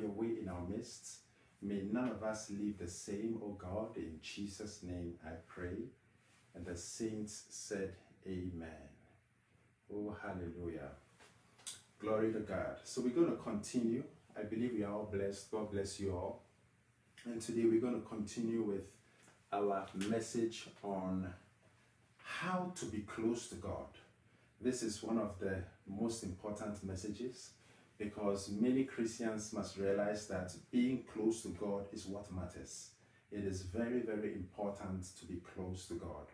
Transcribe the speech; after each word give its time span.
your 0.00 0.10
way 0.10 0.38
in 0.40 0.48
our 0.48 0.62
midst. 0.68 1.18
May 1.62 1.82
none 1.90 2.08
of 2.08 2.22
us 2.22 2.50
leave 2.50 2.78
the 2.78 2.88
same, 2.88 3.38
O 3.42 3.50
God. 3.50 3.96
In 3.96 4.18
Jesus' 4.22 4.82
name 4.82 5.14
I 5.24 5.32
pray. 5.46 5.76
And 6.54 6.64
the 6.64 6.76
saints 6.76 7.44
said, 7.50 7.92
Amen. 8.26 8.88
Oh, 9.92 10.16
hallelujah. 10.22 10.90
Glory 11.98 12.32
to 12.32 12.40
God. 12.40 12.76
So 12.84 13.02
we're 13.02 13.10
going 13.10 13.30
to 13.30 13.42
continue. 13.42 14.04
I 14.38 14.42
believe 14.42 14.72
we 14.72 14.84
are 14.84 14.92
all 14.92 15.08
blessed. 15.12 15.50
God 15.50 15.70
bless 15.70 16.00
you 16.00 16.12
all. 16.12 16.42
And 17.26 17.40
today 17.40 17.64
we're 17.64 17.80
going 17.80 18.00
to 18.00 18.08
continue 18.08 18.62
with 18.62 18.84
our 19.52 19.86
message 20.08 20.66
on 20.82 21.32
how 22.22 22.72
to 22.76 22.86
be 22.86 23.00
close 23.00 23.48
to 23.48 23.56
God. 23.56 23.88
This 24.60 24.82
is 24.82 25.02
one 25.02 25.18
of 25.18 25.38
the 25.38 25.56
most 25.86 26.22
important 26.22 26.82
messages 26.84 27.50
because 28.00 28.50
many 28.50 28.84
Christians 28.84 29.52
must 29.52 29.76
realize 29.76 30.26
that 30.28 30.54
being 30.72 31.04
close 31.12 31.42
to 31.42 31.48
God 31.48 31.84
is 31.92 32.06
what 32.06 32.32
matters. 32.32 32.92
It 33.30 33.44
is 33.44 33.60
very, 33.60 34.00
very 34.00 34.32
important 34.32 35.04
to 35.20 35.26
be 35.26 35.42
close 35.54 35.86
to 35.88 35.94
God. 35.94 36.26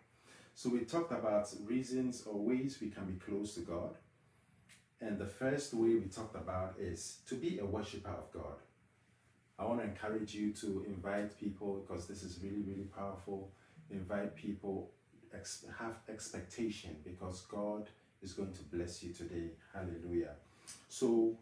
So, 0.55 0.71
we 0.71 0.81
talked 0.81 1.13
about 1.13 1.53
reasons 1.65 2.23
or 2.25 2.39
ways 2.39 2.79
we 2.81 2.89
can 2.89 3.05
be 3.05 3.19
close 3.19 3.55
to 3.57 3.61
God. 3.61 3.97
And 5.01 5.19
the 5.19 5.27
first 5.27 5.75
way 5.75 5.97
we 5.97 6.07
talked 6.07 6.37
about 6.37 6.77
is 6.79 7.19
to 7.27 7.35
be 7.35 7.59
a 7.59 7.67
worshiper 7.67 8.11
of 8.11 8.33
God. 8.33 8.63
I 9.59 9.65
want 9.65 9.81
to 9.81 9.87
encourage 9.87 10.35
you 10.35 10.53
to 10.53 10.87
invite 10.87 11.39
people 11.39 11.85
because 11.87 12.07
this 12.07 12.23
is 12.23 12.39
really, 12.43 12.63
really 12.63 12.89
powerful. 12.97 13.51
Invite 13.91 14.37
people, 14.37 14.91
have 15.79 15.97
expectation 16.09 16.97
because 17.05 17.43
God 17.43 17.91
is 18.23 18.33
going 18.33 18.53
to 18.53 18.63
bless 18.63 19.03
you 19.03 19.13
today. 19.13 19.51
Hallelujah. 19.75 20.37
So, 20.89 21.37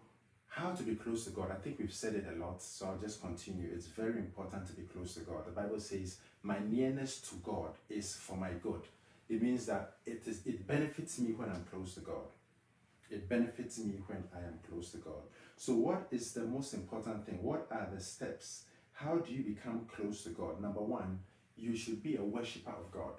how 0.55 0.71
to 0.71 0.85
be 0.85 0.95
close 0.95 1.25
to 1.25 1.31
God? 1.31 1.51
I 1.51 1.57
think 1.57 1.81
we've 1.81 1.93
said 1.93 2.15
it 2.15 2.27
a 2.33 2.39
lot, 2.39 2.63
so 2.63 2.87
I'll 2.87 2.99
just 2.99 3.21
continue. 3.21 3.69
It's 3.75 3.89
very 3.89 4.19
important 4.19 4.69
to 4.69 4.73
be 4.75 4.83
close 4.83 5.15
to 5.15 5.21
God. 5.21 5.47
The 5.47 5.51
Bible 5.51 5.81
says, 5.81 6.19
My 6.45 6.59
nearness 6.61 7.21
to 7.23 7.35
God 7.43 7.71
is 7.91 8.15
for 8.15 8.37
my 8.37 8.51
good. 8.63 8.83
It 9.29 9.43
means 9.43 9.67
that 9.67 9.97
it 10.07 10.23
is 10.27 10.47
it 10.47 10.65
benefits 10.65 11.19
me 11.19 11.33
when 11.33 11.49
I'm 11.49 11.65
close 11.65 11.95
to 11.95 12.01
God. 12.01 12.29
It 13.11 13.29
benefits 13.29 13.81
me 13.81 13.95
when 14.07 14.23
I 14.33 14.47
am 14.47 14.61
close 14.69 14.93
to 14.93 14.99
God. 14.99 15.25
So, 15.57 15.75
what 15.75 16.07
is 16.13 16.33
the 16.33 16.45
most 16.45 16.73
important 16.75 17.27
thing? 17.27 17.43
What 17.43 17.67
are 17.73 17.89
the 17.93 18.01
steps? 18.01 18.65
How 18.93 19.17
do 19.17 19.33
you 19.33 19.43
become 19.43 19.87
close 19.93 20.23
to 20.23 20.29
God? 20.29 20.61
Number 20.61 20.81
one, 20.81 21.19
you 21.57 21.75
should 21.75 22.01
be 22.01 22.15
a 22.15 22.23
worshiper 22.23 22.71
of 22.71 22.93
God. 22.93 23.15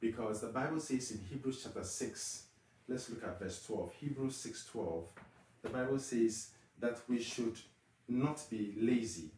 Because 0.00 0.40
the 0.40 0.48
Bible 0.48 0.78
says 0.78 1.10
in 1.10 1.18
Hebrews 1.18 1.62
chapter 1.64 1.82
6, 1.82 2.42
let's 2.86 3.10
look 3.10 3.24
at 3.24 3.40
verse 3.40 3.60
12. 3.66 3.92
Hebrews 4.00 4.36
6 4.36 4.66
12. 4.66 5.04
The 5.62 5.70
Bible 5.70 5.98
says 5.98 6.48
that 6.78 6.98
we 7.08 7.20
should 7.20 7.58
not 8.08 8.42
be 8.50 8.74
lazy, 8.80 9.30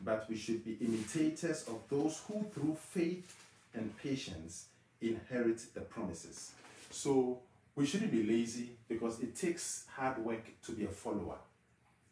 but 0.00 0.26
we 0.28 0.36
should 0.36 0.64
be 0.64 0.78
imitators 0.80 1.64
of 1.68 1.80
those 1.88 2.22
who 2.26 2.44
through 2.52 2.76
faith 2.76 3.34
and 3.74 3.96
patience 3.98 4.66
inherit 5.00 5.60
the 5.74 5.80
promises. 5.80 6.52
So 6.90 7.40
we 7.74 7.86
shouldn't 7.86 8.12
be 8.12 8.22
lazy 8.22 8.70
because 8.88 9.20
it 9.20 9.34
takes 9.34 9.86
hard 9.94 10.18
work 10.18 10.44
to 10.64 10.72
be 10.72 10.84
a 10.84 10.88
follower. 10.88 11.36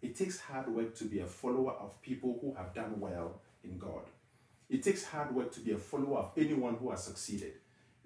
It 0.02 0.16
takes 0.16 0.40
hard 0.40 0.68
work 0.68 0.94
to 0.96 1.04
be 1.04 1.20
a 1.20 1.26
follower 1.26 1.72
of 1.72 2.00
people 2.00 2.38
who 2.40 2.54
have 2.54 2.74
done 2.74 2.98
well 2.98 3.40
in 3.64 3.78
God. 3.78 4.02
It 4.70 4.82
takes 4.82 5.04
hard 5.04 5.34
work 5.34 5.52
to 5.52 5.60
be 5.60 5.72
a 5.72 5.78
follower 5.78 6.18
of 6.18 6.30
anyone 6.36 6.76
who 6.76 6.90
has 6.90 7.04
succeeded. 7.04 7.54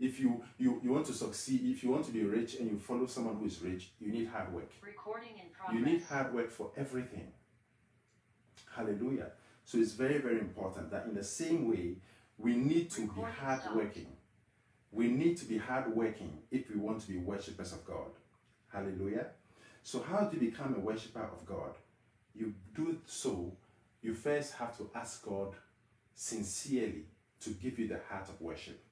If 0.05 0.21
you, 0.21 0.43
you, 0.59 0.81
you 0.85 0.93
want 0.93 1.07
to 1.07 1.15
succeed, 1.15 1.63
if 1.65 1.83
you 1.83 1.91
want 1.91 2.05
to 2.05 2.13
be 2.13 2.25
rich 2.25 2.57
and 2.57 2.71
you 2.71 2.79
follow 2.79 3.07
someone 3.07 3.37
who 3.37 3.47
is 3.47 3.63
rich, 3.63 3.93
you 3.99 4.13
need 4.13 4.29
hard 4.29 4.53
work. 4.53 4.71
Recording 4.83 5.31
in 5.43 5.49
progress. 5.51 5.81
You 5.81 5.87
need 5.87 6.03
hard 6.03 6.35
work 6.35 6.51
for 6.51 6.73
everything. 6.77 7.29
Hallelujah. 8.77 9.31
So 9.65 9.79
it's 9.79 9.93
very, 9.93 10.19
very 10.19 10.41
important 10.41 10.91
that 10.91 11.07
in 11.07 11.15
the 11.15 11.25
same 11.25 11.71
way, 11.71 11.95
we 12.37 12.55
need 12.55 12.91
to 12.91 13.01
be 13.01 13.07
Recording 13.07 13.35
hard 13.35 13.61
stopped. 13.63 13.77
working. 13.77 14.09
We 14.93 15.09
need 15.09 15.39
to 15.39 15.47
be 15.47 15.57
hard 15.57 15.97
working 15.97 16.35
if 16.51 16.69
we 16.69 16.77
want 16.77 17.01
to 17.01 17.09
be 17.09 17.17
worshippers 17.17 17.73
of 17.73 17.83
God. 17.87 18.11
Hallelujah. 18.71 19.29
So, 19.83 20.03
how 20.03 20.27
do 20.27 20.37
you 20.37 20.51
become 20.51 20.75
a 20.75 20.81
worshiper 20.81 21.31
of 21.33 21.47
God? 21.47 21.73
You 22.35 22.53
do 22.75 22.99
so, 23.07 23.57
you 24.03 24.13
first 24.13 24.53
have 24.57 24.77
to 24.77 24.91
ask 24.95 25.25
God 25.25 25.55
sincerely 26.15 27.07
to 27.41 27.51
give 27.51 27.79
you 27.79 27.89
the 27.89 28.01
heart 28.11 28.29
of 28.29 28.39
worship. 28.43 28.84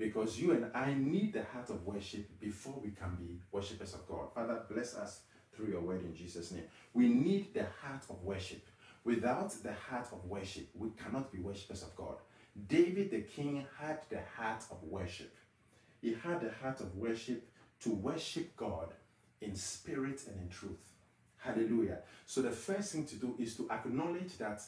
Because 0.00 0.40
you 0.40 0.52
and 0.52 0.70
I 0.74 0.94
need 0.94 1.34
the 1.34 1.44
heart 1.44 1.68
of 1.68 1.84
worship 1.84 2.26
before 2.40 2.80
we 2.82 2.90
can 2.90 3.16
be 3.16 3.38
worshippers 3.52 3.92
of 3.92 4.08
God. 4.08 4.32
Father, 4.34 4.62
bless 4.70 4.96
us 4.96 5.20
through 5.52 5.68
your 5.68 5.82
word 5.82 6.02
in 6.02 6.14
Jesus' 6.14 6.52
name. 6.52 6.64
We 6.94 7.08
need 7.08 7.52
the 7.52 7.66
heart 7.82 8.04
of 8.08 8.22
worship. 8.22 8.66
Without 9.04 9.50
the 9.62 9.74
heart 9.74 10.08
of 10.10 10.24
worship, 10.24 10.70
we 10.74 10.88
cannot 10.96 11.30
be 11.30 11.38
worshippers 11.40 11.82
of 11.82 11.94
God. 11.96 12.16
David 12.66 13.10
the 13.10 13.20
king 13.20 13.66
had 13.78 13.98
the 14.08 14.20
heart 14.38 14.64
of 14.70 14.82
worship. 14.84 15.36
He 16.00 16.14
had 16.14 16.40
the 16.40 16.50
heart 16.62 16.80
of 16.80 16.96
worship 16.96 17.46
to 17.80 17.90
worship 17.90 18.56
God 18.56 18.94
in 19.42 19.54
spirit 19.54 20.22
and 20.28 20.40
in 20.40 20.48
truth. 20.48 20.94
Hallelujah. 21.36 21.98
So 22.24 22.40
the 22.40 22.50
first 22.50 22.92
thing 22.92 23.04
to 23.04 23.16
do 23.16 23.34
is 23.38 23.54
to 23.56 23.70
acknowledge 23.70 24.38
that 24.38 24.62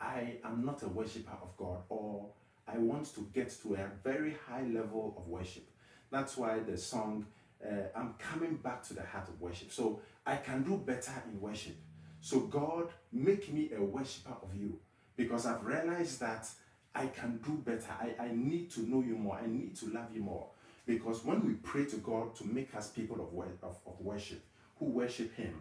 I 0.00 0.38
am 0.44 0.64
not 0.64 0.82
a 0.82 0.88
worshiper 0.88 1.36
of 1.40 1.56
God 1.56 1.82
or 1.88 2.30
I 2.66 2.78
want 2.78 3.14
to 3.14 3.28
get 3.34 3.54
to 3.62 3.74
a 3.74 3.90
very 4.04 4.36
high 4.48 4.62
level 4.62 5.14
of 5.16 5.26
worship. 5.28 5.68
That's 6.10 6.36
why 6.36 6.60
the 6.60 6.76
song, 6.76 7.26
uh, 7.64 7.88
I'm 7.96 8.14
coming 8.18 8.56
back 8.56 8.82
to 8.84 8.94
the 8.94 9.02
heart 9.02 9.28
of 9.28 9.40
worship. 9.40 9.72
So 9.72 10.00
I 10.26 10.36
can 10.36 10.62
do 10.62 10.76
better 10.76 11.12
in 11.30 11.40
worship. 11.40 11.76
So, 12.20 12.40
God, 12.40 12.88
make 13.12 13.52
me 13.52 13.70
a 13.76 13.82
worshiper 13.82 14.34
of 14.42 14.54
you 14.54 14.78
because 15.16 15.44
I've 15.44 15.64
realized 15.64 16.20
that 16.20 16.48
I 16.94 17.06
can 17.06 17.38
do 17.38 17.52
better. 17.64 17.92
I, 18.00 18.24
I 18.26 18.30
need 18.32 18.70
to 18.72 18.88
know 18.88 19.02
you 19.02 19.16
more. 19.16 19.38
I 19.42 19.46
need 19.46 19.74
to 19.76 19.86
love 19.86 20.14
you 20.14 20.22
more. 20.22 20.46
Because 20.86 21.24
when 21.24 21.46
we 21.46 21.54
pray 21.54 21.84
to 21.86 21.96
God 21.96 22.34
to 22.36 22.44
make 22.44 22.74
us 22.74 22.90
people 22.90 23.16
of, 23.16 23.68
of, 23.68 23.76
of 23.86 24.00
worship, 24.00 24.44
who 24.78 24.86
worship 24.86 25.34
Him, 25.34 25.54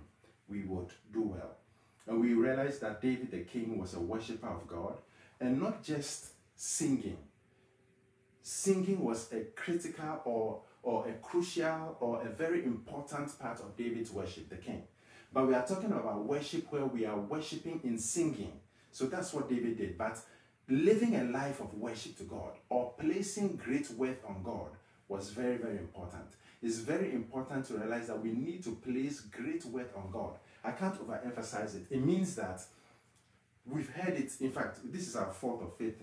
we 0.49 0.63
would 0.63 0.89
do 1.13 1.21
well. 1.21 1.55
And 2.07 2.19
we 2.19 2.33
realize 2.33 2.79
that 2.79 3.01
David 3.01 3.31
the 3.31 3.39
king 3.39 3.77
was 3.77 3.93
a 3.93 3.99
worshiper 3.99 4.47
of 4.47 4.67
God 4.67 4.95
and 5.39 5.61
not 5.61 5.83
just 5.83 6.27
singing. 6.63 7.17
Singing 8.43 9.03
was 9.03 9.33
a 9.33 9.45
critical 9.55 10.21
or, 10.25 10.61
or 10.83 11.07
a 11.07 11.13
crucial 11.13 11.97
or 11.99 12.21
a 12.21 12.29
very 12.29 12.63
important 12.63 13.39
part 13.39 13.59
of 13.61 13.75
David's 13.75 14.11
worship, 14.11 14.47
the 14.47 14.57
king. 14.57 14.83
But 15.33 15.47
we 15.47 15.55
are 15.55 15.65
talking 15.65 15.91
about 15.91 16.23
worship 16.23 16.71
where 16.71 16.85
we 16.85 17.03
are 17.07 17.17
worshiping 17.17 17.79
in 17.83 17.97
singing. 17.97 18.53
So 18.91 19.07
that's 19.07 19.33
what 19.33 19.49
David 19.49 19.79
did. 19.79 19.97
But 19.97 20.19
living 20.69 21.15
a 21.15 21.23
life 21.23 21.61
of 21.61 21.73
worship 21.73 22.15
to 22.19 22.25
God 22.25 22.51
or 22.69 22.93
placing 22.99 23.55
great 23.55 23.89
worth 23.89 24.23
on 24.29 24.43
God 24.43 24.69
was 25.07 25.31
very, 25.31 25.57
very 25.57 25.79
important. 25.79 26.27
It's 26.61 26.77
very 26.77 27.11
important 27.15 27.65
to 27.69 27.73
realize 27.73 28.05
that 28.05 28.21
we 28.21 28.33
need 28.33 28.63
to 28.65 28.75
place 28.75 29.21
great 29.21 29.65
worth 29.65 29.95
on 29.97 30.11
God. 30.11 30.35
I 30.63 30.73
can't 30.73 30.95
overemphasize 30.95 31.73
it. 31.73 31.87
It 31.89 32.05
means 32.05 32.35
that 32.35 32.61
we've 33.65 33.89
heard 33.89 34.13
it. 34.13 34.31
In 34.39 34.51
fact, 34.51 34.77
this 34.83 35.07
is 35.07 35.15
our 35.15 35.33
fourth 35.33 35.63
of 35.63 35.75
faith 35.75 35.99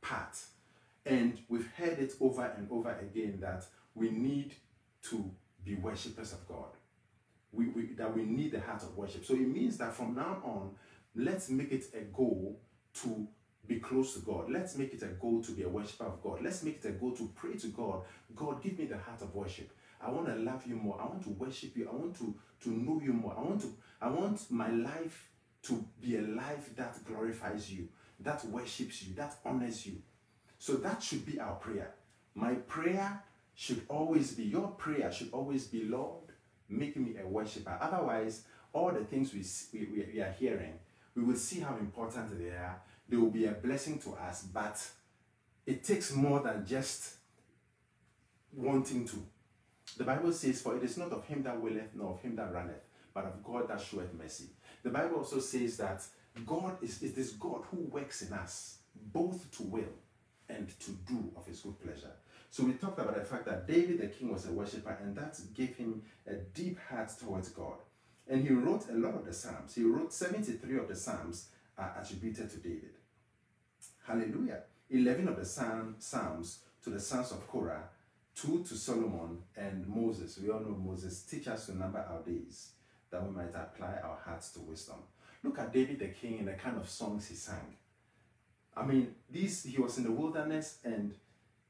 part. 0.00 0.38
And 1.04 1.38
we've 1.48 1.68
heard 1.76 1.98
it 1.98 2.14
over 2.20 2.44
and 2.56 2.68
over 2.70 2.90
again 2.98 3.38
that 3.40 3.64
we 3.94 4.10
need 4.10 4.54
to 5.10 5.30
be 5.64 5.74
worshippers 5.74 6.32
of 6.32 6.46
God. 6.48 6.70
We, 7.52 7.68
we, 7.68 7.86
that 7.94 8.14
we 8.14 8.22
need 8.22 8.52
the 8.52 8.60
heart 8.60 8.82
of 8.82 8.96
worship. 8.96 9.24
So 9.24 9.34
it 9.34 9.46
means 9.46 9.78
that 9.78 9.94
from 9.94 10.14
now 10.14 10.38
on, 10.44 10.70
let's 11.14 11.48
make 11.48 11.72
it 11.72 11.86
a 11.94 12.02
goal 12.04 12.60
to 13.02 13.26
be 13.66 13.76
close 13.76 14.14
to 14.14 14.20
God. 14.20 14.50
Let's 14.50 14.76
make 14.76 14.94
it 14.94 15.02
a 15.02 15.06
goal 15.06 15.42
to 15.42 15.52
be 15.52 15.62
a 15.62 15.68
worshiper 15.68 16.04
of 16.04 16.22
God. 16.22 16.40
Let's 16.42 16.62
make 16.62 16.84
it 16.84 16.88
a 16.88 16.92
goal 16.92 17.12
to 17.12 17.30
pray 17.34 17.54
to 17.54 17.68
God. 17.68 18.02
God, 18.34 18.62
give 18.62 18.78
me 18.78 18.86
the 18.86 18.98
heart 18.98 19.22
of 19.22 19.34
worship. 19.34 19.70
I 20.00 20.10
want 20.10 20.26
to 20.26 20.34
love 20.36 20.64
you 20.66 20.76
more. 20.76 21.00
I 21.00 21.06
want 21.06 21.22
to 21.24 21.30
worship 21.30 21.76
you. 21.76 21.88
I 21.90 21.94
want 21.94 22.16
to, 22.18 22.34
to 22.64 22.70
know 22.70 23.00
you 23.02 23.12
more. 23.12 23.34
I 23.36 23.40
want 23.40 23.60
to 23.62 23.74
I 24.00 24.08
want 24.08 24.50
my 24.50 24.70
life 24.70 25.30
to 25.66 25.84
be 26.00 26.16
a 26.16 26.22
life 26.22 26.74
that 26.76 27.04
glorifies 27.04 27.70
you, 27.72 27.88
that 28.20 28.44
worships 28.46 29.02
you, 29.02 29.14
that 29.14 29.36
honors 29.44 29.86
you. 29.86 29.96
So 30.58 30.74
that 30.74 31.02
should 31.02 31.26
be 31.26 31.38
our 31.40 31.54
prayer. 31.56 31.94
My 32.34 32.54
prayer 32.54 33.22
should 33.54 33.82
always 33.88 34.32
be, 34.32 34.44
your 34.44 34.68
prayer 34.68 35.10
should 35.10 35.30
always 35.32 35.66
be, 35.66 35.84
Lord, 35.84 36.24
make 36.68 36.96
me 36.96 37.14
a 37.22 37.26
worshiper. 37.26 37.76
Otherwise, 37.80 38.44
all 38.72 38.92
the 38.92 39.04
things 39.04 39.32
we, 39.32 39.44
we, 39.78 40.06
we 40.12 40.20
are 40.20 40.34
hearing, 40.38 40.74
we 41.14 41.22
will 41.22 41.36
see 41.36 41.60
how 41.60 41.76
important 41.76 42.38
they 42.38 42.50
are. 42.50 42.80
They 43.08 43.16
will 43.16 43.30
be 43.30 43.46
a 43.46 43.52
blessing 43.52 43.98
to 44.00 44.14
us, 44.14 44.42
but 44.42 44.84
it 45.64 45.82
takes 45.82 46.12
more 46.12 46.40
than 46.40 46.66
just 46.66 47.14
wanting 48.52 49.06
to. 49.08 49.22
The 49.96 50.04
Bible 50.04 50.32
says, 50.32 50.60
For 50.60 50.76
it 50.76 50.82
is 50.82 50.98
not 50.98 51.12
of 51.12 51.24
him 51.26 51.42
that 51.44 51.60
willeth, 51.60 51.94
nor 51.94 52.12
of 52.12 52.20
him 52.20 52.36
that 52.36 52.52
runneth, 52.52 52.84
but 53.14 53.24
of 53.24 53.42
God 53.42 53.68
that 53.68 53.80
showeth 53.80 54.12
mercy. 54.12 54.50
The 54.86 54.92
Bible 54.92 55.16
also 55.16 55.40
says 55.40 55.78
that 55.78 56.04
God 56.46 56.76
is 56.80 57.00
this 57.00 57.30
God 57.32 57.62
who 57.72 57.78
works 57.90 58.22
in 58.22 58.32
us 58.32 58.78
both 59.12 59.50
to 59.56 59.64
will 59.64 59.92
and 60.48 60.68
to 60.78 60.92
do 61.08 61.32
of 61.36 61.44
his 61.44 61.58
good 61.58 61.80
pleasure. 61.82 62.12
So 62.50 62.62
we 62.62 62.74
talked 62.74 63.00
about 63.00 63.16
the 63.16 63.24
fact 63.24 63.46
that 63.46 63.66
David 63.66 64.00
the 64.00 64.06
king 64.06 64.32
was 64.32 64.46
a 64.46 64.52
worshiper, 64.52 64.96
and 65.02 65.16
that 65.16 65.40
gave 65.54 65.74
him 65.74 66.02
a 66.24 66.34
deep 66.34 66.78
heart 66.88 67.10
towards 67.18 67.48
God. 67.48 67.78
And 68.28 68.46
he 68.46 68.54
wrote 68.54 68.88
a 68.88 68.94
lot 68.94 69.16
of 69.16 69.24
the 69.24 69.32
Psalms. 69.32 69.74
He 69.74 69.82
wrote 69.82 70.12
73 70.12 70.78
of 70.78 70.86
the 70.86 70.94
Psalms 70.94 71.48
are 71.76 71.96
attributed 72.00 72.48
to 72.50 72.58
David. 72.58 72.94
Hallelujah. 74.06 74.60
11 74.88 75.26
of 75.26 75.36
the 75.36 75.44
Psalms 75.44 76.60
to 76.84 76.90
the 76.90 77.00
sons 77.00 77.32
of 77.32 77.44
Korah, 77.48 77.88
two 78.36 78.62
to 78.62 78.76
Solomon 78.76 79.38
and 79.56 79.84
Moses. 79.88 80.38
We 80.38 80.48
all 80.48 80.60
know 80.60 80.78
Moses. 80.80 81.24
Teach 81.24 81.48
us 81.48 81.66
to 81.66 81.76
number 81.76 81.98
our 81.98 82.22
days 82.22 82.68
that 83.10 83.22
we 83.22 83.34
might 83.34 83.54
apply 83.54 83.98
our 84.02 84.18
hearts 84.24 84.50
to 84.52 84.60
wisdom. 84.60 84.96
Look 85.42 85.58
at 85.58 85.72
David 85.72 85.98
the 85.98 86.08
king 86.08 86.38
and 86.40 86.48
the 86.48 86.52
kind 86.52 86.76
of 86.76 86.88
songs 86.88 87.28
he 87.28 87.34
sang. 87.34 87.76
I 88.76 88.84
mean, 88.84 89.14
this 89.30 89.64
he 89.64 89.80
was 89.80 89.98
in 89.98 90.04
the 90.04 90.10
wilderness 90.10 90.78
and 90.84 91.14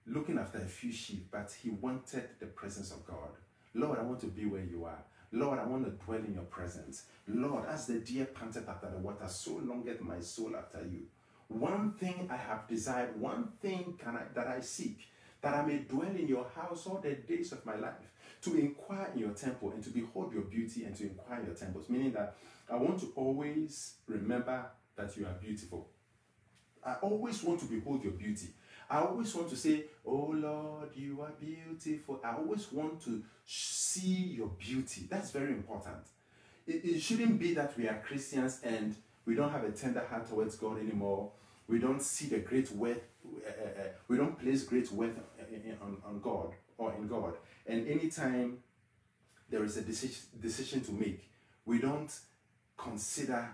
looking 0.07 0.39
after 0.39 0.59
a 0.59 0.67
few 0.67 0.93
sheep, 0.93 1.29
but 1.31 1.55
he 1.63 1.71
wanted 1.71 2.29
the 2.41 2.47
presence 2.47 2.91
of 2.91 3.05
God. 3.07 3.31
Lord, 3.75 3.99
I 3.99 4.03
want 4.03 4.21
to 4.21 4.27
be 4.27 4.47
where 4.47 4.65
you 4.65 4.85
are. 4.85 5.05
Lord, 5.33 5.59
I 5.59 5.67
want 5.67 5.85
to 5.85 6.05
dwell 6.05 6.19
in 6.19 6.35
your 6.35 6.45
presence. 6.45 7.05
Lord, 7.29 7.67
as 7.69 7.87
the 7.87 7.99
deer 7.99 8.27
panted 8.27 8.69
after 8.69 8.91
the 8.91 8.99
water, 8.99 9.29
so 9.29 9.61
longeth 9.63 10.01
my 10.01 10.21
soul 10.21 10.57
after 10.57 10.79
you. 10.79 11.03
One 11.49 11.93
thing 11.93 12.29
I 12.31 12.37
have 12.37 12.67
desired, 12.67 13.21
one 13.21 13.49
thing 13.61 13.99
I, 14.07 14.21
that 14.35 14.47
I 14.47 14.61
seek, 14.61 15.09
that 15.43 15.55
I 15.55 15.65
may 15.65 15.79
dwell 15.79 16.09
in 16.09 16.27
your 16.27 16.47
house 16.55 16.87
all 16.87 16.99
the 16.99 17.15
days 17.15 17.53
of 17.53 17.65
my 17.67 17.77
life, 17.77 17.95
to 18.47 18.59
inquire 18.59 19.11
in 19.15 19.21
your 19.21 19.31
temple 19.31 19.73
and 19.73 19.83
to 19.85 19.91
behold 19.91 20.33
your 20.33 20.43
beauty 20.43 20.85
and 20.85 20.97
to 20.97 21.05
inquire 21.05 21.41
in 21.41 21.47
your 21.47 21.55
temples. 21.55 21.89
Meaning 21.89 22.13
that 22.13 22.37
I 22.71 22.77
want 22.77 23.01
to 23.01 23.13
always 23.17 23.95
remember 24.07 24.65
that 24.97 25.17
you 25.17 25.27
are 25.27 25.35
beautiful. 25.41 25.89
I 26.85 26.95
always 27.03 27.43
want 27.43 27.61
to 27.61 27.67
behold 27.67 28.03
your 28.03 28.13
beauty. 28.13 28.49
I 28.89 29.01
always 29.01 29.35
want 29.35 29.51
to 29.51 29.57
say, 29.57 29.85
Oh 30.05 30.33
Lord, 30.33 30.91
you 30.95 31.21
are 31.21 31.33
beautiful. 31.41 32.21
I 32.25 32.37
always 32.37 32.71
want 32.73 33.03
to 33.05 33.23
see 33.45 34.35
your 34.37 34.49
beauty. 34.49 35.07
That's 35.11 35.33
very 35.33 35.51
important. 35.53 36.07
It, 36.67 36.85
it 36.85 37.01
shouldn't 37.01 37.39
be 37.39 37.55
that 37.55 37.77
we 37.77 37.89
are 37.89 38.01
Christians 38.07 38.61
and 38.63 38.95
we 39.25 39.35
don't 39.35 39.51
have 39.51 39.65
a 39.65 39.71
tender 39.73 40.05
heart 40.09 40.29
towards 40.29 40.57
God 40.57 40.79
anymore. 40.79 41.33
We 41.69 41.81
don't 41.81 42.01
see 42.01 42.27
the 42.27 42.39
great 42.39 42.71
worth, 42.71 43.03
uh, 43.27 43.51
uh, 43.51 43.83
we 44.07 44.17
don't 44.17 44.39
place 44.39 44.63
great 44.63 44.91
worth 44.93 45.19
on, 45.83 45.97
on 46.07 46.21
God 46.21 46.55
or 46.79 46.95
in 46.95 47.09
God. 47.09 47.35
And 47.67 47.89
anytime 47.89 48.59
there 49.49 49.65
is 49.65 49.77
a 49.77 49.83
decision, 49.83 50.81
to 50.83 50.93
make, 50.93 51.31
we 51.65 51.79
don't 51.79 52.13
consider 52.77 53.49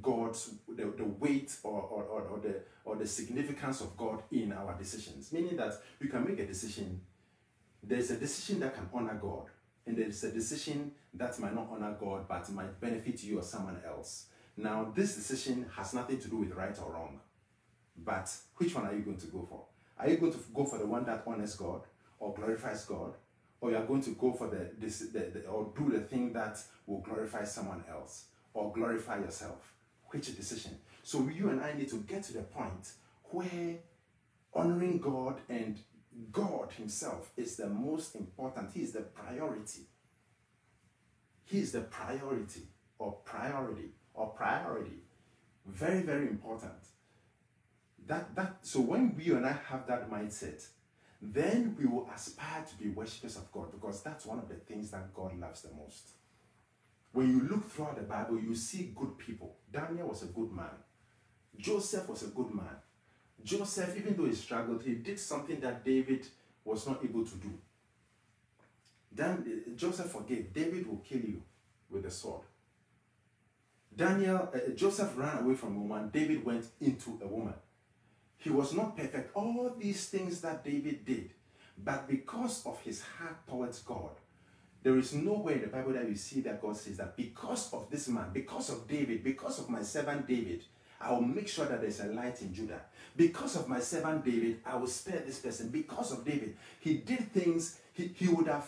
God's 0.00 0.54
the, 0.68 0.86
the 0.96 1.04
weight 1.04 1.54
or, 1.62 1.82
or, 1.82 2.02
or, 2.04 2.22
or, 2.22 2.38
the 2.38 2.62
or 2.84 2.96
the 2.96 3.06
significance 3.06 3.80
of 3.80 3.96
God 3.96 4.22
in 4.30 4.52
our 4.52 4.76
decisions. 4.78 5.32
Meaning 5.32 5.56
that 5.56 5.74
you 6.00 6.08
can 6.08 6.24
make 6.26 6.38
a 6.38 6.46
decision. 6.46 7.00
There's 7.82 8.10
a 8.10 8.16
decision 8.16 8.60
that 8.60 8.74
can 8.74 8.88
honor 8.94 9.18
God, 9.20 9.46
and 9.86 9.98
there's 9.98 10.22
a 10.24 10.30
decision 10.30 10.92
that 11.14 11.38
might 11.40 11.54
not 11.54 11.68
honor 11.70 11.96
God 11.98 12.28
but 12.28 12.48
might 12.50 12.80
benefit 12.80 13.22
you 13.24 13.38
or 13.38 13.42
someone 13.42 13.80
else. 13.86 14.26
Now, 14.56 14.92
this 14.94 15.14
decision 15.14 15.66
has 15.74 15.94
nothing 15.94 16.18
to 16.20 16.28
do 16.28 16.36
with 16.36 16.52
right 16.52 16.78
or 16.78 16.92
wrong. 16.92 17.20
But 17.96 18.30
which 18.56 18.74
one 18.74 18.86
are 18.86 18.94
you 18.94 19.00
going 19.00 19.18
to 19.18 19.26
go 19.26 19.46
for? 19.48 19.64
Are 19.98 20.08
you 20.08 20.16
going 20.16 20.32
to 20.32 20.38
go 20.54 20.64
for 20.64 20.78
the 20.78 20.86
one 20.86 21.04
that 21.04 21.24
honors 21.26 21.54
God 21.54 21.82
or 22.22 22.32
glorifies 22.34 22.84
God? 22.84 23.14
Or 23.60 23.70
you 23.70 23.76
are 23.76 23.84
going 23.84 24.02
to 24.02 24.10
go 24.10 24.32
for 24.32 24.48
the, 24.48 24.70
this, 24.78 25.00
the, 25.00 25.18
the 25.18 25.46
or 25.46 25.72
do 25.76 25.90
the 25.90 26.00
thing 26.00 26.32
that 26.32 26.58
will 26.86 27.00
glorify 27.00 27.44
someone 27.44 27.84
else 27.90 28.24
or 28.54 28.72
glorify 28.72 29.18
yourself? 29.18 29.74
Which 30.10 30.34
decision? 30.36 30.78
So 31.02 31.28
you 31.28 31.50
and 31.50 31.60
I 31.60 31.72
need 31.74 31.88
to 31.90 31.96
get 31.96 32.22
to 32.24 32.32
the 32.32 32.42
point 32.42 32.92
where 33.24 33.76
honoring 34.54 34.98
God 34.98 35.40
and 35.48 35.78
God 36.30 36.70
Himself 36.76 37.30
is 37.36 37.56
the 37.56 37.68
most 37.68 38.14
important. 38.14 38.70
He 38.72 38.82
is 38.82 38.92
the 38.92 39.00
priority. 39.00 39.82
He 41.44 41.58
is 41.58 41.72
the 41.72 41.80
priority 41.80 42.62
or 42.98 43.12
priority 43.24 43.90
or 44.14 44.28
priority. 44.28 45.02
Very, 45.66 46.02
very 46.02 46.28
important. 46.28 46.72
That 48.06 48.34
that 48.34 48.58
so 48.62 48.80
when 48.80 49.16
we 49.16 49.30
and 49.32 49.46
I 49.46 49.56
have 49.68 49.86
that 49.86 50.10
mindset, 50.10 50.66
then 51.22 51.76
we 51.78 51.86
will 51.86 52.10
aspire 52.12 52.64
to 52.68 52.76
be 52.82 52.90
worshippers 52.90 53.36
of 53.36 53.50
God 53.52 53.70
because 53.70 54.02
that's 54.02 54.26
one 54.26 54.40
of 54.40 54.48
the 54.48 54.56
things 54.56 54.90
that 54.90 55.14
God 55.14 55.38
loves 55.38 55.62
the 55.62 55.72
most. 55.72 56.08
When 57.12 57.30
you 57.30 57.48
look 57.48 57.70
throughout 57.70 57.96
the 57.96 58.02
Bible, 58.02 58.40
you 58.40 58.56
see 58.56 58.92
good 58.96 59.16
people. 59.18 59.54
Daniel 59.72 60.08
was 60.08 60.24
a 60.24 60.26
good 60.26 60.50
man. 60.50 60.74
Joseph 61.56 62.08
was 62.08 62.24
a 62.24 62.28
good 62.28 62.52
man. 62.52 62.74
Joseph, 63.44 63.96
even 63.96 64.16
though 64.16 64.24
he 64.24 64.34
struggled, 64.34 64.82
he 64.82 64.94
did 64.94 65.18
something 65.18 65.60
that 65.60 65.84
David 65.84 66.26
was 66.64 66.86
not 66.88 67.04
able 67.04 67.24
to 67.24 67.34
do. 67.36 67.52
Then 69.12 69.62
Joseph 69.76 70.10
forgave. 70.10 70.52
David 70.52 70.88
will 70.88 71.02
kill 71.08 71.20
you 71.20 71.42
with 71.90 72.06
a 72.06 72.10
sword. 72.10 72.42
Daniel, 73.94 74.48
uh, 74.54 74.70
Joseph 74.74 75.12
ran 75.16 75.38
away 75.38 75.54
from 75.54 75.76
a 75.76 75.80
woman. 75.80 76.10
David 76.10 76.44
went 76.44 76.64
into 76.80 77.20
a 77.22 77.26
woman. 77.26 77.54
He 78.42 78.50
was 78.50 78.74
not 78.74 78.96
perfect. 78.96 79.36
All 79.36 79.72
these 79.78 80.08
things 80.08 80.40
that 80.40 80.64
David 80.64 81.04
did, 81.04 81.30
but 81.78 82.08
because 82.08 82.66
of 82.66 82.80
his 82.80 83.00
heart 83.00 83.46
towards 83.48 83.78
God, 83.80 84.10
there 84.82 84.98
is 84.98 85.14
nowhere 85.14 85.54
in 85.54 85.60
the 85.62 85.68
Bible 85.68 85.92
that 85.92 86.08
you 86.08 86.16
see 86.16 86.40
that 86.40 86.60
God 86.60 86.76
says 86.76 86.96
that 86.96 87.16
because 87.16 87.72
of 87.72 87.88
this 87.88 88.08
man, 88.08 88.30
because 88.32 88.70
of 88.70 88.88
David, 88.88 89.22
because 89.22 89.60
of 89.60 89.68
my 89.68 89.82
servant 89.82 90.26
David, 90.26 90.64
I 91.00 91.12
will 91.12 91.20
make 91.20 91.46
sure 91.46 91.66
that 91.66 91.80
there's 91.80 92.00
a 92.00 92.06
light 92.06 92.42
in 92.42 92.52
Judah. 92.52 92.80
Because 93.16 93.54
of 93.54 93.68
my 93.68 93.78
servant 93.78 94.24
David, 94.24 94.60
I 94.66 94.74
will 94.74 94.88
spare 94.88 95.22
this 95.24 95.38
person. 95.38 95.68
Because 95.68 96.10
of 96.10 96.24
David, 96.24 96.56
he 96.80 96.94
did 96.94 97.32
things, 97.32 97.78
he, 97.92 98.10
he 98.12 98.26
would 98.26 98.48
have 98.48 98.66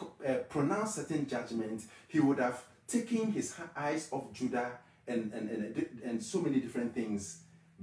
uh, 0.00 0.34
pronounced 0.48 0.94
certain 0.94 1.26
judgments, 1.26 1.86
he 2.06 2.20
would 2.20 2.38
have 2.38 2.62
taken 2.86 3.32
his 3.32 3.54
eyes 3.76 4.08
off 4.12 4.32
Judah 4.32 4.70
and, 5.08 5.32
and, 5.32 5.50
and, 5.50 5.88
and 6.04 6.22
so 6.22 6.40
many 6.40 6.60
different 6.60 6.94
things. 6.94 7.38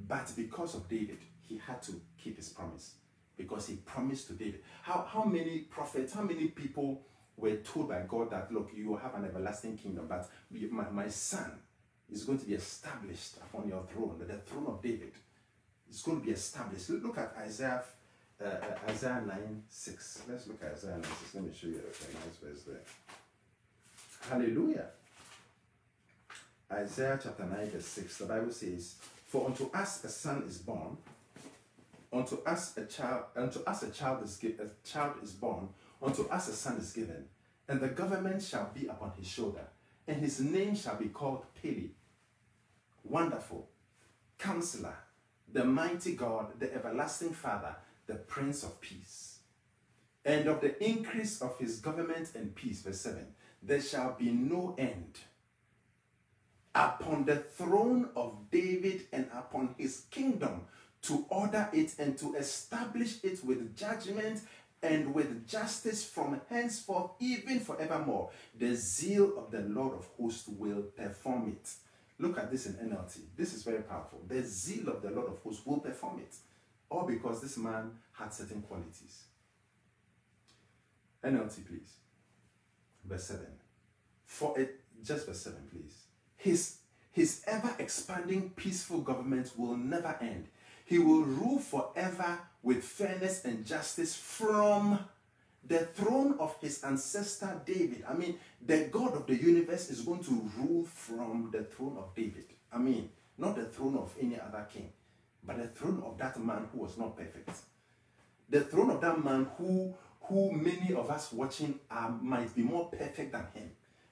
But 0.08 0.32
because 0.36 0.76
of 0.76 0.88
David, 0.88 1.20
he 1.48 1.58
had 1.58 1.82
to 1.84 2.00
keep 2.18 2.38
his 2.38 2.50
promise. 2.50 2.96
Because 3.38 3.68
he 3.68 3.76
promised 3.76 4.28
to 4.28 4.34
David. 4.34 4.62
How, 4.84 5.08
how 5.10 5.24
many 5.24 5.60
prophets, 5.60 6.14
how 6.14 6.22
many 6.22 6.48
people 6.48 7.02
were 7.38 7.56
told 7.58 7.90
by 7.90 8.04
God 8.08 8.32
that, 8.32 8.52
look, 8.52 8.72
you 8.76 8.90
will 8.90 8.98
have 8.98 9.16
an 9.16 9.26
everlasting 9.26 9.78
kingdom, 9.78 10.08
but 10.08 10.30
my, 10.72 10.90
my 10.90 11.08
son 11.08 11.52
is 12.12 12.24
going 12.24 12.40
to 12.40 12.46
be 12.46 12.54
established 12.54 13.38
upon 13.38 13.68
your 13.68 13.84
throne, 13.94 14.16
the 14.20 14.34
throne 14.38 14.68
of 14.68 14.82
David. 14.82 15.14
It's 15.90 16.02
going 16.02 16.20
to 16.20 16.26
be 16.26 16.32
established. 16.32 16.90
Look 16.90 17.18
at 17.18 17.34
Isaiah, 17.40 17.84
uh, 18.42 18.46
uh 18.46 18.90
Isaiah 18.90 19.24
9 19.26 19.64
6. 19.68 20.22
Let's 20.30 20.48
look 20.48 20.62
at 20.64 20.74
Isaiah 20.74 20.94
9 20.94 21.04
6. 21.04 21.36
Let 21.36 21.44
me 21.44 21.52
show 21.54 21.68
you 21.68 21.76
a 21.76 22.04
nice 22.14 22.38
verse 22.44 22.64
there. 22.64 22.82
Hallelujah. 24.30 24.88
Isaiah 26.72 27.20
chapter 27.22 27.46
9, 27.46 27.70
verse 27.72 27.86
6. 27.86 28.18
The 28.18 28.26
Bible 28.26 28.52
says, 28.52 28.96
For 29.30 29.46
unto 29.46 29.70
us 29.76 30.04
a 30.04 30.10
son 30.10 30.44
is 30.48 30.58
born, 30.58 30.98
unto 32.12 32.42
us 32.48 32.76
a 32.78 32.86
child, 32.86 33.26
unto 33.36 33.60
us 33.60 33.84
a 33.84 33.92
child 33.92 34.24
is 34.24 34.38
given, 34.38 34.66
a 34.66 34.88
child 34.88 35.18
is 35.22 35.34
born, 35.34 35.70
unto 36.02 36.24
us 36.30 36.48
a 36.48 36.54
son 36.54 36.78
is 36.78 36.92
given, 36.92 37.26
and 37.68 37.80
the 37.80 37.90
government 37.90 38.42
shall 38.42 38.72
be 38.74 38.88
upon 38.88 39.12
his 39.12 39.28
shoulder, 39.28 39.68
and 40.08 40.20
his 40.20 40.40
name 40.40 40.76
shall 40.76 40.96
be 40.96 41.10
called 41.10 41.46
Pele, 41.62 41.90
Wonderful, 43.04 43.70
Counselor, 44.40 44.96
the 45.54 45.64
mighty 45.64 46.16
God, 46.16 46.60
the 46.60 46.74
everlasting 46.74 47.34
Father, 47.34 47.76
the 48.08 48.16
Prince 48.16 48.64
of 48.64 48.82
Peace. 48.82 49.42
And 50.26 50.48
of 50.48 50.60
the 50.60 50.84
increase 50.84 51.40
of 51.40 51.56
his 51.60 51.80
government 51.80 52.32
and 52.34 52.56
peace, 52.56 52.82
verse 52.82 53.02
7, 53.02 53.28
there 53.62 53.82
shall 53.82 54.16
be 54.18 54.32
no 54.32 54.74
end 54.80 55.20
upon 56.80 57.26
the 57.26 57.36
throne 57.36 58.10
of 58.16 58.38
David 58.52 59.08
and 59.12 59.28
upon 59.34 59.76
his 59.78 60.04
kingdom 60.10 60.62
to 61.02 61.26
order 61.30 61.68
it 61.74 61.96
and 62.00 62.18
to 62.18 62.36
establish 62.36 63.18
it 63.24 63.44
with 63.44 63.76
judgment 63.76 64.42
and 64.82 65.14
with 65.14 65.46
justice 65.46 66.06
from 66.06 66.40
henceforth, 66.50 67.12
even 67.20 67.60
forevermore. 67.60 68.30
The 68.58 68.76
zeal 68.76 69.38
of 69.38 69.52
the 69.52 69.62
Lord 69.62 69.98
of 69.98 70.08
hosts 70.18 70.48
will 70.48 70.84
perform 70.96 71.50
it. 71.50 71.70
Look 72.18 72.38
at 72.38 72.50
this 72.50 72.66
in 72.66 72.74
NLT. 72.74 73.20
This 73.36 73.54
is 73.54 73.64
very 73.64 73.82
powerful. 73.82 74.22
The 74.28 74.42
zeal 74.44 74.88
of 74.88 75.02
the 75.02 75.12
Lord 75.12 75.28
of 75.28 75.40
hosts 75.40 75.66
will 75.66 75.80
perform 75.80 76.20
it. 76.20 76.34
All 76.90 77.04
because 77.04 77.42
this 77.42 77.58
man 77.58 77.92
had 78.14 78.34
certain 78.34 78.62
qualities. 78.62 79.24
NLT, 81.24 81.68
please. 81.68 81.94
Verse 83.04 83.26
7. 83.26 83.46
For 84.26 84.58
it, 84.58 84.80
just 85.04 85.28
verse 85.28 85.42
7, 85.42 85.60
please. 85.72 86.09
His, 86.40 86.78
his 87.12 87.44
ever 87.46 87.76
expanding 87.80 88.52
peaceful 88.52 89.02
government 89.02 89.52
will 89.58 89.76
never 89.76 90.18
end. 90.22 90.48
He 90.86 90.98
will 90.98 91.24
rule 91.24 91.60
forever 91.60 92.40
with 92.64 92.84
fairness 92.84 93.44
and 93.44 93.66
justice 93.66 94.16
from 94.16 95.00
the 95.68 95.80
throne 95.80 96.36
of 96.40 96.56
his 96.62 96.82
ancestor 96.84 97.62
David. 97.66 98.06
I 98.08 98.14
mean, 98.14 98.40
the 98.66 98.86
God 98.92 99.16
of 99.16 99.28
the 99.28 99.36
universe 99.36 99.90
is 99.90 100.02
going 100.02 100.24
to 100.24 100.50
rule 100.58 100.86
from 100.86 101.50
the 101.52 101.64
throne 101.64 101.98
of 101.98 102.16
David. 102.16 102.46
I 102.72 102.78
mean, 102.78 103.10
not 103.38 103.58
the 103.58 103.66
throne 103.66 103.98
of 103.98 104.14
any 104.20 104.40
other 104.40 104.66
king, 104.74 104.90
but 105.44 105.58
the 105.58 105.68
throne 105.68 106.02
of 106.06 106.18
that 106.20 106.40
man 106.40 106.70
who 106.72 106.80
was 106.80 106.98
not 106.98 107.18
perfect. 107.18 107.52
The 108.50 108.62
throne 108.62 108.92
of 108.92 109.02
that 109.02 109.24
man 109.24 109.46
who, 109.58 109.94
who 110.22 110.54
many 110.54 110.94
of 110.94 111.10
us 111.10 111.34
watching 111.34 111.80
are, 111.92 112.18
might 112.22 112.56
be 112.56 112.62
more 112.62 112.86
perfect 112.90 113.34
than 113.34 113.46
him. 113.54 113.72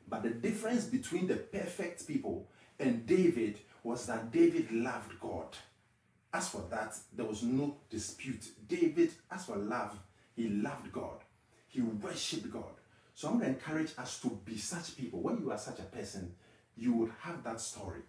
But 0.10 0.24
the 0.24 0.30
difference 0.30 0.86
between 0.86 1.28
the 1.28 1.36
perfect 1.36 2.08
people 2.08 2.48
and 2.80 3.06
David 3.06 3.60
was 3.84 4.06
that 4.08 4.32
David 4.32 4.72
loved 4.72 5.20
God. 5.20 5.56
As 6.34 6.50
for 6.50 6.64
that, 6.70 6.96
there 7.16 7.26
was 7.26 7.44
no 7.44 7.78
dispute. 7.90 8.50
David, 8.68 9.12
as 9.32 9.46
for 9.46 9.58
love, 9.58 9.98
he 10.36 10.48
loved 10.50 10.92
God. 10.92 11.20
He 11.68 11.82
worshiped 11.82 12.52
God. 12.52 12.64
So 13.16 13.28
I 13.28 13.32
want 13.32 13.44
to 13.44 13.50
encourage 13.50 13.94
us 13.98 14.20
to 14.22 14.30
be 14.46 14.58
such 14.58 14.96
people. 14.96 15.22
When 15.22 15.40
you 15.40 15.52
are 15.52 15.58
such 15.58 15.80
a 15.80 15.84
person, 15.84 16.36
you 16.76 16.94
would 16.94 17.12
have 17.22 17.44
that 17.44 17.60
story 17.60 18.02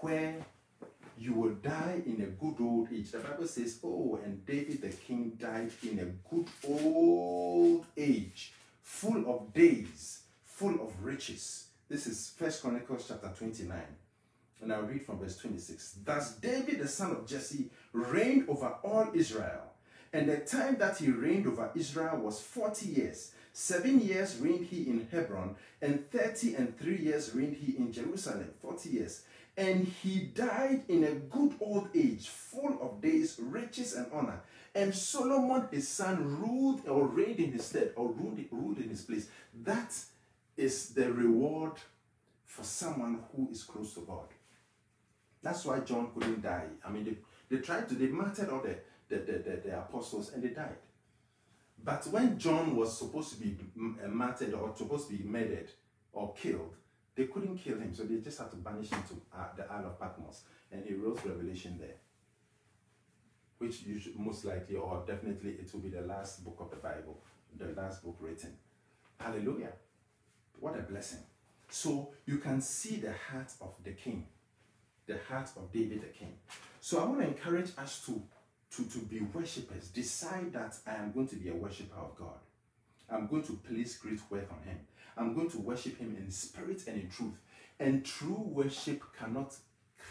where 0.00 0.36
you 1.16 1.34
will 1.34 1.54
die 1.54 2.02
in 2.06 2.22
a 2.22 2.26
good 2.26 2.56
old 2.60 2.88
age. 2.92 3.12
The 3.12 3.18
Bible 3.18 3.46
says, 3.46 3.78
Oh, 3.84 4.18
and 4.24 4.44
David 4.44 4.80
the 4.80 4.88
king 4.88 5.36
died 5.38 5.70
in 5.82 5.98
a 5.98 6.34
good 6.34 6.46
old 6.66 7.84
age, 7.96 8.52
full 8.82 9.30
of 9.30 9.52
days, 9.52 10.20
full 10.60 10.74
of 10.86 10.92
riches. 11.02 11.68
This 11.88 12.06
is 12.06 12.34
First 12.36 12.60
Chronicles 12.60 13.06
chapter 13.08 13.32
29. 13.34 13.80
And 14.60 14.70
I'll 14.70 14.82
read 14.82 15.06
from 15.06 15.18
verse 15.18 15.38
26. 15.38 16.00
Thus 16.04 16.34
David 16.34 16.80
the 16.80 16.86
son 16.86 17.12
of 17.12 17.26
Jesse 17.26 17.70
reigned 17.94 18.46
over 18.46 18.74
all 18.84 19.08
Israel. 19.14 19.72
And 20.12 20.28
the 20.28 20.36
time 20.36 20.76
that 20.76 20.98
he 20.98 21.08
reigned 21.08 21.46
over 21.46 21.70
Israel 21.74 22.18
was 22.18 22.42
40 22.42 22.88
years. 22.88 23.32
Seven 23.54 24.00
years 24.00 24.36
reigned 24.36 24.66
he 24.66 24.82
in 24.82 25.08
Hebron, 25.10 25.56
and 25.80 26.10
30 26.10 26.56
and 26.56 26.78
three 26.78 26.98
years 26.98 27.34
reigned 27.34 27.56
he 27.56 27.78
in 27.78 27.90
Jerusalem. 27.90 28.50
40 28.60 28.90
years. 28.90 29.22
And 29.56 29.86
he 29.86 30.30
died 30.34 30.82
in 30.88 31.04
a 31.04 31.12
good 31.12 31.54
old 31.60 31.88
age, 31.94 32.28
full 32.28 32.78
of 32.82 33.00
days, 33.00 33.38
riches, 33.40 33.94
and 33.94 34.08
honor. 34.12 34.42
And 34.74 34.94
Solomon 34.94 35.68
his 35.70 35.88
son 35.88 36.38
ruled 36.38 36.86
or 36.86 37.06
reigned 37.06 37.40
in 37.40 37.52
his 37.52 37.64
stead, 37.64 37.92
or 37.96 38.12
ruled, 38.12 38.38
ruled 38.50 38.76
in 38.76 38.90
his 38.90 39.00
place. 39.00 39.26
That 39.64 39.92
is 40.60 40.90
the 40.90 41.10
reward 41.12 41.72
for 42.44 42.62
someone 42.64 43.20
who 43.34 43.48
is 43.50 43.62
close 43.62 43.94
to 43.94 44.00
God. 44.00 44.28
That's 45.42 45.64
why 45.64 45.80
John 45.80 46.10
couldn't 46.12 46.42
die. 46.42 46.66
I 46.84 46.90
mean, 46.90 47.04
they, 47.04 47.16
they 47.48 47.62
tried 47.62 47.88
to, 47.88 47.94
they 47.94 48.08
martyred 48.08 48.50
all 48.50 48.60
the, 48.60 48.76
the, 49.08 49.16
the, 49.24 49.38
the, 49.38 49.56
the 49.64 49.78
apostles 49.78 50.32
and 50.34 50.42
they 50.42 50.48
died. 50.48 50.76
But 51.82 52.06
when 52.08 52.38
John 52.38 52.76
was 52.76 52.98
supposed 52.98 53.32
to 53.32 53.40
be 53.40 53.56
uh, 54.04 54.08
martyred 54.08 54.52
or 54.52 54.74
supposed 54.76 55.08
to 55.08 55.16
be 55.16 55.24
murdered 55.24 55.70
or 56.12 56.34
killed, 56.34 56.74
they 57.14 57.24
couldn't 57.24 57.58
kill 57.58 57.78
him, 57.78 57.94
so 57.94 58.02
they 58.04 58.16
just 58.16 58.38
had 58.38 58.50
to 58.50 58.56
banish 58.56 58.90
him 58.90 59.02
to 59.08 59.14
uh, 59.36 59.46
the 59.56 59.70
Isle 59.72 59.86
of 59.86 60.00
Patmos, 60.00 60.42
and 60.70 60.84
he 60.84 60.94
wrote 60.94 61.20
Revelation 61.24 61.76
there, 61.78 61.96
which 63.58 63.82
should 63.82 64.18
most 64.18 64.44
likely 64.44 64.76
or 64.76 65.02
definitely 65.06 65.52
it 65.52 65.70
will 65.72 65.80
be 65.80 65.88
the 65.88 66.02
last 66.02 66.44
book 66.44 66.56
of 66.60 66.70
the 66.70 66.76
Bible, 66.76 67.18
the 67.58 67.80
last 67.80 68.04
book 68.04 68.16
written. 68.20 68.56
Hallelujah! 69.18 69.72
What 70.58 70.78
a 70.78 70.82
blessing! 70.82 71.20
So 71.68 72.10
you 72.26 72.38
can 72.38 72.60
see 72.60 72.96
the 72.96 73.12
heart 73.12 73.52
of 73.60 73.74
the 73.84 73.92
King 73.92 74.26
the 75.10 75.18
heart 75.28 75.50
of 75.56 75.72
David 75.72 76.02
the 76.02 76.06
king. 76.06 76.34
So 76.80 77.00
I 77.00 77.04
want 77.04 77.20
to 77.20 77.26
encourage 77.26 77.70
us 77.76 78.04
to, 78.06 78.22
to, 78.76 78.90
to 78.90 78.98
be 79.00 79.20
worshippers. 79.20 79.88
Decide 79.88 80.52
that 80.52 80.76
I 80.86 80.94
am 80.94 81.12
going 81.12 81.26
to 81.28 81.36
be 81.36 81.50
a 81.50 81.54
worshiper 81.54 81.98
of 81.98 82.16
God. 82.16 82.38
I'm 83.10 83.26
going 83.26 83.42
to 83.44 83.54
place 83.54 83.96
great 83.96 84.20
work 84.30 84.48
on 84.50 84.62
him. 84.68 84.78
I'm 85.16 85.34
going 85.34 85.50
to 85.50 85.58
worship 85.58 85.98
him 85.98 86.16
in 86.16 86.30
spirit 86.30 86.84
and 86.86 87.00
in 87.00 87.10
truth. 87.10 87.34
And 87.80 88.04
true 88.04 88.40
worship 88.40 89.02
cannot 89.18 89.54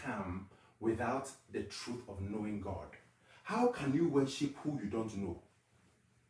come 0.04 0.48
without 0.80 1.30
the 1.50 1.62
truth 1.62 2.02
of 2.08 2.20
knowing 2.20 2.60
God. 2.60 2.88
How 3.42 3.68
can 3.68 3.94
you 3.94 4.08
worship 4.08 4.54
who 4.62 4.78
you 4.82 4.90
don't 4.90 5.16
know? 5.16 5.40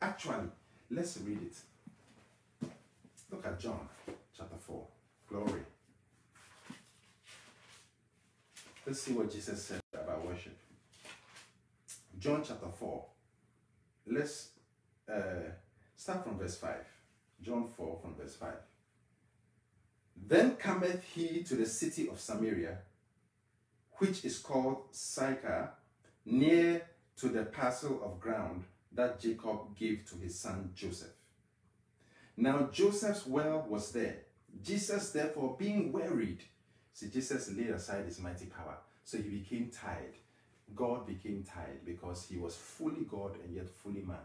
Actually, 0.00 0.48
let's 0.90 1.18
read 1.18 1.42
it. 1.42 1.56
Look 3.30 3.46
at 3.46 3.60
John 3.60 3.88
chapter 4.36 4.56
4. 4.56 4.86
Glory. 5.28 5.60
Let's 8.84 9.02
see 9.02 9.12
what 9.12 9.30
Jesus 9.30 9.64
said 9.64 9.80
about 9.94 10.26
worship. 10.26 10.58
John 12.18 12.42
chapter 12.46 12.66
4. 12.68 13.04
Let's 14.08 14.48
uh, 15.08 15.52
start 15.94 16.24
from 16.24 16.38
verse 16.38 16.56
5. 16.56 16.74
John 17.40 17.68
4 17.76 17.98
from 18.02 18.14
verse 18.16 18.34
5. 18.34 18.52
Then 20.26 20.56
cometh 20.56 21.02
he 21.14 21.42
to 21.44 21.54
the 21.54 21.66
city 21.66 22.08
of 22.08 22.20
Samaria, 22.20 22.78
which 23.98 24.24
is 24.24 24.38
called 24.38 24.88
Sychar, 24.90 25.70
near 26.24 26.82
to 27.18 27.28
the 27.28 27.44
parcel 27.44 28.00
of 28.04 28.20
ground 28.20 28.64
that 28.92 29.20
Jacob 29.20 29.76
gave 29.78 30.04
to 30.10 30.16
his 30.16 30.38
son 30.38 30.70
Joseph. 30.74 31.19
Now 32.40 32.68
Joseph's 32.72 33.26
well 33.26 33.66
was 33.68 33.92
there. 33.92 34.16
Jesus, 34.62 35.10
therefore, 35.10 35.56
being 35.58 35.92
wearied, 35.92 36.42
See, 37.00 37.08
Jesus 37.08 37.50
laid 37.56 37.70
aside 37.70 38.04
his 38.04 38.20
mighty 38.20 38.46
power. 38.46 38.76
So 39.04 39.16
he 39.16 39.28
became 39.30 39.70
tired. 39.70 40.14
God 40.74 41.06
became 41.06 41.42
tired 41.42 41.84
because 41.84 42.26
he 42.28 42.36
was 42.36 42.56
fully 42.56 43.04
God 43.10 43.36
and 43.42 43.54
yet 43.54 43.70
fully 43.70 44.02
man. 44.02 44.18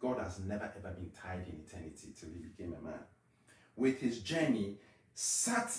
God 0.00 0.18
has 0.18 0.40
never 0.40 0.72
ever 0.76 0.90
been 0.90 1.10
tired 1.10 1.46
in 1.46 1.60
eternity 1.64 2.08
till 2.18 2.30
he 2.30 2.40
became 2.40 2.74
a 2.74 2.84
man. 2.84 2.98
With 3.76 4.00
his 4.00 4.20
journey, 4.20 4.78
sat 5.14 5.72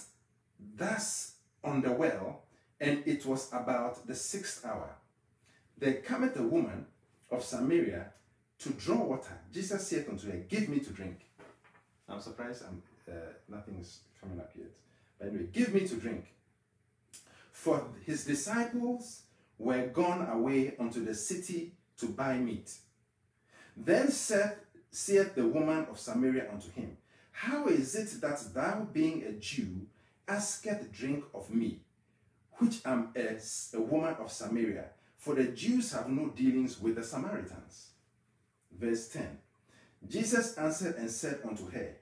thus 0.78 1.34
on 1.64 1.82
the 1.82 1.92
well, 1.92 2.44
and 2.80 3.04
it 3.06 3.26
was 3.26 3.52
about 3.52 4.08
the 4.08 4.16
sixth 4.16 4.66
hour. 4.66 4.96
There 5.78 5.96
cometh 5.96 6.38
a 6.38 6.44
woman 6.44 6.86
of 7.30 7.44
Samaria 7.44 8.08
to 8.60 8.70
draw 8.70 9.04
water. 9.04 9.38
Jesus 9.54 9.86
said 9.86 10.06
unto 10.10 10.32
her, 10.32 10.38
Give 10.38 10.70
me 10.70 10.80
to 10.80 10.92
drink. 10.92 11.25
I'm 12.08 12.20
surprised 12.20 12.64
I'm, 12.68 12.82
uh, 13.10 13.34
nothing 13.50 13.78
is 13.80 14.00
coming 14.22 14.40
up 14.40 14.52
yet. 14.56 14.68
But 15.18 15.30
anyway, 15.30 15.48
give 15.52 15.74
me 15.74 15.88
to 15.88 15.96
drink. 15.96 16.26
For 17.52 17.84
his 18.06 18.26
disciples 18.26 19.24
were 19.58 19.88
gone 19.88 20.28
away 20.30 20.76
unto 20.80 21.04
the 21.04 21.16
city 21.16 21.72
to 21.98 22.08
buy 22.08 22.38
meat. 22.38 22.74
Then 23.76 24.12
said, 24.12 24.58
saith 24.92 25.36
the 25.36 25.48
woman 25.48 25.88
of 25.90 26.00
Samaria 26.00 26.52
unto 26.52 26.72
him, 26.72 26.98
How 27.32 27.68
is 27.68 27.96
it 27.96 28.22
that 28.22 28.54
thou, 28.54 28.88
being 28.92 29.24
a 29.24 29.34
Jew, 29.34 29.88
askest 30.28 30.92
drink 30.92 31.24
of 31.34 31.50
me, 31.50 31.80
which 32.58 32.82
am 32.86 33.10
a, 33.16 33.38
a 33.74 33.82
woman 33.82 34.16
of 34.20 34.32
Samaria? 34.32 34.86
For 35.18 35.34
the 35.34 35.46
Jews 35.46 35.92
have 35.94 36.10
no 36.10 36.28
dealings 36.30 36.80
with 36.80 36.96
the 36.96 37.04
Samaritans. 37.04 37.90
Verse 38.72 39.08
10 39.10 39.40
Jesus 40.08 40.58
answered 40.58 40.96
and 40.98 41.10
said 41.10 41.40
unto 41.48 41.70
her, 41.70 41.96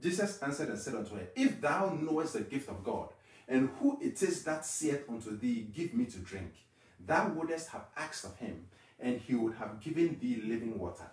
Jesus 0.00 0.42
answered 0.42 0.68
and 0.68 0.78
said 0.78 0.94
unto 0.94 1.14
her, 1.14 1.28
If 1.34 1.60
thou 1.60 1.96
knowest 2.00 2.34
the 2.34 2.40
gift 2.40 2.68
of 2.68 2.84
God, 2.84 3.08
and 3.48 3.70
who 3.80 3.98
it 4.00 4.22
is 4.22 4.42
that 4.44 4.66
saith 4.66 5.04
unto 5.08 5.36
thee, 5.36 5.66
Give 5.74 5.94
me 5.94 6.06
to 6.06 6.18
drink, 6.18 6.52
thou 7.00 7.28
wouldest 7.28 7.70
have 7.70 7.86
asked 7.96 8.24
of 8.24 8.36
him, 8.36 8.66
and 8.98 9.18
he 9.18 9.34
would 9.34 9.54
have 9.54 9.80
given 9.80 10.18
thee 10.20 10.42
living 10.44 10.78
water. 10.78 11.10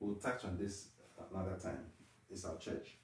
We'll 0.00 0.16
touch 0.16 0.44
on 0.44 0.58
this 0.58 0.88
another 1.30 1.56
time. 1.56 1.86
It's 2.30 2.44
our 2.44 2.56
church. 2.56 2.96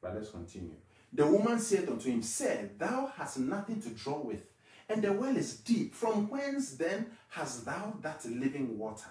But 0.00 0.14
let's 0.14 0.30
continue. 0.30 0.76
The 1.12 1.26
woman 1.26 1.58
said 1.58 1.88
unto 1.88 2.10
him, 2.10 2.22
Sir, 2.22 2.70
thou 2.78 3.12
hast 3.16 3.38
nothing 3.38 3.80
to 3.82 3.88
draw 3.90 4.20
with, 4.20 4.42
and 4.88 5.02
the 5.02 5.12
well 5.12 5.36
is 5.36 5.56
deep. 5.56 5.94
From 5.94 6.28
whence 6.28 6.72
then 6.72 7.06
hast 7.28 7.64
thou 7.64 7.94
that 8.02 8.24
living 8.26 8.78
water? 8.78 9.10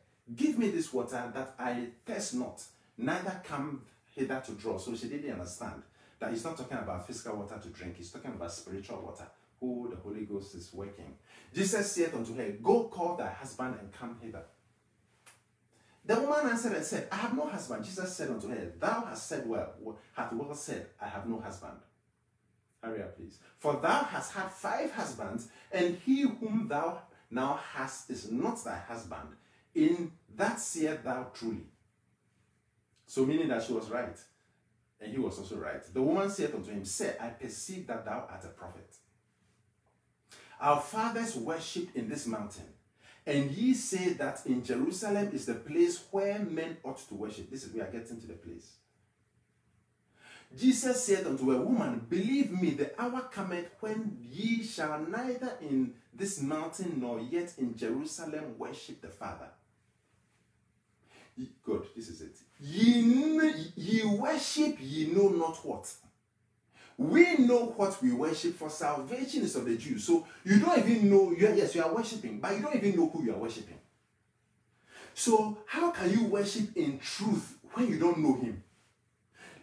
give 0.35 0.57
me 0.57 0.69
this 0.69 0.93
water 0.93 1.31
that 1.33 1.55
I 1.59 1.87
thirst 2.05 2.35
not, 2.35 2.63
neither 2.97 3.41
come 3.43 3.81
hither 4.15 4.41
to 4.45 4.51
draw. 4.53 4.77
So 4.77 4.95
she 4.95 5.07
didn't 5.07 5.31
understand 5.31 5.83
that 6.19 6.31
he's 6.31 6.43
not 6.43 6.57
talking 6.57 6.77
about 6.77 7.07
physical 7.07 7.37
water 7.37 7.59
to 7.61 7.69
drink, 7.69 7.97
he's 7.97 8.11
talking 8.11 8.31
about 8.31 8.51
spiritual 8.51 9.01
water, 9.01 9.27
who 9.59 9.89
the 9.89 9.97
Holy 9.97 10.25
Ghost 10.25 10.55
is 10.55 10.71
working. 10.73 11.15
Jesus 11.53 11.91
said 11.91 12.13
unto 12.13 12.35
her, 12.35 12.51
Go 12.61 12.85
call 12.85 13.15
thy 13.15 13.29
husband 13.29 13.75
and 13.79 13.91
come 13.91 14.17
hither. 14.21 14.43
The 16.03 16.19
woman 16.19 16.49
answered 16.51 16.73
and 16.73 16.85
said, 16.85 17.07
I 17.11 17.15
have 17.17 17.35
no 17.35 17.45
husband. 17.45 17.85
Jesus 17.85 18.15
said 18.15 18.29
unto 18.29 18.47
her, 18.49 18.73
Thou 18.79 19.05
hast 19.05 19.27
said 19.27 19.47
well, 19.47 19.97
hath 20.13 20.33
well 20.33 20.53
said, 20.55 20.87
I 20.99 21.07
have 21.07 21.27
no 21.27 21.39
husband. 21.39 21.77
Hurry 22.81 23.03
up, 23.03 23.15
please. 23.15 23.37
For 23.59 23.73
thou 23.75 24.03
hast 24.03 24.33
had 24.33 24.49
five 24.51 24.91
husbands, 24.91 25.49
and 25.71 25.97
he 26.03 26.21
whom 26.21 26.67
thou 26.67 27.01
now 27.29 27.59
hast 27.73 28.09
is 28.09 28.31
not 28.31 28.63
thy 28.63 28.77
husband, 28.77 29.29
in 29.73 30.11
that 30.35 30.59
seest 30.59 31.03
thou 31.03 31.27
truly. 31.33 31.65
So 33.05 33.25
meaning 33.25 33.49
that 33.49 33.63
she 33.63 33.73
was 33.73 33.89
right. 33.89 34.17
And 34.99 35.11
he 35.11 35.19
was 35.19 35.39
also 35.39 35.57
right. 35.57 35.81
The 35.93 36.01
woman 36.01 36.29
said 36.29 36.53
unto 36.53 36.71
him, 36.71 36.85
Say, 36.85 37.15
I 37.19 37.29
perceive 37.29 37.87
that 37.87 38.05
thou 38.05 38.27
art 38.29 38.45
a 38.45 38.49
prophet. 38.49 38.95
Our 40.59 40.79
fathers 40.79 41.35
worshipped 41.35 41.95
in 41.95 42.07
this 42.07 42.27
mountain, 42.27 42.67
and 43.25 43.49
ye 43.49 43.73
say 43.73 44.13
that 44.13 44.45
in 44.45 44.63
Jerusalem 44.63 45.31
is 45.33 45.47
the 45.47 45.55
place 45.55 46.03
where 46.11 46.37
men 46.37 46.77
ought 46.83 46.99
to 47.07 47.15
worship. 47.15 47.49
This 47.49 47.63
is 47.63 47.73
we 47.73 47.81
are 47.81 47.89
getting 47.91 48.21
to 48.21 48.27
the 48.27 48.33
place. 48.33 48.73
Jesus 50.55 51.03
said 51.03 51.25
unto 51.25 51.51
a 51.51 51.61
woman, 51.61 52.05
Believe 52.09 52.51
me, 52.51 52.71
the 52.71 53.01
hour 53.01 53.21
cometh 53.31 53.71
when 53.79 54.17
ye 54.31 54.63
shall 54.63 54.99
neither 54.99 55.53
in 55.61 55.93
this 56.13 56.41
mountain 56.41 56.99
nor 56.99 57.19
yet 57.19 57.53
in 57.57 57.75
Jerusalem 57.75 58.55
worship 58.57 59.01
the 59.01 59.07
Father. 59.07 59.49
God, 61.65 61.85
this 61.95 62.09
is 62.09 62.21
it. 62.21 62.37
Ye, 62.59 63.71
ye 63.75 64.03
worship 64.05 64.77
ye 64.79 65.07
know 65.07 65.29
not 65.29 65.65
what. 65.65 65.91
We 66.97 67.37
know 67.37 67.73
what 67.77 68.01
we 68.03 68.11
worship 68.11 68.57
for 68.57 68.69
salvation 68.69 69.43
is 69.43 69.55
of 69.55 69.65
the 69.65 69.75
Jews. 69.75 70.03
So 70.03 70.27
you 70.43 70.59
don't 70.59 70.77
even 70.77 71.09
know, 71.09 71.33
yes, 71.37 71.73
you 71.73 71.83
are 71.83 71.93
worshiping, 71.93 72.39
but 72.39 72.55
you 72.55 72.61
don't 72.61 72.75
even 72.75 72.95
know 72.95 73.09
who 73.09 73.23
you 73.23 73.33
are 73.33 73.39
worshiping. 73.39 73.79
So 75.13 75.57
how 75.65 75.91
can 75.91 76.11
you 76.11 76.25
worship 76.25 76.75
in 76.75 76.99
truth 76.99 77.57
when 77.73 77.89
you 77.89 77.97
don't 77.97 78.19
know 78.19 78.35
him? 78.35 78.63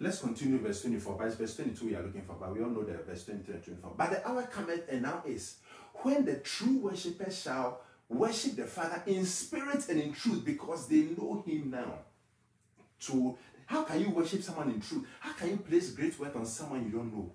Let's 0.01 0.21
continue 0.21 0.59
verse 0.59 0.83
24. 0.83 1.17
But 1.17 1.39
verse 1.39 1.57
22 1.57 1.87
we 1.87 1.95
are 1.95 2.03
looking 2.03 2.23
for, 2.23 2.37
but 2.39 2.53
we 2.53 2.63
all 2.63 2.71
know 2.71 2.85
the 2.85 2.95
verse 2.95 3.25
23 3.25 3.55
and 3.55 3.65
24. 3.65 3.95
But 3.97 4.11
the 4.11 4.29
hour 4.29 4.43
cometh 4.45 4.89
and 4.91 5.03
now 5.03 5.23
is 5.27 5.57
when 6.03 6.25
the 6.25 6.37
true 6.37 6.79
worshippers 6.79 7.41
shall 7.41 7.81
worship 8.09 8.57
the 8.57 8.65
Father 8.65 9.03
in 9.07 9.25
spirit 9.25 9.89
and 9.89 10.01
in 10.01 10.13
truth 10.13 10.45
because 10.45 10.89
they 10.89 11.09
know 11.17 11.43
him 11.47 11.71
now. 11.71 11.99
To 13.01 13.37
how 13.67 13.85
can 13.85 14.01
you 14.01 14.11
worship 14.11 14.43
someone 14.43 14.71
in 14.71 14.81
truth? 14.81 15.07
How 15.21 15.33
can 15.35 15.51
you 15.51 15.57
place 15.59 15.91
great 15.91 16.19
worth 16.19 16.35
on 16.35 16.47
someone 16.47 16.85
you 16.85 16.91
don't 16.91 17.13
know? 17.13 17.31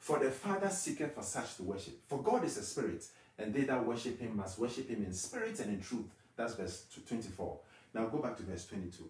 For 0.00 0.18
the 0.18 0.30
Father 0.30 0.68
seeketh 0.70 1.14
for 1.14 1.22
such 1.22 1.56
to 1.56 1.62
worship. 1.62 2.00
For 2.08 2.22
God 2.22 2.44
is 2.44 2.56
a 2.56 2.62
spirit, 2.62 3.04
and 3.38 3.54
they 3.54 3.62
that 3.62 3.84
worship 3.84 4.18
him 4.20 4.36
must 4.36 4.58
worship 4.58 4.88
him 4.88 5.04
in 5.04 5.12
spirit 5.12 5.60
and 5.60 5.74
in 5.74 5.80
truth. 5.80 6.06
That's 6.36 6.54
verse 6.54 6.86
24. 7.06 7.58
Now 7.94 8.06
go 8.06 8.18
back 8.18 8.36
to 8.38 8.42
verse 8.42 8.66
22. 8.66 9.08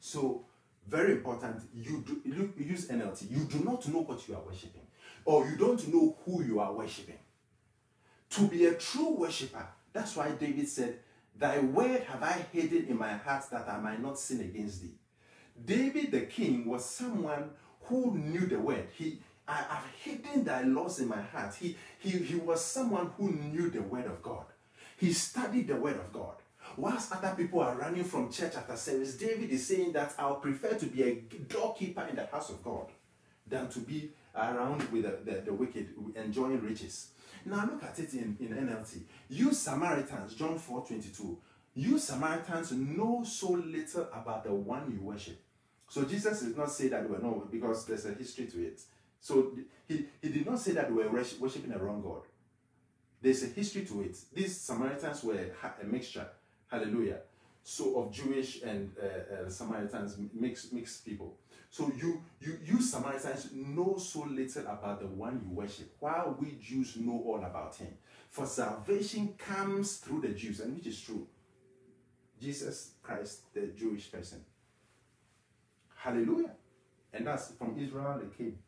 So, 0.00 0.44
very 0.86 1.12
important, 1.12 1.62
you, 1.74 2.04
do, 2.06 2.20
you 2.24 2.52
use 2.56 2.88
NLT. 2.88 3.30
You 3.30 3.44
do 3.44 3.64
not 3.64 3.88
know 3.88 4.00
what 4.02 4.28
you 4.28 4.34
are 4.36 4.42
worshiping, 4.42 4.86
or 5.24 5.46
you 5.48 5.56
don't 5.56 5.86
know 5.92 6.16
who 6.24 6.42
you 6.42 6.60
are 6.60 6.72
worshiping. 6.72 7.18
To 8.34 8.48
be 8.48 8.66
a 8.66 8.74
true 8.74 9.10
worshiper, 9.10 9.66
that's 9.92 10.16
why 10.16 10.30
David 10.32 10.68
said, 10.68 10.98
Thy 11.36 11.60
word 11.60 12.02
have 12.02 12.22
I 12.22 12.44
hidden 12.52 12.86
in 12.88 12.98
my 12.98 13.12
heart 13.12 13.44
that 13.50 13.68
I 13.68 13.78
might 13.78 14.00
not 14.00 14.18
sin 14.18 14.40
against 14.40 14.82
thee. 14.82 14.94
David 15.64 16.10
the 16.10 16.22
king 16.22 16.64
was 16.66 16.84
someone 16.84 17.50
who 17.82 18.16
knew 18.16 18.46
the 18.46 18.58
word. 18.58 18.88
He 18.96 19.20
I 19.46 19.56
have 19.56 19.84
hidden 20.02 20.42
thy 20.42 20.62
laws 20.62 21.00
in 21.00 21.08
my 21.08 21.20
heart. 21.20 21.54
He, 21.54 21.76
he, 21.98 22.10
he 22.10 22.36
was 22.36 22.64
someone 22.64 23.10
who 23.18 23.30
knew 23.30 23.68
the 23.68 23.82
word 23.82 24.06
of 24.06 24.22
God. 24.22 24.46
He 24.96 25.12
studied 25.12 25.68
the 25.68 25.76
word 25.76 25.96
of 25.96 26.12
God. 26.12 26.36
Whilst 26.76 27.12
other 27.12 27.34
people 27.36 27.60
are 27.60 27.74
running 27.74 28.04
from 28.04 28.32
church 28.32 28.54
after 28.56 28.76
service, 28.76 29.16
David 29.16 29.50
is 29.50 29.66
saying 29.66 29.92
that 29.92 30.14
I'll 30.18 30.36
prefer 30.36 30.74
to 30.74 30.86
be 30.86 31.02
a 31.02 31.14
doorkeeper 31.46 32.06
in 32.08 32.16
the 32.16 32.26
house 32.26 32.48
of 32.48 32.64
God 32.64 32.86
than 33.46 33.68
to 33.68 33.80
be 33.80 34.10
around 34.34 34.90
with 34.90 35.02
the, 35.02 35.30
the, 35.30 35.40
the 35.42 35.52
wicked 35.52 35.90
enjoying 36.16 36.62
riches. 36.62 37.08
Now 37.46 37.68
look 37.70 37.82
at 37.82 37.98
it 37.98 38.12
in, 38.14 38.36
in 38.40 38.48
NLT. 38.48 39.02
You 39.28 39.52
Samaritans, 39.52 40.34
John 40.34 40.58
4 40.58 40.86
22, 40.86 41.38
you 41.74 41.98
Samaritans 41.98 42.72
know 42.72 43.24
so 43.24 43.50
little 43.50 44.08
about 44.12 44.44
the 44.44 44.54
one 44.54 44.90
you 44.92 45.00
worship. 45.00 45.40
So 45.88 46.04
Jesus 46.04 46.40
did 46.40 46.56
not 46.56 46.70
say 46.70 46.88
that 46.88 47.02
we 47.02 47.14
were 47.14 47.22
no, 47.22 47.46
because 47.50 47.84
there's 47.84 48.06
a 48.06 48.12
history 48.12 48.46
to 48.46 48.66
it. 48.66 48.80
So 49.20 49.52
he, 49.86 50.06
he 50.22 50.28
did 50.28 50.46
not 50.46 50.58
say 50.58 50.72
that 50.72 50.90
we 50.90 51.02
were 51.02 51.10
worshiping 51.10 51.72
a 51.72 51.78
wrong 51.78 52.02
God. 52.02 52.22
There's 53.20 53.42
a 53.42 53.46
history 53.46 53.84
to 53.86 54.02
it. 54.02 54.16
These 54.34 54.60
Samaritans 54.60 55.24
were 55.24 55.34
a 55.34 55.84
mixture 55.84 56.26
Hallelujah. 56.74 57.18
So 57.66 57.98
of 57.98 58.12
Jewish 58.12 58.62
and 58.62 58.92
uh, 59.02 59.46
uh, 59.46 59.48
Samaritans, 59.48 60.18
mixed 60.34 60.72
mixed 60.72 61.04
people. 61.04 61.34
So 61.70 61.90
you 61.96 62.22
you 62.38 62.58
you 62.62 62.80
Samaritans 62.80 63.48
know 63.54 63.96
so 63.98 64.20
little 64.20 64.66
about 64.66 65.00
the 65.00 65.06
one 65.06 65.40
you 65.42 65.50
worship, 65.54 65.96
while 65.98 66.36
we 66.38 66.58
Jews 66.60 66.96
know 66.96 67.22
all 67.24 67.42
about 67.42 67.74
him. 67.76 67.88
For 68.28 68.44
salvation 68.44 69.34
comes 69.38 69.96
through 69.96 70.20
the 70.20 70.28
Jews, 70.28 70.60
and 70.60 70.76
which 70.76 70.86
is 70.86 71.00
true. 71.00 71.26
Jesus 72.38 72.90
Christ, 73.02 73.52
the 73.54 73.68
Jewish 73.68 74.12
person. 74.12 74.44
Hallelujah. 75.96 76.50
And 77.14 77.26
that's 77.26 77.52
from 77.52 77.78
Israel 77.78 78.20
they 78.20 78.44
came. 78.44 78.58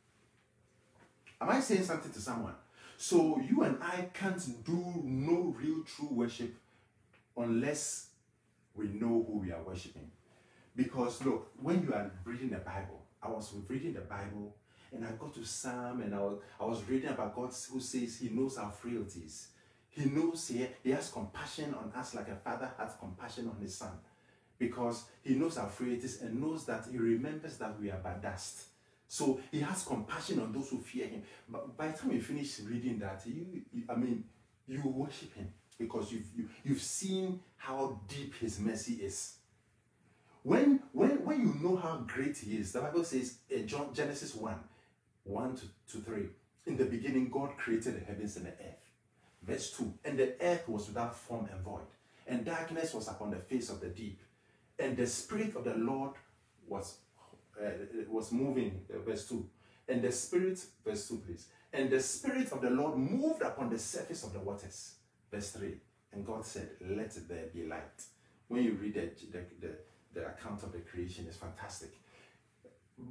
Am 1.39 1.51
I 1.51 1.61
saying 1.61 1.85
something 1.85 2.13
to 2.13 2.21
someone? 2.21 2.55
So 2.97 3.39
you 3.41 3.63
and 3.65 3.77
I 3.83 4.09
can't 4.15 4.65
do 4.65 5.03
no 5.05 5.55
real 5.59 5.83
true 5.85 6.09
worship 6.11 6.55
unless 7.37 8.07
we 8.77 8.89
know 8.89 9.25
who 9.27 9.39
we 9.39 9.53
are 9.53 9.63
worshiping. 9.63 10.11
Because 10.75 11.25
look, 11.25 11.53
when 11.61 11.83
you 11.83 11.95
are 11.95 12.11
reading 12.25 12.51
the 12.51 12.59
Bible, 12.59 13.03
I 13.23 13.29
was 13.29 13.53
reading 13.69 13.95
the 13.95 14.03
Bible 14.03 14.55
and 14.93 15.05
I 15.05 15.11
got 15.13 15.35
to 15.35 15.45
Psalm 15.45 16.03
and 16.03 16.15
I 16.15 16.19
was, 16.19 16.39
I 16.61 16.65
was 16.65 16.83
reading 16.89 17.09
about 17.11 17.35
God 17.35 17.53
who 17.71 17.81
says 17.81 18.19
he 18.19 18.29
knows 18.29 18.59
our 18.59 18.71
frailties. 18.71 19.49
He 19.89 20.05
knows 20.05 20.49
he, 20.49 20.67
he 20.85 20.91
has 20.91 21.11
compassion 21.11 21.75
on 21.75 21.93
us 21.99 22.15
like 22.15 22.29
a 22.29 22.37
father 22.37 22.71
has 22.79 22.93
compassion 23.01 23.49
on 23.49 23.61
his 23.61 23.75
son. 23.75 23.93
Because 24.59 25.05
he 25.23 25.35
knows 25.35 25.59
our 25.59 25.69
frailties 25.69 26.21
and 26.23 26.41
knows 26.41 26.65
that 26.67 26.87
he 26.91 26.99
remembers 26.99 27.57
that 27.59 27.79
we 27.81 27.91
are 27.91 28.01
but 28.03 28.23
dust. 28.23 28.65
So 29.09 29.41
he 29.51 29.61
has 29.61 29.85
compassion 29.85 30.41
on 30.41 30.53
those 30.53 30.69
who 30.71 30.79
fear 30.79 31.07
him. 31.07 31.23
But 31.49 31.77
by 31.77 31.89
the 31.89 31.99
time 31.99 32.13
you 32.13 32.21
finish 32.21 32.61
reading 32.61 32.99
that, 32.99 33.23
you, 33.27 33.63
you 33.73 33.85
I 33.89 33.95
mean, 33.95 34.25
you 34.67 34.83
worship 34.83 35.35
him 35.35 35.53
because 35.79 36.13
you've, 36.13 36.27
you, 36.37 36.43
have 36.45 36.53
you 36.65 36.75
have 36.75 36.83
seen 36.83 37.41
how 37.57 38.01
deep 38.09 38.35
his 38.37 38.59
mercy 38.59 38.95
is. 38.95 39.35
When, 40.43 40.81
when, 40.93 41.25
when 41.25 41.41
you 41.41 41.55
know 41.61 41.77
how 41.77 42.05
great 42.07 42.39
he 42.39 42.57
is, 42.57 42.73
the 42.73 42.81
Bible 42.81 43.05
says 43.05 43.39
in 43.51 43.67
John, 43.67 43.93
Genesis 43.93 44.35
1 44.35 44.55
1 45.25 45.57
to, 45.57 45.67
to 45.93 46.05
3, 46.05 46.23
in 46.67 46.77
the 46.77 46.85
beginning, 46.85 47.31
God 47.31 47.57
created 47.59 48.01
the 48.01 48.05
heavens 48.05 48.37
and 48.37 48.47
the 48.47 48.51
earth. 48.51 48.91
Verse 49.43 49.73
2 49.77 49.93
And 50.05 50.19
the 50.19 50.35
earth 50.41 50.69
was 50.69 50.87
without 50.87 51.17
form 51.17 51.49
and 51.53 51.61
void, 51.63 51.87
and 52.27 52.45
darkness 52.45 52.95
was 52.95 53.09
upon 53.09 53.31
the 53.31 53.39
face 53.39 53.71
of 53.71 53.81
the 53.81 53.89
deep. 53.89 54.21
And 54.79 54.97
the 54.97 55.07
Spirit 55.07 55.57
of 55.57 55.65
the 55.65 55.75
Lord 55.75 56.13
was, 56.69 56.99
uh, 57.61 57.71
was 58.09 58.31
moving, 58.31 58.83
uh, 58.95 58.99
verse 58.99 59.29
2. 59.29 59.49
And 59.89 60.03
the 60.03 60.13
Spirit, 60.13 60.65
verse 60.85 61.09
2, 61.09 61.23
please. 61.27 61.47
And 61.73 61.91
the 61.91 62.01
Spirit 62.01 62.53
of 62.53 62.61
the 62.61 62.71
Lord 62.71 62.97
moved 62.99 63.43
upon 63.43 63.71
the 63.71 63.79
surface 63.79 64.23
of 64.25 64.33
the 64.33 64.41
waters. 64.41 64.97
Verse 65.37 65.51
3. 65.51 65.75
And 66.15 66.27
God 66.27 66.47
said, 66.47 66.71
Let 66.81 67.15
there 67.29 67.45
be 67.53 67.65
light. 67.65 68.03
When 68.49 68.65
you 68.65 68.73
read 68.73 68.95
the, 68.95 69.11
the, 69.31 69.45
the, 69.61 69.75
the 70.15 70.27
account 70.29 70.63
of 70.63 70.73
the 70.73 70.79
creation, 70.79 71.27
it's 71.29 71.37
fantastic. 71.37 71.91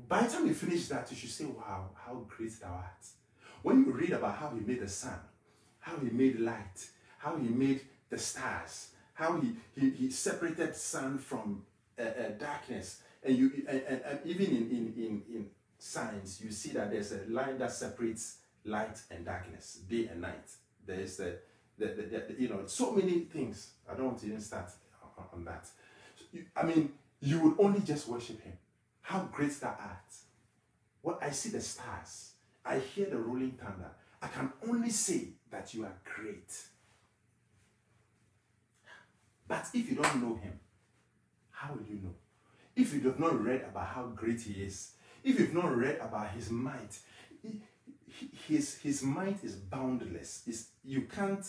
By 0.08 0.24
the 0.24 0.34
time 0.34 0.48
you 0.48 0.56
finish 0.56 0.88
that, 0.88 1.12
you 1.12 1.18
should 1.18 1.30
say, 1.30 1.46
Wow, 1.46 1.92
how 2.04 2.26
great 2.28 2.60
thou 2.60 2.70
art. 2.70 3.06
When 3.62 3.86
you 3.86 3.92
read 3.92 4.10
about 4.10 4.38
how 4.38 4.50
he 4.50 4.60
made 4.60 4.82
the 4.82 4.88
sun, 4.88 5.20
how 5.80 5.98
he 5.98 6.10
made 6.10 6.40
light, 6.40 6.90
how 7.20 7.38
he 7.38 7.48
made 7.48 7.82
the 8.10 8.18
stars, 8.18 8.90
how 9.14 9.40
he, 9.40 9.54
he, 9.80 9.92
he 9.92 10.10
separated 10.10 10.76
sun 10.76 11.20
from 11.20 11.62
uh, 12.00 12.02
uh, 12.02 12.30
darkness, 12.40 13.02
and 13.24 13.38
you 13.38 13.52
and, 13.70 13.82
and, 13.88 14.02
and 14.02 14.20
even 14.26 14.48
in, 14.48 14.56
in, 14.56 14.94
in, 14.98 15.22
in 15.30 15.46
science, 15.78 16.42
you 16.44 16.52
see 16.52 16.70
that 16.72 16.90
there's 16.90 17.12
a 17.12 17.22
line 17.28 17.60
that 17.60 17.72
separates 17.72 18.38
light 18.64 19.00
and 19.12 19.26
darkness, 19.26 19.80
day 19.88 20.08
and 20.12 20.22
night. 20.22 20.50
There's 20.88 21.20
a 21.20 21.36
the, 21.78 21.88
the, 21.88 22.04
the, 22.04 22.36
you 22.38 22.50
know, 22.50 22.66
so 22.66 22.92
many 22.92 23.20
things. 23.22 23.72
I 23.90 23.96
don't 23.96 24.06
want 24.06 24.20
to 24.20 24.28
even 24.28 24.42
start 24.42 24.72
on, 25.34 25.46
that. 25.46 25.68
I 26.56 26.64
mean, 26.64 26.92
you 27.22 27.40
would 27.40 27.56
only 27.60 27.82
just 27.82 28.08
worship 28.08 28.42
Him. 28.42 28.54
How 29.02 29.28
great 29.32 29.60
thou 29.60 29.76
art. 29.80 30.14
Well, 31.04 31.20
I 31.22 31.30
see 31.32 31.50
the 31.50 31.62
stars. 31.62 32.32
I 32.66 32.80
hear 32.80 33.10
the 33.10 33.18
rolling 33.18 33.52
thunder. 33.52 33.92
I 34.22 34.28
can 34.28 34.52
only 34.68 34.90
say 34.90 35.30
that 35.52 35.74
you 35.74 35.84
are 35.86 35.94
great. 36.04 36.52
But 39.48 39.68
if 39.74 39.90
you 39.90 39.96
don't 39.96 40.22
know 40.22 40.36
Him, 40.36 40.60
how 41.52 41.74
will 41.74 41.86
you 41.88 42.00
know? 42.02 42.16
If 42.76 42.94
you 42.94 43.02
have 43.02 43.20
not 43.20 43.42
read 43.42 43.62
about 43.70 43.88
how 43.88 44.08
great 44.08 44.42
He 44.42 44.64
is, 44.64 44.92
if 45.24 45.40
you've 45.40 45.54
not 45.54 45.76
read 45.76 46.00
about 46.02 46.32
His 46.32 46.50
might, 46.50 46.98
his 48.48 48.78
his 48.78 49.04
might 49.04 49.44
is 49.44 49.56
boundless. 49.56 50.44
It's, 50.48 50.68
you 50.84 51.02
can't 51.02 51.46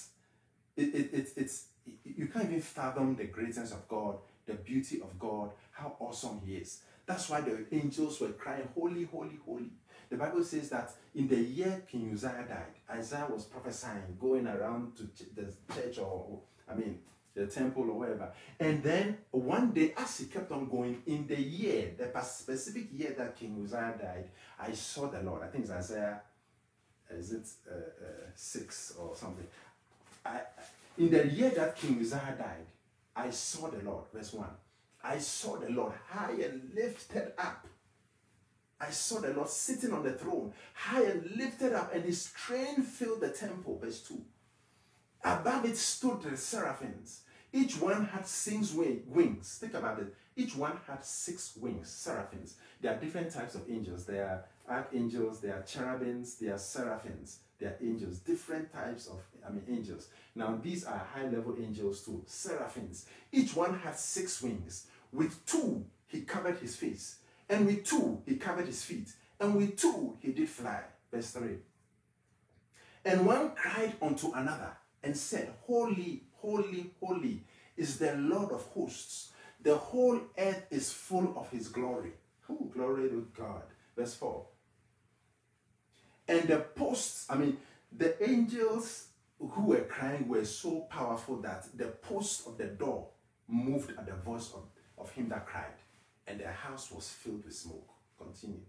it, 0.77 0.95
it, 0.95 1.15
it, 1.15 1.29
it's 1.37 1.67
you 2.05 2.27
can't 2.27 2.47
even 2.47 2.61
fathom 2.61 3.15
the 3.17 3.25
greatness 3.25 3.73
of 3.73 3.87
God, 3.89 4.19
the 4.47 4.55
beauty 4.55 5.01
of 5.01 5.19
God, 5.19 5.51
how 5.71 5.97
awesome 6.01 6.41
He 6.45 6.57
is. 6.57 6.81
That's 7.07 7.29
why 7.31 7.41
the 7.41 7.65
angels 7.71 8.21
were 8.21 8.31
crying, 8.31 8.69
Holy, 8.75 9.05
holy, 9.05 9.39
holy. 9.45 9.71
The 10.09 10.17
Bible 10.17 10.45
says 10.45 10.69
that 10.71 10.93
in 11.15 11.29
the 11.29 11.37
year 11.37 11.83
King 11.89 12.11
Uzziah 12.13 12.45
died, 12.49 12.97
Isaiah 12.99 13.27
was 13.31 13.45
prophesying, 13.45 14.17
going 14.21 14.47
around 14.47 14.97
to 14.97 15.03
the 15.35 15.53
church 15.75 15.99
or, 15.99 16.41
I 16.71 16.75
mean, 16.75 17.01
the 17.35 17.47
temple 17.47 17.91
or 17.91 17.99
wherever. 17.99 18.33
And 18.59 18.83
then 18.83 19.19
one 19.31 19.73
day, 19.73 19.95
as 19.97 20.19
he 20.19 20.27
kept 20.27 20.51
on 20.53 20.69
going, 20.69 21.03
in 21.07 21.27
the 21.27 21.41
year, 21.41 21.93
the 21.99 22.21
specific 22.23 22.89
year 22.93 23.15
that 23.19 23.37
King 23.37 23.61
Uzziah 23.63 23.95
died, 24.01 24.31
I 24.59 24.73
saw 24.73 25.09
the 25.09 25.23
Lord. 25.23 25.43
I 25.43 25.49
think 25.49 25.65
it's 25.65 25.73
Isaiah, 25.73 26.23
is 27.11 27.33
it 27.33 27.47
uh, 27.71 27.75
uh, 27.75 28.31
6 28.35 28.95
or 28.99 29.15
something? 29.15 29.47
I, 30.27 30.41
in 30.99 31.11
the 31.11 31.27
year 31.27 31.51
that 31.51 31.77
King 31.77 31.99
Uzziah 32.01 32.35
died, 32.39 32.67
I 33.15 33.31
saw 33.31 33.69
the 33.69 33.83
Lord. 33.83 34.05
Verse 34.13 34.33
1. 34.33 34.47
I 35.05 35.19
saw 35.19 35.57
the 35.57 35.71
Lord 35.71 35.93
high 36.09 36.33
and 36.33 36.71
lifted 36.75 37.33
up. 37.39 37.67
I 38.81 38.91
saw 38.91 39.21
the 39.21 39.33
Lord 39.33 39.49
sitting 39.49 39.93
on 39.93 40.03
the 40.03 40.13
throne, 40.13 40.53
high 40.75 41.05
and 41.05 41.31
lifted 41.37 41.73
up, 41.73 41.95
and 41.95 42.05
his 42.05 42.31
train 42.33 42.83
filled 42.83 43.21
the 43.21 43.31
temple. 43.31 43.79
Verse 43.83 44.03
2. 44.03 44.21
Above 45.25 45.65
it 45.65 45.77
stood 45.77 46.23
the 46.23 46.37
seraphims. 46.37 47.23
Each 47.53 47.81
one 47.81 48.05
had 48.07 48.27
six 48.27 48.73
wings. 48.73 49.59
Think 49.59 49.75
about 49.75 49.99
it. 50.01 50.15
Each 50.37 50.55
one 50.55 50.79
had 50.87 51.03
six 51.05 51.57
wings, 51.57 51.89
seraphims. 51.89 52.57
There 52.81 52.93
are 52.93 53.01
different 53.01 53.33
types 53.33 53.55
of 53.55 53.63
angels. 53.71 54.05
There 54.05 54.25
are 54.25 54.45
archangels, 54.69 55.41
there 55.41 55.55
are 55.55 55.63
cherubims, 55.63 56.37
there 56.37 56.55
are 56.55 56.59
seraphims, 56.59 57.39
there 57.59 57.71
are 57.71 57.77
angels, 57.87 58.19
different 58.19 58.73
types 58.73 59.07
of 59.07 59.21
I 59.47 59.51
mean 59.51 59.65
angels. 59.69 60.09
Now 60.35 60.59
these 60.63 60.85
are 60.85 61.07
high 61.15 61.29
level 61.29 61.57
angels 61.61 62.03
too, 62.03 62.23
seraphims. 62.27 63.07
Each 63.33 63.55
one 63.55 63.79
had 63.79 63.99
six 63.99 64.43
wings. 64.43 64.87
With 65.13 65.45
two 65.47 65.85
he 66.07 66.23
covered 66.23 66.59
his 66.59 66.77
face, 66.77 67.17
and 67.49 67.67
with 67.67 67.85
two 67.85 68.23
he 68.27 68.37
covered 68.37 68.67
his 68.67 68.83
feet, 68.83 69.13
and 69.41 69.55
with 69.55 69.77
two 69.77 70.17
he 70.21 70.33
did 70.33 70.49
fly. 70.49 70.83
Verse 71.13 71.31
3. 71.31 71.57
And 73.05 73.27
one 73.27 73.53
cried 73.55 73.95
unto 74.03 74.33
another 74.33 74.77
and 75.03 75.17
said, 75.17 75.53
Holy, 75.63 76.25
holy, 76.35 76.91
holy 77.01 77.43
is 77.77 77.99
the 77.99 78.15
Lord 78.17 78.51
of 78.51 78.63
hosts. 78.67 79.31
The 79.63 79.77
whole 79.77 80.21
earth 80.37 80.67
is 80.71 80.93
full 80.93 81.35
of 81.37 81.51
his 81.51 81.69
glory. 81.69 82.13
Oh, 82.51 82.71
glory 82.73 83.09
to 83.09 83.27
God. 83.37 83.63
Verse 83.97 84.15
4. 84.15 84.45
And 86.29 86.49
the 86.49 86.59
posts, 86.59 87.27
I 87.31 87.37
mean, 87.37 87.57
the 87.97 88.23
angels 88.29 89.09
who 89.39 89.67
were 89.67 89.83
crying 89.83 90.29
were 90.29 90.45
so 90.45 90.81
powerful 90.91 91.37
that 91.43 91.67
the 91.77 91.87
post 91.87 92.47
of 92.47 92.59
the 92.59 92.67
door 92.67 93.09
moved 93.49 93.91
at 93.99 94.07
the 94.07 94.15
voice 94.15 94.53
of, 94.55 94.63
of 94.99 95.11
him 95.11 95.29
that 95.29 95.47
cried, 95.47 95.77
and 96.27 96.41
the 96.41 96.49
house 96.49 96.91
was 96.91 97.09
filled 97.09 97.45
with 97.45 97.55
smoke. 97.55 97.89
Continue. 98.19 98.61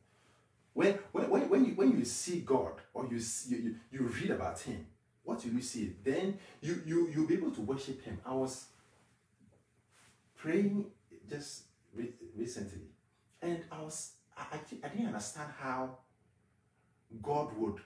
When, 0.73 0.99
when, 1.11 1.49
when, 1.49 1.65
you, 1.65 1.71
when 1.71 1.97
you 1.97 2.05
see 2.05 2.41
God 2.41 2.73
or 2.93 3.07
you, 3.09 3.19
see, 3.19 3.55
you, 3.55 3.75
you 3.91 4.01
read 4.01 4.31
about 4.31 4.59
him, 4.59 4.85
what 5.23 5.43
will 5.43 5.53
you 5.53 5.61
see? 5.61 5.95
Then 6.03 6.37
you, 6.61 6.81
you, 6.85 7.09
you'll 7.13 7.27
be 7.27 7.33
able 7.33 7.51
to 7.51 7.61
worship 7.61 8.03
him. 8.03 8.19
I 8.25 8.33
was 8.33 8.65
praying 10.35 10.85
just 11.29 11.63
re- 11.93 12.13
recently, 12.35 12.83
and 13.41 13.63
I 13.71 13.81
was 13.81 14.11
I, 14.37 14.57
I 14.83 14.87
didn't 14.89 15.07
understand 15.07 15.49
how 15.59 15.97
God 17.21 17.55
would 17.57 17.79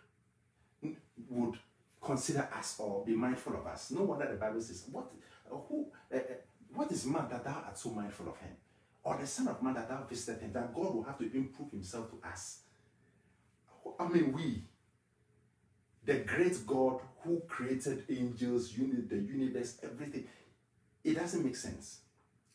would 1.29 1.57
consider 2.01 2.49
us 2.57 2.77
or 2.79 3.05
be 3.05 3.15
mindful 3.15 3.55
of 3.55 3.65
us. 3.67 3.91
No 3.91 4.03
wonder 4.03 4.27
the 4.27 4.37
Bible 4.37 4.61
says, 4.61 4.85
"What 4.91 5.11
who 5.49 5.91
uh, 6.13 6.19
what 6.73 6.91
is 6.91 7.05
man 7.05 7.27
that 7.29 7.43
thou 7.43 7.63
art 7.65 7.77
so 7.77 7.89
mindful 7.91 8.29
of 8.29 8.37
him, 8.37 8.55
or 9.03 9.17
the 9.17 9.27
son 9.27 9.47
of 9.47 9.61
man 9.61 9.75
that 9.75 9.89
thou 9.89 10.03
visited 10.09 10.41
him?" 10.41 10.53
That 10.53 10.73
God 10.73 10.95
will 10.95 11.03
have 11.03 11.17
to 11.19 11.35
improve 11.35 11.71
Himself 11.71 12.09
to 12.11 12.27
us. 12.27 12.61
I 13.99 14.07
mean, 14.07 14.31
we, 14.31 14.63
the 16.05 16.19
great 16.19 16.65
God 16.65 17.01
who 17.23 17.41
created 17.47 18.05
angels, 18.09 18.75
uni- 18.77 19.01
the 19.07 19.17
universe, 19.17 19.77
everything. 19.83 20.27
It 21.03 21.15
doesn't 21.15 21.43
make 21.43 21.55
sense. 21.55 22.01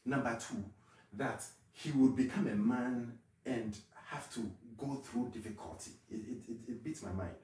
Number 0.04 0.36
two, 0.40 0.64
that 1.12 1.44
he 1.72 1.90
would 1.92 2.16
become 2.16 2.46
a 2.46 2.54
man 2.54 3.18
and 3.44 3.76
have 4.06 4.32
to 4.34 4.50
go 4.78 4.94
through 4.96 5.30
difficulty. 5.32 5.92
It, 6.10 6.16
it, 6.16 6.50
it, 6.50 6.56
it 6.68 6.84
beats 6.84 7.02
my 7.02 7.12
mind. 7.12 7.34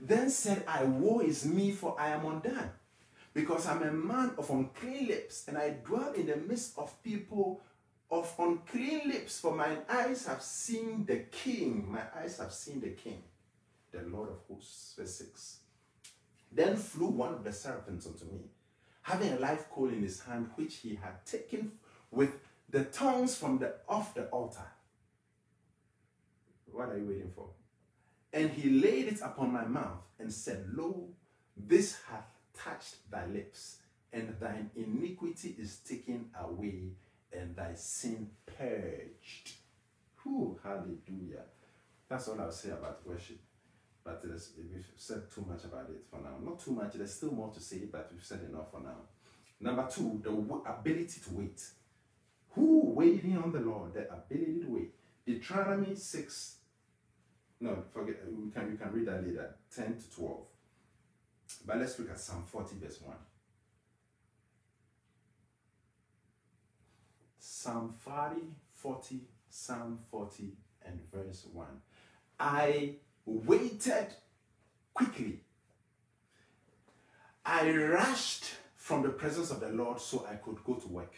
Then 0.00 0.30
said 0.30 0.64
I, 0.66 0.84
Woe 0.84 1.20
is 1.20 1.44
me, 1.44 1.72
for 1.72 1.96
I 1.98 2.10
am 2.10 2.26
undone, 2.26 2.70
because 3.32 3.66
I'm 3.66 3.82
a 3.82 3.92
man 3.92 4.32
of 4.36 4.50
unclean 4.50 5.08
lips, 5.08 5.44
and 5.48 5.56
I 5.56 5.70
dwell 5.84 6.12
in 6.12 6.26
the 6.26 6.36
midst 6.36 6.76
of 6.78 7.02
people 7.02 7.60
of 8.10 8.32
unclean 8.38 9.08
lips, 9.08 9.40
for 9.40 9.54
mine 9.54 9.78
eyes 9.88 10.26
have 10.26 10.42
seen 10.42 11.04
the 11.06 11.18
King. 11.30 11.90
My 11.90 12.02
eyes 12.16 12.38
have 12.38 12.52
seen 12.52 12.80
the 12.80 12.90
King, 12.90 13.22
the 13.92 14.02
Lord 14.02 14.30
of 14.30 14.38
hosts. 14.48 14.94
Verse 14.96 15.14
6. 15.16 15.58
Then 16.52 16.76
flew 16.76 17.08
one 17.08 17.34
of 17.34 17.42
the 17.42 17.52
serpents 17.52 18.06
unto 18.06 18.26
me, 18.26 18.42
having 19.02 19.32
a 19.32 19.38
live 19.38 19.68
coal 19.70 19.88
in 19.88 20.02
his 20.02 20.20
hand, 20.20 20.50
which 20.54 20.76
he 20.76 20.94
had 20.94 21.24
taken 21.26 21.72
with 22.10 22.38
the 22.70 22.84
tongues 22.84 23.36
from 23.36 23.58
the 23.58 23.74
off 23.88 24.14
the 24.14 24.26
altar. 24.26 24.66
What 26.74 26.88
are 26.88 26.98
you 26.98 27.06
waiting 27.06 27.30
for? 27.34 27.50
And 28.32 28.50
he 28.50 28.68
laid 28.68 29.06
it 29.06 29.20
upon 29.22 29.52
my 29.52 29.64
mouth 29.64 30.02
and 30.18 30.32
said, 30.32 30.66
Lo, 30.74 31.08
this 31.56 31.98
hath 32.10 32.26
touched 32.52 33.08
thy 33.08 33.26
lips, 33.26 33.76
and 34.12 34.34
thine 34.40 34.70
iniquity 34.74 35.54
is 35.56 35.76
taken 35.88 36.30
away, 36.40 36.90
and 37.32 37.54
thy 37.54 37.74
sin 37.74 38.28
purged. 38.44 39.52
Whew, 40.22 40.58
hallelujah. 40.64 41.44
That's 42.08 42.26
all 42.28 42.40
I'll 42.40 42.50
say 42.50 42.70
about 42.70 43.06
worship. 43.06 43.38
But 44.04 44.24
we've 44.24 44.86
said 44.96 45.30
too 45.32 45.46
much 45.48 45.64
about 45.64 45.88
it 45.90 46.04
for 46.10 46.20
now. 46.20 46.36
Not 46.44 46.58
too 46.58 46.72
much, 46.72 46.94
there's 46.94 47.14
still 47.14 47.32
more 47.32 47.52
to 47.52 47.60
say, 47.60 47.82
but 47.90 48.10
we've 48.12 48.24
said 48.24 48.40
enough 48.48 48.70
for 48.72 48.80
now. 48.80 48.96
Number 49.60 49.88
two, 49.88 50.20
the 50.22 50.30
ability 50.70 51.20
to 51.20 51.34
wait. 51.34 51.62
Who 52.50 52.90
waiting 52.90 53.38
on 53.38 53.52
the 53.52 53.60
Lord? 53.60 53.94
The 53.94 54.12
ability 54.12 54.60
to 54.60 54.66
wait. 54.68 54.94
Deuteronomy 55.24 55.94
6. 55.94 56.56
No, 57.64 57.82
forget 57.94 58.16
we 58.30 58.50
can 58.50 58.70
you 58.70 58.76
can 58.76 58.92
read 58.92 59.06
that 59.06 59.24
later. 59.26 59.54
10 59.74 59.96
to 59.96 60.16
12. 60.16 60.40
But 61.66 61.78
let's 61.78 61.98
look 61.98 62.10
at 62.10 62.20
Psalm 62.20 62.44
40, 62.44 62.76
verse 62.76 63.00
1. 63.00 63.16
Psalm 67.38 67.94
40, 67.98 68.42
40, 68.74 69.20
Psalm 69.48 69.98
40, 70.10 70.52
and 70.84 71.00
verse 71.10 71.46
1. 71.50 71.66
I 72.38 72.96
waited 73.24 74.08
quickly. 74.92 75.40
I 77.46 77.70
rushed 77.70 78.44
from 78.76 79.02
the 79.02 79.08
presence 79.08 79.50
of 79.50 79.60
the 79.60 79.70
Lord 79.70 79.98
so 80.02 80.26
I 80.30 80.34
could 80.34 80.62
go 80.64 80.74
to 80.74 80.88
work. 80.88 81.14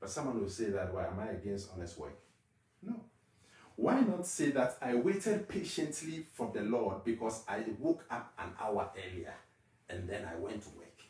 But 0.00 0.08
someone 0.08 0.40
will 0.40 0.48
say 0.48 0.70
that, 0.70 0.94
why 0.94 1.08
am 1.08 1.20
I 1.20 1.32
against 1.32 1.68
honest 1.74 1.98
work? 1.98 2.18
No. 2.82 3.09
Why 3.80 3.98
not 4.00 4.26
say 4.26 4.50
that 4.50 4.76
I 4.82 4.94
waited 4.94 5.48
patiently 5.48 6.26
for 6.34 6.50
the 6.52 6.60
Lord 6.60 7.02
because 7.02 7.44
I 7.48 7.64
woke 7.78 8.04
up 8.10 8.30
an 8.38 8.50
hour 8.60 8.90
earlier 8.94 9.32
and 9.88 10.06
then 10.06 10.28
I 10.30 10.38
went 10.38 10.62
to 10.64 10.68
work? 10.76 11.00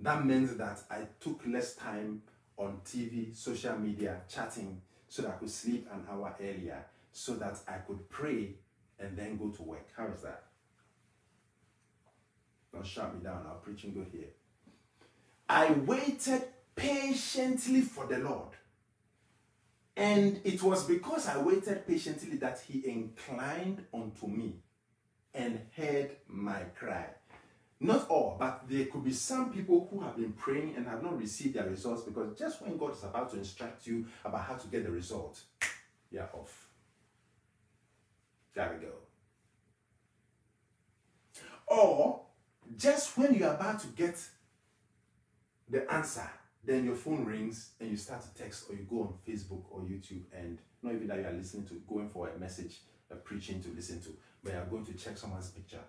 That 0.00 0.26
means 0.26 0.54
that 0.58 0.82
I 0.90 1.06
took 1.18 1.40
less 1.46 1.76
time 1.76 2.20
on 2.58 2.82
TV, 2.84 3.34
social 3.34 3.78
media, 3.78 4.20
chatting, 4.28 4.82
so 5.08 5.22
that 5.22 5.30
I 5.30 5.34
could 5.36 5.48
sleep 5.48 5.88
an 5.90 6.04
hour 6.10 6.34
earlier 6.38 6.84
so 7.10 7.36
that 7.36 7.58
I 7.66 7.78
could 7.78 8.10
pray 8.10 8.50
and 9.00 9.16
then 9.16 9.38
go 9.38 9.48
to 9.48 9.62
work. 9.62 9.88
How 9.96 10.08
is 10.08 10.20
that? 10.24 10.44
Don't 12.74 12.86
shut 12.86 13.14
me 13.14 13.24
down. 13.24 13.46
I'll 13.48 13.60
preach 13.64 13.84
and 13.84 13.94
go 13.94 14.04
here. 14.12 14.28
I 15.48 15.72
waited 15.72 16.42
patiently 16.74 17.80
for 17.80 18.04
the 18.04 18.18
Lord. 18.18 18.50
And 19.96 20.40
it 20.44 20.62
was 20.62 20.84
because 20.84 21.26
I 21.26 21.38
waited 21.38 21.86
patiently 21.86 22.36
that 22.36 22.60
he 22.60 22.86
inclined 22.86 23.86
unto 23.94 24.26
me 24.26 24.56
and 25.32 25.60
heard 25.74 26.10
my 26.28 26.60
cry. 26.78 27.06
Not 27.80 28.08
all, 28.08 28.36
but 28.38 28.64
there 28.68 28.86
could 28.86 29.04
be 29.04 29.12
some 29.12 29.52
people 29.52 29.88
who 29.90 30.00
have 30.00 30.16
been 30.16 30.32
praying 30.32 30.74
and 30.76 30.86
have 30.86 31.02
not 31.02 31.18
received 31.18 31.54
their 31.54 31.68
results 31.68 32.02
because 32.02 32.38
just 32.38 32.62
when 32.62 32.76
God 32.76 32.94
is 32.94 33.04
about 33.04 33.30
to 33.30 33.38
instruct 33.38 33.86
you 33.86 34.06
about 34.24 34.42
how 34.42 34.54
to 34.54 34.66
get 34.68 34.84
the 34.84 34.90
result, 34.90 35.40
you're 36.10 36.28
off. 36.32 36.68
There 38.54 38.78
we 38.78 38.86
go. 38.86 38.92
Or 41.66 42.22
just 42.76 43.16
when 43.18 43.34
you're 43.34 43.52
about 43.52 43.80
to 43.80 43.88
get 43.88 44.18
the 45.68 45.90
answer, 45.92 46.30
then 46.66 46.84
your 46.84 46.96
phone 46.96 47.24
rings 47.24 47.70
and 47.80 47.90
you 47.90 47.96
start 47.96 48.22
to 48.22 48.42
text 48.42 48.64
or 48.68 48.74
you 48.74 48.86
go 48.88 49.00
on 49.00 49.14
Facebook 49.26 49.62
or 49.70 49.80
YouTube 49.80 50.22
and 50.36 50.58
not 50.82 50.94
even 50.94 51.06
that 51.08 51.18
you 51.18 51.26
are 51.26 51.32
listening 51.32 51.66
to, 51.66 51.74
going 51.88 52.08
for 52.08 52.28
a 52.28 52.38
message, 52.38 52.80
a 53.10 53.14
preaching 53.14 53.62
to 53.62 53.68
listen 53.70 54.00
to, 54.00 54.08
but 54.42 54.52
you 54.52 54.58
are 54.58 54.64
going 54.66 54.84
to 54.84 54.94
check 54.94 55.16
someone's 55.16 55.50
picture 55.50 55.80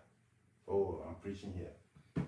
Oh, 0.67 1.01
I'm 1.07 1.15
preaching 1.15 1.53
here. 1.55 2.25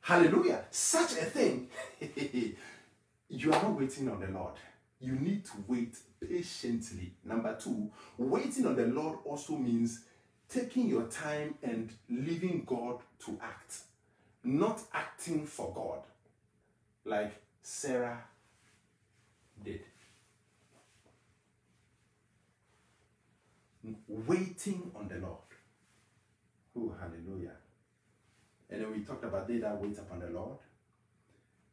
Hallelujah. 0.00 0.64
Such 0.70 1.12
a 1.12 1.24
thing. 1.24 1.68
you 3.28 3.52
are 3.52 3.62
not 3.62 3.78
waiting 3.78 4.08
on 4.08 4.20
the 4.20 4.28
Lord. 4.28 4.54
you 5.00 5.12
need 5.12 5.44
to 5.44 5.52
wait 5.68 5.96
patiently. 6.26 7.12
Number 7.24 7.54
two, 7.56 7.90
waiting 8.16 8.66
on 8.66 8.76
the 8.76 8.86
Lord 8.86 9.18
also 9.24 9.56
means 9.56 10.04
taking 10.48 10.88
your 10.88 11.04
time 11.04 11.56
and 11.62 11.92
leaving 12.08 12.62
God 12.64 13.00
to 13.26 13.38
act, 13.42 13.80
not 14.42 14.80
acting 14.94 15.46
for 15.46 15.72
God, 15.74 16.00
like 17.04 17.34
Sarah 17.66 18.22
did. 19.64 19.80
Waiting 24.06 24.90
on 24.94 25.08
the 25.08 25.14
Lord. 25.14 25.38
Oh, 26.76 26.94
hallelujah. 27.00 27.52
And 28.68 28.82
then 28.82 28.92
we 28.92 29.00
talked 29.00 29.24
about 29.24 29.48
they 29.48 29.58
that 29.58 29.80
wait 29.80 29.96
upon 29.96 30.20
the 30.20 30.26
Lord. 30.26 30.58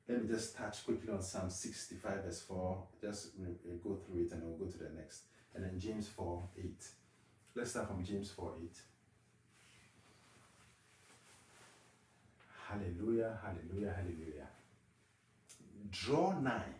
Let 0.07 0.23
me 0.23 0.29
just 0.29 0.55
touch 0.55 0.85
quickly 0.85 1.11
on 1.11 1.21
Psalm 1.21 1.49
65, 1.49 2.23
verse 2.23 2.41
4. 2.41 2.83
Just 3.01 3.41
mm, 3.41 3.47
uh, 3.47 3.75
go 3.83 3.95
through 3.95 4.21
it 4.23 4.31
and 4.31 4.43
we'll 4.43 4.57
go 4.57 4.71
to 4.71 4.77
the 4.77 4.89
next. 4.95 5.23
And 5.53 5.65
then 5.65 5.77
James 5.77 6.07
4, 6.07 6.41
8. 6.57 6.85
Let's 7.55 7.71
start 7.71 7.87
from 7.87 8.03
James 8.03 8.31
4, 8.31 8.53
8. 8.63 8.71
Hallelujah, 12.69 13.37
hallelujah, 13.43 13.93
hallelujah. 13.93 14.47
Draw 15.91 16.39
nigh 16.39 16.73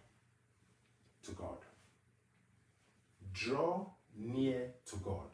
to 1.23 1.31
God. 1.31 1.57
Draw 3.33 3.85
near 4.17 4.73
to 4.85 4.95
God, 4.97 5.29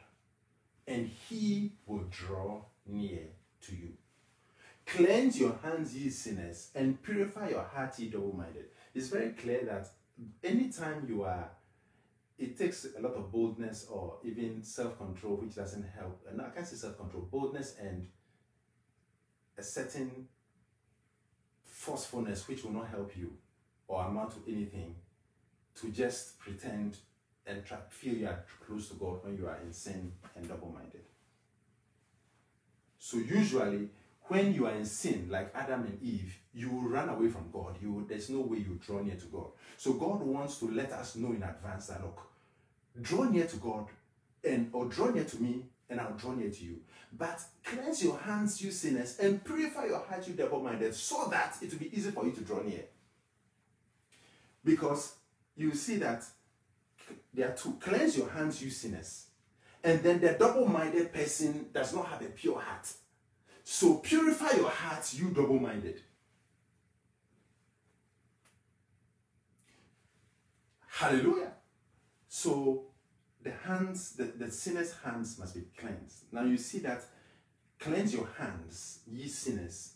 and 0.87 1.07
He 1.07 1.73
will 1.85 2.05
draw 2.09 2.61
near 2.85 3.27
to 3.61 3.75
you. 3.75 3.93
Cleanse 4.85 5.39
your 5.39 5.57
hands, 5.61 5.95
ye 5.95 6.09
sinners, 6.09 6.71
and 6.73 7.01
purify 7.03 7.49
your 7.49 7.63
heart, 7.63 7.99
ye 7.99 8.09
double 8.09 8.33
minded. 8.35 8.65
It's 8.95 9.09
very 9.09 9.31
clear 9.31 9.63
that 9.65 9.89
anytime 10.43 11.05
you 11.07 11.23
are, 11.23 11.49
it 12.37 12.57
takes 12.57 12.85
a 12.97 13.01
lot 13.01 13.13
of 13.13 13.31
boldness 13.31 13.87
or 13.89 14.17
even 14.23 14.63
self 14.63 14.97
control, 14.97 15.35
which 15.35 15.55
doesn't 15.55 15.85
help. 15.95 16.25
And 16.29 16.41
I 16.41 16.49
can't 16.49 16.67
say 16.67 16.75
self 16.75 16.97
control, 16.97 17.27
boldness 17.29 17.75
and 17.79 18.07
a 19.57 19.63
certain 19.63 20.27
forcefulness, 21.65 22.47
which 22.47 22.63
will 22.63 22.71
not 22.71 22.89
help 22.89 23.17
you 23.17 23.33
or 23.87 24.05
amount 24.05 24.31
to 24.31 24.51
anything, 24.51 24.95
to 25.75 25.89
just 25.89 26.39
pretend 26.39 26.97
and 27.45 27.63
feel 27.89 28.13
you 28.13 28.27
are 28.27 28.43
close 28.65 28.89
to 28.89 28.95
God 28.95 29.23
when 29.23 29.37
you 29.37 29.47
are 29.47 29.57
in 29.65 29.71
sin 29.71 30.11
and 30.35 30.47
double 30.47 30.69
minded. 30.69 31.03
So, 32.99 33.17
usually, 33.17 33.89
when 34.27 34.53
you 34.53 34.65
are 34.67 34.73
in 34.73 34.85
sin, 34.85 35.27
like 35.29 35.51
Adam 35.55 35.83
and 35.83 36.01
Eve, 36.01 36.37
you 36.53 36.69
will 36.69 36.89
run 36.89 37.09
away 37.09 37.29
from 37.29 37.49
God. 37.51 37.77
You 37.81 38.05
there's 38.07 38.29
no 38.29 38.41
way 38.41 38.57
you 38.57 38.79
draw 38.85 38.99
near 38.99 39.15
to 39.15 39.25
God. 39.27 39.47
So 39.77 39.93
God 39.93 40.21
wants 40.21 40.57
to 40.59 40.69
let 40.71 40.91
us 40.91 41.15
know 41.15 41.31
in 41.31 41.43
advance 41.43 41.87
that 41.87 42.01
look, 42.01 42.27
draw 43.01 43.23
near 43.23 43.45
to 43.45 43.57
God, 43.57 43.87
and 44.43 44.69
or 44.73 44.85
draw 44.85 45.07
near 45.09 45.23
to 45.23 45.41
me, 45.41 45.63
and 45.89 46.01
I'll 46.01 46.13
draw 46.15 46.33
near 46.33 46.49
to 46.49 46.63
you. 46.63 46.77
But 47.17 47.39
cleanse 47.63 48.03
your 48.03 48.17
hands, 48.17 48.61
you 48.61 48.71
sinners, 48.71 49.17
and 49.19 49.43
purify 49.43 49.85
your 49.85 49.99
heart, 49.99 50.27
you 50.27 50.33
double-minded, 50.33 50.93
so 50.93 51.27
that 51.31 51.55
it 51.61 51.71
will 51.71 51.79
be 51.79 51.95
easy 51.97 52.11
for 52.11 52.25
you 52.25 52.33
to 52.33 52.41
draw 52.41 52.61
near. 52.61 52.83
Because 54.67 55.15
you 55.55 55.73
see 55.73 55.95
that 55.95 56.25
there 57.33 57.49
are 57.49 57.55
two: 57.55 57.77
cleanse 57.79 58.17
your 58.17 58.29
hands, 58.29 58.61
you 58.61 58.69
sinners, 58.69 59.27
and 59.81 60.03
then 60.03 60.19
the 60.19 60.33
double-minded 60.33 61.13
person 61.13 61.69
does 61.73 61.95
not 61.95 62.07
have 62.09 62.21
a 62.21 62.25
pure 62.25 62.59
heart. 62.59 62.85
So 63.63 63.95
purify 63.95 64.57
your 64.57 64.69
hearts, 64.69 65.13
you 65.13 65.29
double 65.29 65.57
minded. 65.59 66.01
Hallelujah. 70.87 71.53
So 72.27 72.87
the 73.41 73.51
hands, 73.51 74.17
the, 74.17 74.25
the 74.25 74.51
sinner's 74.51 74.93
hands 75.01 75.39
must 75.39 75.55
be 75.55 75.63
cleansed. 75.77 76.25
Now 76.33 76.43
you 76.43 76.57
see 76.57 76.79
that 76.79 77.05
cleanse 77.79 78.13
your 78.13 78.27
hands, 78.37 78.99
ye 79.07 79.27
sinners, 79.29 79.93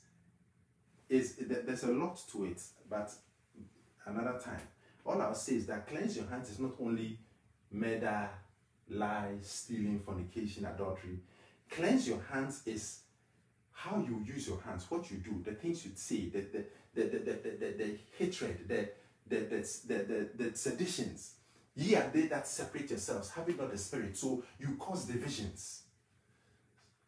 is 1.09 1.35
there's 1.41 1.83
a 1.83 1.91
lot 1.91 2.21
to 2.31 2.45
it, 2.45 2.61
but 2.89 3.11
another 4.05 4.39
time. 4.39 4.67
All 5.05 5.21
I'll 5.21 5.35
say 5.35 5.55
is 5.55 5.65
that 5.67 5.87
cleanse 5.87 6.15
your 6.15 6.27
hands 6.27 6.49
is 6.49 6.59
not 6.59 6.73
only 6.79 7.17
murder, 7.71 8.29
lies, 8.89 9.47
stealing, 9.47 9.99
fornication, 9.99 10.65
adultery. 10.65 11.19
Cleanse 11.69 12.07
your 12.07 12.21
hands 12.31 12.61
is 12.65 12.99
how 13.71 13.97
you 13.97 14.23
use 14.25 14.47
your 14.47 14.61
hands, 14.61 14.85
what 14.89 15.09
you 15.09 15.17
do, 15.17 15.41
the 15.43 15.53
things 15.53 15.85
you 15.85 15.91
say, 15.95 16.29
the, 16.29 16.41
the, 16.41 16.65
the, 16.93 17.03
the, 17.03 17.19
the, 17.19 17.57
the, 17.59 17.73
the 17.77 17.99
hatred, 18.17 18.67
the, 18.67 18.89
the, 19.27 19.37
the, 19.45 19.77
the, 19.87 20.27
the, 20.37 20.43
the 20.49 20.57
seditions. 20.57 21.35
Ye 21.75 21.95
are 21.95 22.09
they 22.13 22.23
that 22.23 22.47
separate 22.47 22.89
yourselves, 22.89 23.31
having 23.31 23.57
not 23.57 23.71
the 23.71 23.77
spirit. 23.77 24.17
So 24.17 24.43
you 24.59 24.75
cause 24.77 25.05
divisions. 25.05 25.83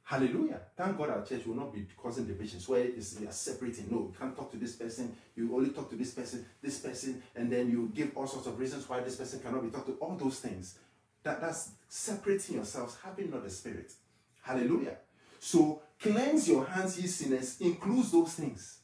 Hallelujah. 0.06 0.60
Thank 0.76 0.98
God 0.98 1.10
our 1.10 1.24
church 1.24 1.46
will 1.46 1.56
not 1.56 1.74
be 1.74 1.88
causing 1.96 2.26
divisions 2.26 2.68
where 2.68 2.84
you 2.84 3.28
are 3.28 3.32
separating. 3.32 3.88
No, 3.90 4.00
you 4.00 4.14
can't 4.20 4.36
talk 4.36 4.52
to 4.52 4.58
this 4.58 4.76
person. 4.76 5.16
You 5.36 5.56
only 5.56 5.70
talk 5.70 5.90
to 5.92 5.96
this 5.96 6.12
person, 6.12 6.46
this 6.62 6.80
person, 6.80 7.24
and 7.36 7.52
then 7.52 7.70
you 7.72 7.90
give 7.96 8.12
all 8.16 8.28
sorts 8.28 8.48
of 8.48 8.60
reasons 8.60 8.88
why 8.88 9.00
this 9.00 9.16
person 9.16 9.40
cannot 9.40 9.64
be 9.64 9.70
talked 9.70 9.88
to. 9.88 9.94
All 9.94 10.16
those 10.16 10.40
things. 10.40 10.78
That, 11.24 11.40
that's 11.40 11.72
separating 11.88 12.56
yourselves, 12.56 12.98
having 13.02 13.32
not 13.32 13.46
the 13.46 13.50
spirit. 13.50 13.94
Hallelujah. 14.42 14.98
So 15.40 15.82
cleanse 16.02 16.50
your 16.50 16.66
hands, 16.66 17.00
ye 17.00 17.08
sinners, 17.08 17.62
includes 17.62 18.12
those 18.12 18.34
things. 18.34 18.80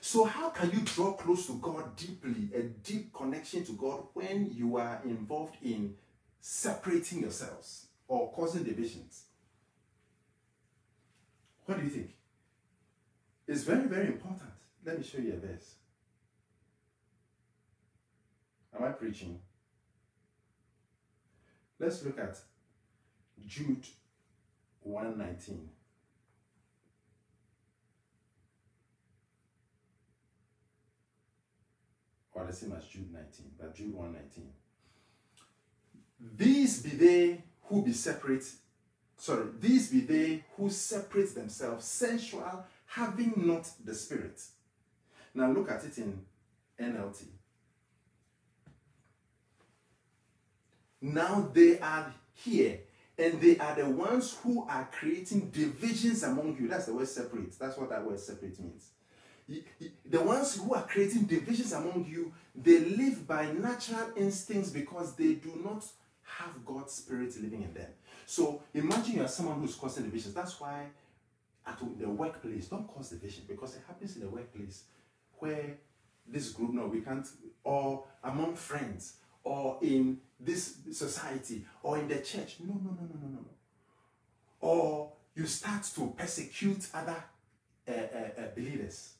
So, 0.00 0.24
how 0.24 0.50
can 0.50 0.70
you 0.70 0.80
draw 0.80 1.12
close 1.12 1.46
to 1.46 1.54
God 1.54 1.96
deeply, 1.96 2.50
a 2.54 2.62
deep 2.62 3.10
connection 3.14 3.64
to 3.64 3.72
God, 3.72 4.02
when 4.12 4.50
you 4.52 4.76
are 4.76 5.00
involved 5.02 5.56
in 5.62 5.94
separating 6.42 7.20
yourselves 7.20 7.86
or 8.06 8.30
causing 8.32 8.64
divisions? 8.64 9.24
What 11.66 11.78
do 11.78 11.84
you 11.84 11.90
think? 11.90 12.10
It's 13.46 13.62
very, 13.62 13.86
very 13.86 14.06
important. 14.08 14.50
Let 14.84 14.98
me 14.98 15.04
show 15.04 15.18
you 15.18 15.34
a 15.34 15.46
verse. 15.46 15.74
Am 18.76 18.84
I 18.84 18.88
preaching? 18.90 19.38
Let's 21.78 22.04
look 22.04 22.18
at 22.18 22.38
Jude 23.46 23.86
119. 24.80 25.68
Or 32.32 32.46
the 32.46 32.52
same 32.52 32.72
as 32.72 32.86
Jude 32.86 33.12
19, 33.12 33.52
but 33.58 33.74
Jude 33.74 33.94
119. 33.94 34.50
These 36.36 36.82
be 36.82 36.90
they 36.90 37.44
who 37.64 37.82
be 37.82 37.92
separate, 37.92 38.44
sorry, 39.16 39.46
these 39.60 39.90
be 39.90 40.00
they 40.00 40.44
who 40.56 40.70
separate 40.70 41.34
themselves, 41.34 41.84
sensual, 41.84 42.64
having 42.86 43.32
not 43.36 43.68
the 43.84 43.94
spirit. 43.94 44.40
Now 45.34 45.50
look 45.50 45.70
at 45.70 45.84
it 45.84 45.98
in 45.98 46.20
NLT. 46.80 47.24
Now 51.00 51.50
they 51.52 51.78
are 51.80 52.14
here 52.32 52.80
and 53.18 53.40
they 53.40 53.58
are 53.58 53.74
the 53.74 53.88
ones 53.88 54.36
who 54.42 54.66
are 54.68 54.88
creating 54.90 55.50
divisions 55.50 56.22
among 56.22 56.56
you. 56.58 56.68
That's 56.68 56.86
the 56.86 56.94
word 56.94 57.08
separate. 57.08 57.58
That's 57.58 57.76
what 57.76 57.90
that 57.90 58.04
word 58.04 58.18
separate 58.18 58.58
means. 58.58 58.90
The 60.06 60.22
ones 60.22 60.56
who 60.56 60.74
are 60.74 60.84
creating 60.84 61.24
divisions 61.24 61.72
among 61.72 62.06
you, 62.08 62.32
they 62.54 62.78
live 62.80 63.26
by 63.26 63.52
natural 63.52 64.10
instincts 64.16 64.70
because 64.70 65.14
they 65.14 65.34
do 65.34 65.60
not 65.62 65.84
have 66.38 66.64
God's 66.64 66.94
spirit 66.94 67.34
living 67.40 67.62
in 67.62 67.74
them. 67.74 67.90
So 68.26 68.62
imagine 68.72 69.16
you 69.16 69.24
are 69.24 69.28
someone 69.28 69.60
who's 69.60 69.74
causing 69.74 70.04
divisions. 70.04 70.34
That's 70.34 70.60
why 70.60 70.86
at 71.66 71.78
the 71.98 72.08
workplace, 72.08 72.66
don't 72.66 72.86
cause 72.86 73.10
division 73.10 73.44
because 73.48 73.76
it 73.76 73.82
happens 73.86 74.16
in 74.16 74.22
the 74.22 74.28
workplace 74.28 74.84
where 75.38 75.78
this 76.26 76.50
group, 76.50 76.72
no, 76.72 76.86
we 76.86 77.00
can't, 77.00 77.26
or 77.62 78.04
among 78.22 78.54
friends, 78.56 79.14
or 79.42 79.78
in 79.82 80.18
this 80.40 80.76
society 80.92 81.64
or 81.82 81.98
in 81.98 82.08
the 82.08 82.16
church. 82.16 82.56
No, 82.60 82.74
no, 82.74 82.90
no, 82.90 83.02
no, 83.02 83.20
no, 83.20 83.28
no, 83.28 83.38
no. 83.38 83.46
Or 84.60 85.12
you 85.34 85.46
start 85.46 85.82
to 85.94 86.14
persecute 86.16 86.88
other 86.94 87.16
uh, 87.86 87.92
uh, 87.92 88.40
uh, 88.40 88.46
believers. 88.54 89.14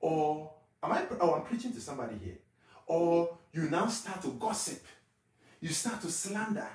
Or 0.00 0.52
am 0.82 0.92
I? 0.92 1.04
Oh, 1.20 1.34
I'm 1.34 1.42
preaching 1.42 1.72
to 1.72 1.80
somebody 1.80 2.16
here. 2.22 2.38
Or 2.86 3.36
you 3.52 3.68
now 3.68 3.88
start 3.88 4.22
to 4.22 4.28
gossip. 4.28 4.82
You 5.60 5.68
start 5.70 6.00
to 6.02 6.10
slander. 6.10 6.68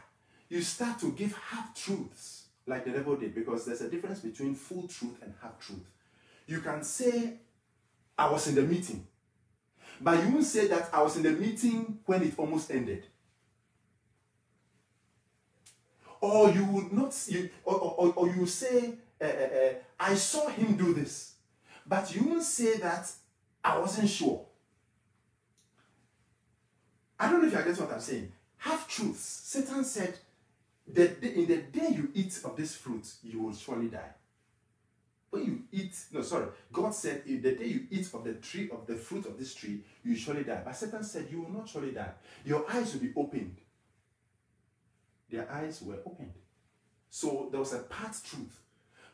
You 0.51 0.61
start 0.61 0.99
to 0.99 1.13
give 1.13 1.33
half 1.33 1.73
truths 1.73 2.47
like 2.67 2.83
the 2.83 2.91
devil 2.91 3.15
did 3.15 3.33
because 3.33 3.65
there's 3.65 3.79
a 3.79 3.89
difference 3.89 4.19
between 4.19 4.53
full 4.53 4.85
truth 4.85 5.17
and 5.21 5.33
half 5.41 5.57
truth. 5.65 5.89
You 6.45 6.59
can 6.59 6.83
say, 6.83 7.35
I 8.17 8.29
was 8.29 8.49
in 8.49 8.55
the 8.55 8.63
meeting, 8.63 9.07
but 10.01 10.21
you 10.21 10.29
won't 10.29 10.43
say 10.43 10.67
that 10.67 10.89
I 10.91 11.01
was 11.03 11.15
in 11.15 11.23
the 11.23 11.31
meeting 11.31 11.99
when 12.05 12.21
it 12.23 12.33
almost 12.35 12.69
ended. 12.69 13.05
Or 16.19 16.51
you 16.51 16.65
would 16.65 16.91
not, 16.91 17.15
you, 17.29 17.49
or, 17.63 17.75
or, 17.75 18.13
or 18.13 18.27
you 18.27 18.45
say, 18.45 18.95
uh, 19.21 19.23
uh, 19.23 19.27
uh, 19.27 19.73
I 19.97 20.15
saw 20.15 20.49
him 20.49 20.75
do 20.75 20.93
this. 20.93 21.35
But 21.87 22.13
you 22.13 22.25
won't 22.27 22.43
say 22.43 22.75
that 22.79 23.09
I 23.63 23.79
wasn't 23.79 24.09
sure. 24.09 24.45
I 27.17 27.31
don't 27.31 27.41
know 27.41 27.47
if 27.47 27.53
you 27.53 27.71
get 27.71 27.79
what 27.79 27.93
I'm 27.93 28.01
saying. 28.01 28.33
Half 28.57 28.89
truths. 28.89 29.43
Satan 29.45 29.85
said 29.85 30.17
that 30.93 31.23
in 31.23 31.47
the 31.47 31.57
day 31.57 31.89
you 31.95 32.09
eat 32.13 32.39
of 32.43 32.55
this 32.55 32.75
fruit, 32.75 33.07
you 33.23 33.41
will 33.41 33.53
surely 33.53 33.87
die. 33.87 34.13
When 35.29 35.45
you 35.45 35.63
eat, 35.71 35.97
no, 36.11 36.21
sorry, 36.21 36.47
God 36.73 36.93
said, 36.93 37.23
if 37.25 37.41
the 37.41 37.55
day 37.55 37.65
you 37.65 37.87
eat 37.89 38.09
of 38.13 38.25
the 38.25 38.33
tree 38.33 38.69
of 38.69 38.85
the 38.85 38.95
fruit 38.95 39.25
of 39.25 39.39
this 39.39 39.55
tree, 39.55 39.81
you 40.03 40.15
surely 40.15 40.43
die. 40.43 40.61
But 40.63 40.75
Satan 40.75 41.03
said, 41.03 41.27
You 41.31 41.41
will 41.41 41.51
not 41.51 41.69
surely 41.69 41.91
die. 41.91 42.11
Your 42.43 42.69
eyes 42.69 42.93
will 42.93 43.01
be 43.01 43.13
opened. 43.15 43.55
Their 45.29 45.49
eyes 45.49 45.81
were 45.81 45.99
opened. 46.05 46.33
So 47.09 47.47
there 47.49 47.61
was 47.61 47.71
a 47.73 47.79
part 47.79 48.13
truth. 48.25 48.59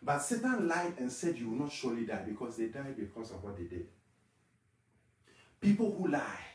But 0.01 0.19
Satan 0.19 0.67
lied 0.67 0.93
and 0.97 1.11
said, 1.11 1.37
You 1.37 1.49
will 1.49 1.59
not 1.59 1.71
surely 1.71 2.05
die 2.05 2.23
because 2.27 2.57
they 2.57 2.65
died 2.67 2.95
because 2.97 3.29
of 3.31 3.43
what 3.43 3.55
they 3.55 3.65
did. 3.65 3.85
People 5.61 5.95
who 5.95 6.07
lie, 6.07 6.45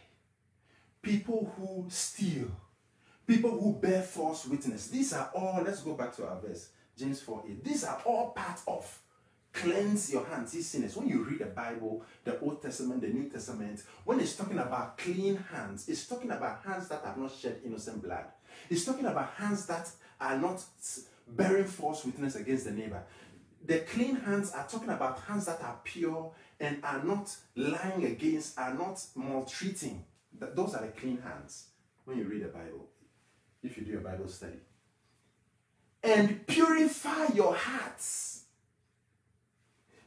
people 1.00 1.52
who 1.56 1.87
steal, 1.88 2.48
people 3.35 3.59
who 3.59 3.73
bear 3.75 4.03
false 4.03 4.47
witness. 4.47 4.88
These 4.88 5.12
are 5.14 5.31
all, 5.35 5.62
let's 5.64 5.81
go 5.81 5.95
back 5.95 6.14
to 6.16 6.27
our 6.27 6.38
verse, 6.40 6.68
James 6.97 7.21
4 7.23 7.45
8. 7.49 7.64
These 7.64 7.85
are 7.85 8.01
all 8.05 8.31
part 8.31 8.61
of 8.66 8.99
cleanse 9.53 10.12
your 10.12 10.25
hands, 10.25 10.55
ye 10.55 10.62
sinners. 10.62 10.97
When 10.97 11.09
you 11.09 11.23
read 11.25 11.40
the 11.40 11.47
Bible, 11.47 12.03
the 12.25 12.38
Old 12.40 12.62
Testament, 12.62 13.03
the 13.03 13.09
New 13.09 13.29
Testament, 13.29 13.83
when 14.05 14.21
it's 14.21 14.37
talking 14.37 14.59
about 14.59 14.99
clean 14.99 15.37
hands, 15.51 15.88
it's 15.88 16.07
talking 16.07 16.31
about 16.31 16.62
hands 16.64 16.88
that 16.88 17.05
have 17.05 17.18
not 17.18 17.33
shed 17.33 17.61
innocent 17.64 18.03
blood. 18.03 18.25
It's 18.71 18.85
talking 18.85 19.07
about 19.07 19.31
hands 19.35 19.66
that 19.66 19.90
are 20.21 20.38
not 20.38 20.62
bearing 21.29 21.64
false 21.64 22.05
witness 22.05 22.35
against 22.35 22.64
the 22.64 22.73
neighbor. 22.73 23.03
The 23.64 23.81
clean 23.81 24.16
hands 24.16 24.53
are 24.53 24.66
talking 24.66 24.88
about 24.88 25.21
hands 25.21 25.47
that 25.47 25.62
are 25.62 25.79
pure 25.85 26.33
and 26.59 26.79
are 26.83 27.03
not 27.03 27.35
lying 27.57 28.05
against, 28.05 28.59
are 28.59 28.75
not 28.75 29.03
maltreating. 29.14 30.05
Those 30.38 30.75
are 30.75 30.83
the 30.83 30.92
clean 30.92 31.18
hands 31.18 31.66
when 32.05 32.18
you 32.18 32.25
read 32.25 32.42
the 32.42 32.49
Bible, 32.49 32.88
if 33.62 33.77
you 33.77 33.85
do 33.85 33.98
a 33.98 34.01
Bible 34.01 34.29
study. 34.29 34.59
And 36.03 36.46
purify 36.46 37.33
your 37.35 37.55
hearts. 37.55 38.44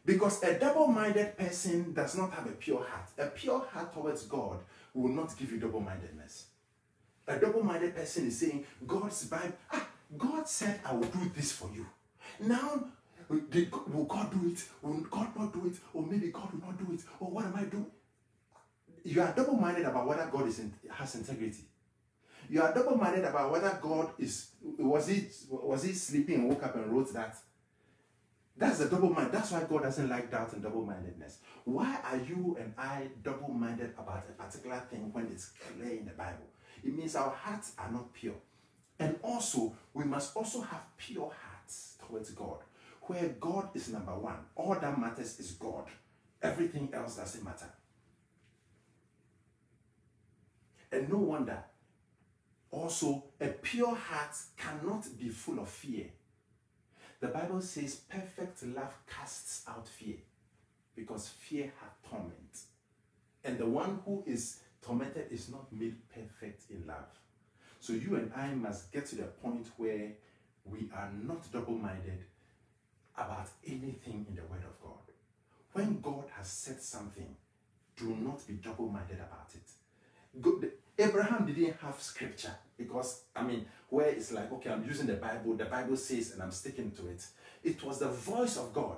Because 0.05 0.43
a 0.43 0.59
double 0.59 0.87
minded 0.87 1.37
person 1.37 1.93
does 1.93 2.15
not 2.17 2.31
have 2.33 2.45
a 2.45 2.51
pure 2.51 2.83
heart. 2.83 3.09
A 3.17 3.25
pure 3.27 3.65
heart 3.71 3.93
towards 3.93 4.23
God 4.23 4.59
will 4.93 5.11
not 5.11 5.35
give 5.37 5.51
you 5.51 5.57
double 5.57 5.79
mindedness. 5.79 6.45
A 7.27 7.39
double 7.39 7.63
minded 7.63 7.95
person 7.95 8.27
is 8.27 8.39
saying, 8.39 8.65
God's 8.85 9.25
Bible, 9.25 9.53
ah, 9.71 9.87
God 10.15 10.47
said, 10.47 10.79
I 10.85 10.93
will 10.93 11.07
do 11.07 11.31
this 11.35 11.51
for 11.51 11.69
you. 11.73 11.87
Now, 12.39 12.85
did, 13.49 13.71
will 13.91 14.05
God 14.05 14.31
do 14.31 14.49
it? 14.49 14.63
Will 14.81 15.01
God 15.09 15.35
not 15.35 15.53
do 15.53 15.67
it? 15.67 15.77
Or 15.93 16.03
maybe 16.03 16.27
God 16.27 16.51
will 16.53 16.67
not 16.67 16.77
do 16.77 16.93
it? 16.93 17.01
Or 17.19 17.31
what 17.31 17.45
am 17.45 17.55
I 17.55 17.63
doing? 17.63 17.87
You 19.03 19.21
are 19.21 19.33
double 19.35 19.55
minded 19.55 19.85
about 19.85 20.07
whether 20.07 20.25
God 20.27 20.47
is 20.47 20.59
in, 20.59 20.73
has 20.91 21.15
integrity. 21.15 21.63
You 22.49 22.61
are 22.61 22.73
double 22.73 22.97
minded 22.97 23.25
about 23.25 23.51
whether 23.51 23.77
God 23.81 24.11
is 24.19 24.49
was 24.61 25.07
he 25.07 25.27
was 25.49 25.83
he 25.83 25.93
sleeping 25.93 26.35
and 26.35 26.49
woke 26.49 26.63
up 26.63 26.75
and 26.75 26.91
wrote 26.91 27.13
that. 27.13 27.37
That's 28.57 28.79
the 28.79 28.85
double 28.85 29.09
mind. 29.09 29.31
That's 29.31 29.51
why 29.51 29.63
God 29.63 29.83
doesn't 29.83 30.07
like 30.07 30.31
doubt 30.31 30.53
and 30.53 30.63
double 30.63 30.85
mindedness. 30.85 31.39
Why 31.65 31.97
are 32.05 32.17
you 32.17 32.55
and 32.59 32.73
I 32.77 33.09
double 33.21 33.49
minded 33.49 33.93
about 33.97 34.25
a 34.29 34.43
particular 34.43 34.81
thing 34.89 35.11
when 35.11 35.27
it's 35.27 35.51
clear 35.77 35.91
in 35.91 36.05
the 36.05 36.13
Bible? 36.13 36.45
It 36.83 36.95
means 36.95 37.15
our 37.15 37.31
hearts 37.31 37.73
are 37.77 37.91
not 37.91 38.13
pure. 38.13 38.35
And 38.97 39.19
also, 39.23 39.75
we 39.93 40.05
must 40.05 40.35
also 40.37 40.61
have 40.61 40.83
pure 40.97 41.31
hearts 41.43 41.97
towards 42.07 42.29
God, 42.31 42.59
where 43.01 43.27
God 43.39 43.69
is 43.73 43.89
number 43.89 44.15
one. 44.17 44.37
All 44.55 44.75
that 44.75 44.99
matters 44.99 45.37
is 45.37 45.51
God. 45.51 45.85
Everything 46.41 46.89
else 46.93 47.17
doesn't 47.17 47.43
matter. 47.43 47.69
And 50.91 51.09
no 51.09 51.17
wonder, 51.17 51.61
also, 52.75 53.23
a 53.39 53.47
pure 53.47 53.95
heart 53.95 54.35
cannot 54.57 55.05
be 55.17 55.29
full 55.29 55.59
of 55.59 55.69
fear. 55.69 56.07
The 57.21 57.27
Bible 57.27 57.61
says 57.61 57.95
perfect 57.95 58.63
love 58.63 58.93
casts 59.07 59.63
out 59.67 59.87
fear 59.87 60.17
because 60.93 61.29
fear 61.29 61.71
hath 61.79 62.09
torment. 62.09 62.59
And 63.45 63.57
the 63.57 63.65
one 63.65 63.99
who 64.03 64.23
is 64.27 64.59
tormented 64.81 65.27
is 65.31 65.49
not 65.49 65.71
made 65.71 65.95
perfect 66.13 66.69
in 66.69 66.85
love. 66.85 67.07
So 67.79 67.93
you 67.93 68.15
and 68.15 68.31
I 68.35 68.53
must 68.53 68.91
get 68.91 69.05
to 69.07 69.15
the 69.15 69.23
point 69.23 69.67
where 69.77 70.11
we 70.65 70.89
are 70.93 71.11
not 71.23 71.49
double 71.53 71.75
minded 71.75 72.25
about 73.17 73.47
anything 73.65 74.25
in 74.27 74.35
the 74.35 74.43
Word 74.43 74.63
of 74.65 74.81
God. 74.81 75.13
When 75.71 76.01
God 76.01 76.25
has 76.37 76.47
said 76.47 76.81
something, 76.81 77.37
do 77.95 78.15
not 78.17 78.45
be 78.45 78.55
double 78.55 78.89
minded 78.89 79.19
about 79.19 79.51
it. 79.53 80.41
Abraham 80.97 81.45
didn't 81.45 81.75
have 81.81 82.01
scripture 82.01 82.55
because, 82.77 83.23
I 83.35 83.43
mean, 83.43 83.65
where 83.89 84.07
it's 84.07 84.31
like, 84.31 84.51
okay, 84.53 84.69
I'm 84.71 84.85
using 84.85 85.07
the 85.07 85.15
Bible, 85.15 85.55
the 85.55 85.65
Bible 85.65 85.97
says, 85.97 86.31
and 86.31 86.41
I'm 86.41 86.51
sticking 86.51 86.91
to 86.91 87.07
it. 87.07 87.25
It 87.63 87.83
was 87.83 87.99
the 87.99 88.09
voice 88.09 88.57
of 88.57 88.73
God 88.73 88.97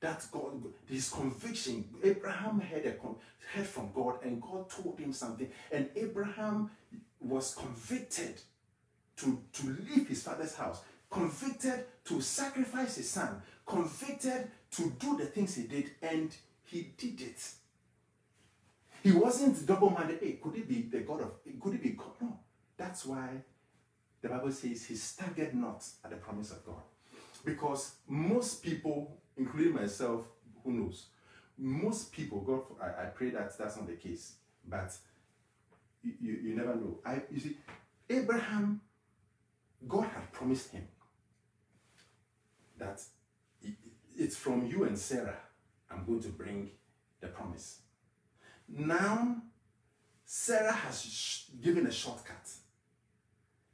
that 0.00 0.26
God, 0.30 0.62
his 0.86 1.08
conviction, 1.08 1.88
Abraham 2.02 2.60
heard, 2.60 2.84
a, 2.84 2.94
heard 3.56 3.66
from 3.66 3.90
God 3.94 4.22
and 4.22 4.40
God 4.40 4.68
told 4.68 4.98
him 4.98 5.12
something. 5.14 5.50
And 5.72 5.88
Abraham 5.96 6.70
was 7.20 7.54
convicted 7.54 8.40
to, 9.16 9.40
to 9.52 9.66
leave 9.66 10.08
his 10.08 10.22
father's 10.22 10.54
house, 10.54 10.82
convicted 11.10 11.86
to 12.04 12.20
sacrifice 12.20 12.96
his 12.96 13.08
son, 13.08 13.40
convicted 13.64 14.50
to 14.72 14.90
do 14.98 15.16
the 15.16 15.24
things 15.24 15.54
he 15.54 15.62
did, 15.62 15.92
and 16.02 16.36
he 16.64 16.92
did 16.98 17.20
it. 17.22 17.42
He 19.04 19.12
wasn't 19.12 19.66
double-minded. 19.66 20.18
Hey, 20.20 20.38
could 20.42 20.56
it 20.56 20.66
be 20.66 20.88
the 20.90 21.00
God 21.00 21.20
of? 21.20 21.32
Could 21.60 21.74
it 21.74 21.82
be 21.82 21.90
God? 21.90 22.12
No. 22.22 22.38
That's 22.74 23.04
why 23.04 23.28
the 24.22 24.30
Bible 24.30 24.50
says 24.50 24.86
he 24.86 24.94
staggered 24.96 25.54
not 25.54 25.84
at 26.02 26.10
the 26.10 26.16
promise 26.16 26.50
of 26.52 26.64
God, 26.64 26.80
because 27.44 27.96
most 28.08 28.62
people, 28.62 29.18
including 29.36 29.74
myself, 29.74 30.24
who 30.64 30.72
knows, 30.72 31.08
most 31.58 32.12
people, 32.12 32.40
God, 32.40 32.62
I, 32.82 33.02
I 33.02 33.06
pray 33.06 33.28
that 33.28 33.56
that's 33.58 33.76
not 33.76 33.86
the 33.86 33.92
case, 33.92 34.36
but 34.66 34.96
you, 36.02 36.38
you, 36.42 36.56
never 36.56 36.74
know. 36.74 36.98
I 37.04 37.20
you 37.30 37.40
see, 37.40 37.58
Abraham, 38.08 38.80
God 39.86 40.04
had 40.04 40.32
promised 40.32 40.70
him 40.72 40.88
that 42.78 43.02
it's 44.16 44.36
from 44.36 44.66
you 44.66 44.84
and 44.84 44.98
Sarah 44.98 45.36
I'm 45.90 46.06
going 46.06 46.22
to 46.22 46.30
bring 46.30 46.70
the 47.20 47.28
promise. 47.28 47.83
Now, 48.76 49.36
Sarah 50.24 50.72
has 50.72 51.44
given 51.62 51.86
a 51.86 51.92
shortcut 51.92 52.50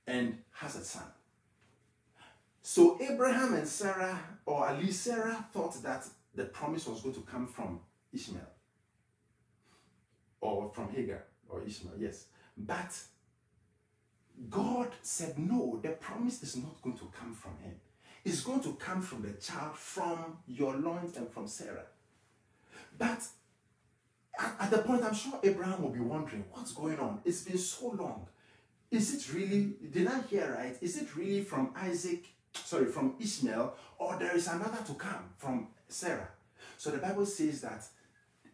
and 0.06 0.38
has 0.52 0.76
a 0.76 0.84
son. 0.84 1.04
So 2.62 2.98
Abraham 3.00 3.54
and 3.54 3.66
Sarah, 3.66 4.20
or 4.44 4.68
at 4.68 4.78
least 4.78 5.02
Sarah, 5.02 5.46
thought 5.52 5.82
that 5.82 6.06
the 6.34 6.44
promise 6.44 6.86
was 6.86 7.00
going 7.00 7.14
to 7.14 7.22
come 7.22 7.46
from 7.46 7.80
Ishmael 8.12 8.42
or 10.40 10.70
from 10.74 10.90
Hagar 10.90 11.24
or 11.48 11.62
Ishmael, 11.62 11.94
yes. 11.98 12.26
But 12.56 12.96
God 14.50 14.88
said, 15.02 15.38
no, 15.38 15.80
the 15.82 15.90
promise 15.90 16.42
is 16.42 16.56
not 16.56 16.80
going 16.82 16.98
to 16.98 17.10
come 17.18 17.34
from 17.34 17.52
him. 17.62 17.74
It's 18.24 18.42
going 18.42 18.60
to 18.60 18.74
come 18.74 19.00
from 19.00 19.22
the 19.22 19.32
child 19.32 19.76
from 19.76 20.38
your 20.46 20.76
loins 20.76 21.16
and 21.16 21.30
from 21.30 21.46
Sarah. 21.46 21.86
But 22.98 23.22
at, 24.38 24.70
the 24.70 24.78
point, 24.78 25.02
I'm 25.02 25.14
sure 25.14 25.38
Abraham 25.42 25.82
will 25.82 25.90
be 25.90 26.00
wondering, 26.00 26.44
what's 26.50 26.72
going 26.72 26.98
on? 26.98 27.20
It's 27.24 27.42
been 27.42 27.58
so 27.58 27.88
long. 27.90 28.26
Is 28.90 29.14
it 29.14 29.34
really, 29.34 29.74
did 29.90 30.08
I 30.08 30.20
hear 30.22 30.54
right? 30.56 30.76
Is 30.80 30.96
it 31.00 31.14
really 31.16 31.42
from 31.42 31.72
Isaac, 31.76 32.26
sorry, 32.52 32.86
from 32.86 33.14
Ishmael, 33.20 33.74
or 33.98 34.16
there 34.18 34.34
is 34.34 34.48
another 34.48 34.82
to 34.86 34.94
come 34.94 35.30
from 35.36 35.68
Sarah? 35.88 36.28
So 36.76 36.90
the 36.90 36.98
Bible 36.98 37.26
says 37.26 37.60
that 37.60 37.84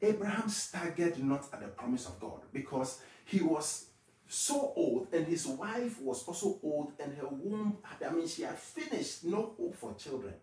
Abraham 0.02 0.48
staggered 0.48 1.22
not 1.22 1.48
at 1.52 1.60
the 1.60 1.68
promise 1.68 2.06
of 2.06 2.20
God 2.20 2.40
because 2.52 3.00
he 3.24 3.40
was 3.40 3.86
so 4.28 4.72
old 4.76 5.08
and 5.12 5.26
his 5.26 5.46
wife 5.46 6.00
was 6.00 6.24
also 6.24 6.58
old 6.62 6.92
and 6.98 7.16
her 7.16 7.28
womb, 7.28 7.78
I 8.04 8.12
mean, 8.12 8.28
she 8.28 8.42
had 8.42 8.58
finished, 8.58 9.24
no 9.24 9.54
hope 9.56 9.76
for 9.76 9.94
children. 9.94 10.34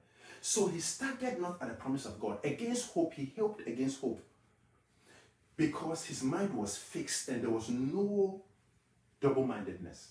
So 0.41 0.68
he 0.68 0.80
staggered 0.80 1.39
not 1.39 1.62
at 1.62 1.70
the 1.70 1.76
promise 1.76 2.05
of 2.05 2.20
God. 2.20 2.39
Against 2.43 2.91
hope, 2.91 3.14
he 3.14 3.32
helped 3.36 3.68
against 3.68 4.01
hope 4.01 4.22
because 5.56 6.06
his 6.06 6.24
mind 6.24 6.54
was 6.54 6.78
fixed 6.78 7.30
and 7.30 7.43
there 7.43 7.49
was 7.49 7.70
no 7.70 8.41
double 9.22 9.45
mindedness. 9.45 10.10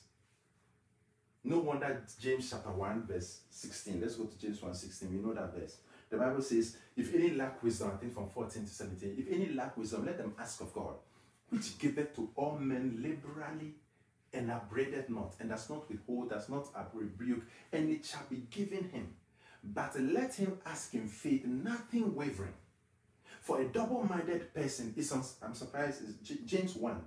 No 1.44 1.58
wonder 1.58 2.04
James 2.20 2.48
chapter 2.50 2.70
1, 2.70 3.06
verse 3.06 3.40
16. 3.50 4.00
Let's 4.00 4.14
go 4.14 4.24
to 4.24 4.38
James 4.38 4.62
1 4.62 4.74
16. 4.74 5.10
We 5.10 5.18
know 5.18 5.34
that 5.34 5.54
verse. 5.54 5.76
The 6.08 6.16
Bible 6.16 6.42
says, 6.42 6.76
if 6.96 7.14
any 7.14 7.30
lack 7.30 7.62
wisdom, 7.62 7.90
I 7.94 7.96
think 7.96 8.14
from 8.14 8.28
14 8.28 8.64
to 8.64 8.70
17, 8.70 9.16
if 9.18 9.34
any 9.34 9.52
lack 9.54 9.76
wisdom, 9.76 10.04
let 10.06 10.18
them 10.18 10.34
ask 10.38 10.60
of 10.60 10.72
God, 10.72 10.94
which 11.48 11.78
giveth 11.78 12.14
to 12.16 12.30
all 12.36 12.58
men 12.58 13.00
liberally 13.02 13.74
and 14.32 14.50
upbraideth 14.50 15.08
not, 15.08 15.34
and 15.40 15.48
does 15.48 15.68
not 15.68 15.88
withhold, 15.88 16.30
does 16.30 16.48
not 16.48 16.68
rebuke, 16.92 17.42
and 17.72 17.90
it 17.90 18.04
shall 18.04 18.24
be 18.30 18.44
given 18.50 18.88
him. 18.90 19.08
But 19.64 19.98
let 19.98 20.34
him 20.34 20.58
ask 20.66 20.94
in 20.94 21.08
faith, 21.08 21.44
nothing 21.44 22.14
wavering. 22.14 22.54
For 23.42 23.60
a 23.60 23.64
double 23.64 24.04
minded 24.04 24.54
person 24.54 24.94
is, 24.96 25.12
I'm 25.42 25.54
surprised, 25.54 26.02
is 26.04 26.38
James 26.46 26.76
1 26.76 27.00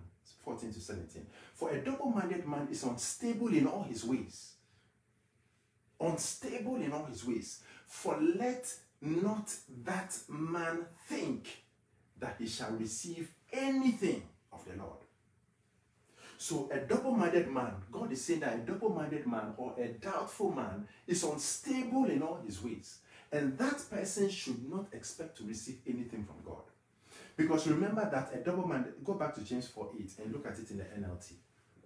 14 0.44 0.74
to 0.74 0.80
17. 0.82 1.26
For 1.54 1.72
a 1.72 1.84
double 1.84 2.10
minded 2.10 2.46
man 2.46 2.68
is 2.70 2.84
unstable 2.84 3.48
in 3.48 3.66
all 3.66 3.84
his 3.84 4.04
ways. 4.04 4.52
Unstable 6.00 6.76
in 6.76 6.92
all 6.92 7.06
his 7.06 7.26
ways. 7.26 7.64
For 7.88 8.20
let 8.20 8.72
not 9.02 9.50
that 9.86 10.16
man 10.28 10.86
think 11.08 11.64
that 12.20 12.36
he 12.38 12.48
shall 12.48 12.72
receive 12.72 13.32
anything 13.54 14.24
of 14.52 14.64
the 14.66 14.76
Lord. 14.78 15.00
So, 16.38 16.70
a 16.70 16.80
double 16.80 17.12
minded 17.12 17.50
man, 17.50 17.76
God 17.90 18.12
is 18.12 18.24
saying 18.24 18.42
that 18.42 18.56
a 18.56 18.58
double 18.58 18.90
minded 18.90 19.26
man 19.26 19.54
or 19.56 19.74
a 19.80 19.88
doubtful 19.88 20.52
man 20.52 20.86
is 21.08 21.24
unstable 21.24 22.06
in 22.06 22.22
all 22.22 22.42
his 22.46 22.62
ways. 22.62 22.98
And 23.36 23.58
that 23.58 23.84
person 23.90 24.30
should 24.30 24.70
not 24.70 24.86
expect 24.94 25.38
to 25.38 25.44
receive 25.44 25.80
anything 25.86 26.24
from 26.24 26.38
God. 26.46 26.64
Because 27.36 27.68
remember 27.68 28.10
that 28.10 28.32
a 28.34 28.38
double 28.38 28.66
minded, 28.66 28.94
go 29.04 29.16
back 29.16 29.36
to 29.36 29.42
James 29.42 29.68
4 29.68 29.90
8 30.00 30.12
and 30.24 30.34
look 30.34 30.48
at 30.48 30.58
it 30.58 30.72
in 30.72 30.78
the 30.78 30.86
NLT. 30.86 31.34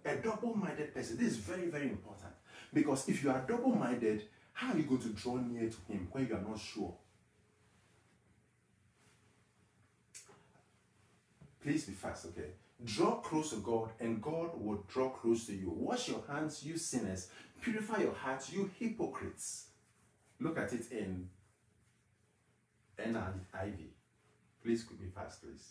A 0.04 0.16
double 0.22 0.54
minded 0.54 0.94
person, 0.94 1.16
this 1.16 1.32
is 1.32 1.36
very, 1.38 1.66
very 1.66 1.88
important. 1.88 2.32
Because 2.72 3.08
if 3.08 3.24
you 3.24 3.30
are 3.30 3.44
double 3.48 3.74
minded, 3.74 4.28
how 4.52 4.72
are 4.72 4.76
you 4.76 4.84
going 4.84 5.00
to 5.00 5.08
draw 5.08 5.38
near 5.38 5.68
to 5.68 5.92
Him 5.92 6.06
when 6.12 6.28
you 6.28 6.36
are 6.36 6.40
not 6.40 6.60
sure? 6.60 6.94
Please 11.60 11.84
be 11.84 11.94
fast, 11.94 12.26
okay? 12.26 12.50
Draw 12.84 13.16
close 13.16 13.50
to 13.50 13.56
God, 13.56 13.90
and 13.98 14.22
God 14.22 14.50
will 14.54 14.84
draw 14.86 15.08
close 15.10 15.46
to 15.46 15.52
you. 15.52 15.70
Wash 15.74 16.08
your 16.10 16.22
hands, 16.30 16.62
you 16.62 16.76
sinners. 16.78 17.28
Purify 17.60 18.02
your 18.02 18.14
hearts, 18.14 18.52
you 18.52 18.70
hypocrites. 18.78 19.66
Look 20.38 20.56
at 20.56 20.72
it 20.72 20.90
in 20.92 21.28
NIV. 23.00 23.76
Please 24.62 24.84
be 24.84 25.06
fast, 25.14 25.42
please. 25.42 25.70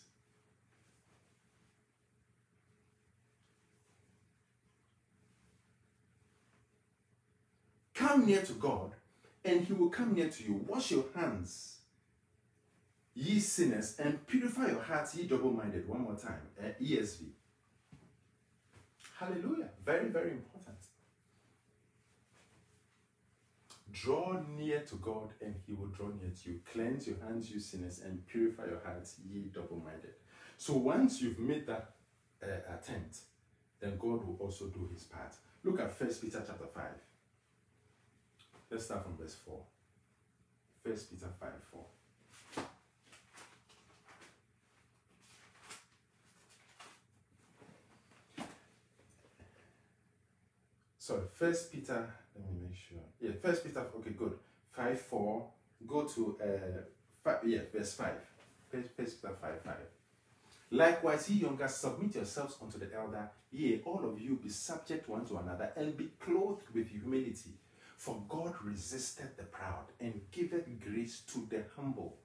Come 7.94 8.26
near 8.26 8.42
to 8.42 8.52
God, 8.54 8.92
and 9.44 9.62
He 9.64 9.72
will 9.74 9.90
come 9.90 10.14
near 10.14 10.28
to 10.28 10.42
you. 10.42 10.64
Wash 10.66 10.90
your 10.90 11.04
hands, 11.14 11.76
ye 13.14 13.38
sinners, 13.38 13.96
and 13.98 14.26
purify 14.26 14.68
your 14.68 14.80
hearts, 14.80 15.14
ye 15.14 15.26
double 15.26 15.52
minded. 15.52 15.86
One 15.86 16.02
more 16.02 16.16
time. 16.16 16.40
Eh, 16.60 16.72
ESV. 16.82 17.26
Hallelujah. 19.18 19.68
Very, 19.84 20.08
very 20.08 20.30
important. 20.30 20.78
Draw 23.92 24.42
near 24.56 24.80
to 24.80 24.96
God, 24.96 25.30
and 25.40 25.54
He 25.66 25.72
will 25.72 25.88
draw 25.88 26.08
near 26.08 26.30
to 26.30 26.50
you. 26.50 26.60
Cleanse 26.72 27.06
your 27.06 27.16
hands, 27.26 27.50
you 27.50 27.58
sinners, 27.58 28.00
and 28.04 28.26
purify 28.26 28.66
your 28.66 28.80
hearts, 28.84 29.16
ye 29.28 29.50
double 29.52 29.82
minded. 29.84 30.14
So 30.56 30.74
once 30.74 31.20
you've 31.20 31.38
made 31.38 31.66
that 31.66 31.92
uh, 32.42 32.74
attempt, 32.74 33.18
then 33.80 33.96
God 33.98 34.24
will 34.24 34.36
also 34.38 34.66
do 34.66 34.88
His 34.92 35.04
part. 35.04 35.34
Look 35.64 35.80
at 35.80 35.92
First 35.92 36.22
Peter 36.22 36.42
chapter 36.46 36.66
5. 36.66 36.84
Let's 38.70 38.84
start 38.84 39.04
from 39.04 39.16
verse 39.16 39.34
4. 39.44 39.58
First 40.84 41.10
Peter 41.10 41.26
5 41.40 41.50
4. 41.72 41.84
Sorry, 50.98 51.22
First 51.32 51.72
Peter, 51.72 52.08
let 52.36 52.50
me 52.52 52.68
make 52.68 52.76
sure. 52.76 52.98
Yeah, 53.20 53.32
First 53.42 53.64
Peter, 53.64 53.86
okay, 53.96 54.10
good. 54.10 54.38
5 54.72 55.00
4. 55.00 55.46
Go 55.86 56.04
to, 56.04 56.38
uh, 56.42 56.82
five, 57.24 57.38
yeah, 57.44 57.60
verse 57.72 57.94
5. 57.94 58.12
First 58.70 58.96
Peter 58.96 59.34
5 59.40 59.62
5. 59.62 59.74
Likewise, 60.72 61.28
ye 61.28 61.40
younger, 61.40 61.66
submit 61.66 62.14
yourselves 62.14 62.56
unto 62.62 62.78
the 62.78 62.94
elder. 62.94 63.28
Yea, 63.50 63.80
all 63.84 64.04
of 64.04 64.20
you 64.20 64.36
be 64.36 64.48
subject 64.48 65.08
one 65.08 65.26
to 65.26 65.38
another, 65.38 65.72
and 65.76 65.96
be 65.96 66.10
clothed 66.20 66.68
with 66.72 66.88
humility. 66.88 67.50
For 67.96 68.22
God 68.28 68.54
resisted 68.62 69.36
the 69.36 69.42
proud 69.42 69.86
and 70.00 70.20
giveth 70.30 70.68
grace 70.80 71.20
to 71.32 71.46
the 71.50 71.64
humble. 71.76 72.16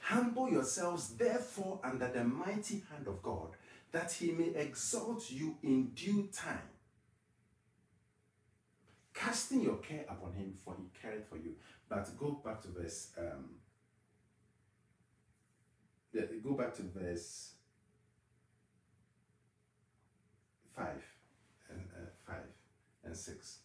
Humble 0.00 0.48
yourselves, 0.48 1.10
therefore, 1.16 1.80
under 1.82 2.08
the 2.08 2.24
mighty 2.24 2.82
hand 2.90 3.06
of 3.06 3.22
God, 3.22 3.50
that 3.92 4.12
he 4.12 4.30
may 4.30 4.54
exalt 4.54 5.30
you 5.30 5.56
in 5.62 5.88
due 5.88 6.28
time. 6.32 6.70
Casting 9.18 9.62
your 9.62 9.78
care 9.78 10.04
upon 10.08 10.32
him, 10.32 10.54
for 10.64 10.76
he 10.78 10.84
careth 11.02 11.28
for 11.28 11.36
you. 11.36 11.56
But 11.88 12.08
go 12.16 12.40
back 12.44 12.62
to 12.62 12.68
verse. 12.68 13.08
Um, 13.18 13.56
go 16.42 16.52
back 16.52 16.74
to 16.76 16.82
verse 16.82 17.54
five 20.76 21.02
and 21.68 21.80
uh, 21.96 22.10
five 22.24 22.46
and 23.04 23.16
six. 23.16 23.58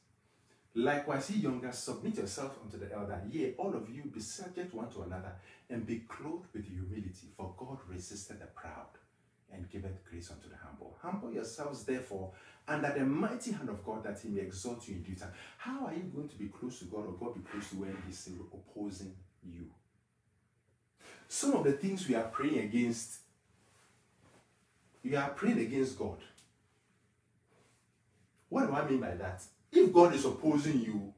Likewise, 0.75 1.29
ye 1.29 1.41
younger, 1.41 1.71
submit 1.71 2.17
yourself 2.17 2.57
unto 2.63 2.79
the 2.79 2.91
elder. 2.91 3.21
Yea, 3.29 3.53
all 3.59 3.75
of 3.75 3.87
you 3.89 4.05
be 4.05 4.19
subject 4.19 4.73
one 4.73 4.89
to 4.89 5.03
another, 5.03 5.33
and 5.69 5.85
be 5.85 5.99
clothed 5.99 6.47
with 6.51 6.67
humility. 6.67 7.27
For 7.37 7.53
God 7.55 7.77
resisted 7.87 8.39
the 8.39 8.47
proud, 8.47 8.87
and 9.53 9.69
giveth 9.69 10.03
grace 10.09 10.31
unto 10.31 10.49
the 10.49 10.55
humble. 10.55 10.97
Humble 11.01 11.31
yourselves, 11.31 11.83
therefore, 11.83 12.31
under 12.67 12.91
the 12.91 13.05
mighty 13.05 13.51
hand 13.51 13.69
of 13.69 13.83
God, 13.85 14.03
that 14.03 14.19
He 14.19 14.29
may 14.29 14.41
exalt 14.41 14.87
you 14.87 14.95
in 14.95 15.03
due 15.03 15.15
time. 15.15 15.31
How 15.57 15.85
are 15.85 15.93
you 15.93 16.03
going 16.13 16.29
to 16.29 16.35
be 16.35 16.47
close 16.47 16.79
to 16.79 16.85
God, 16.85 17.05
or 17.07 17.13
God 17.13 17.35
be 17.35 17.41
close 17.41 17.69
to 17.69 17.75
when 17.75 17.95
He's 18.07 18.29
opposing 18.51 19.13
you? 19.43 19.67
Some 21.27 21.53
of 21.53 21.63
the 21.63 21.73
things 21.73 22.07
we 22.07 22.15
are 22.15 22.23
praying 22.23 22.59
against, 22.59 23.19
you 25.01 25.17
are 25.17 25.29
praying 25.29 25.59
against 25.59 25.97
God. 25.97 26.17
What 28.49 28.67
do 28.67 28.73
I 28.73 28.87
mean 28.87 28.99
by 28.99 29.15
that? 29.15 29.41
If 29.71 29.91
God 29.91 30.13
is 30.13 30.25
opposing 30.25 30.81
you, 30.81 31.13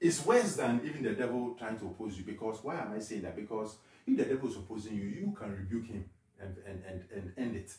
it's 0.00 0.24
worse 0.24 0.56
than 0.56 0.80
even 0.84 1.02
the 1.02 1.12
devil 1.12 1.54
trying 1.58 1.78
to 1.78 1.86
oppose 1.86 2.16
you. 2.16 2.24
Because 2.24 2.58
why 2.64 2.76
am 2.80 2.92
I 2.92 2.98
saying 2.98 3.22
that? 3.22 3.36
Because 3.36 3.76
if 4.06 4.16
the 4.16 4.24
devil 4.24 4.48
is 4.48 4.56
opposing 4.56 4.96
you, 4.96 5.04
you 5.04 5.36
can 5.38 5.52
rebuke 5.52 5.86
him 5.86 6.04
and, 6.42 6.56
and, 6.66 6.82
and, 6.88 7.04
and 7.14 7.32
end 7.36 7.56
it 7.56 7.72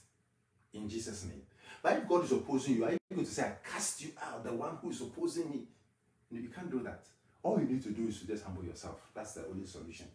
in 0.73 0.89
Jesus' 0.89 1.25
name. 1.25 1.41
But 1.81 1.97
if 1.97 2.07
God 2.07 2.23
is 2.23 2.31
opposing 2.31 2.77
you, 2.77 2.85
are 2.85 2.91
you 2.91 2.97
going 3.13 3.25
to 3.25 3.31
say, 3.31 3.43
I 3.43 3.55
cast 3.67 4.01
you 4.01 4.11
out, 4.21 4.43
the 4.43 4.53
one 4.53 4.77
who 4.81 4.89
is 4.89 5.01
opposing 5.01 5.49
me? 5.49 5.63
No, 6.31 6.39
you 6.39 6.49
can't 6.49 6.71
do 6.71 6.81
that. 6.83 7.03
All 7.43 7.59
you 7.59 7.65
need 7.65 7.83
to 7.83 7.89
do 7.89 8.07
is 8.07 8.21
to 8.21 8.27
just 8.27 8.45
humble 8.45 8.63
yourself. 8.63 9.01
That's 9.13 9.33
the 9.33 9.45
only 9.47 9.65
solution. 9.65 10.07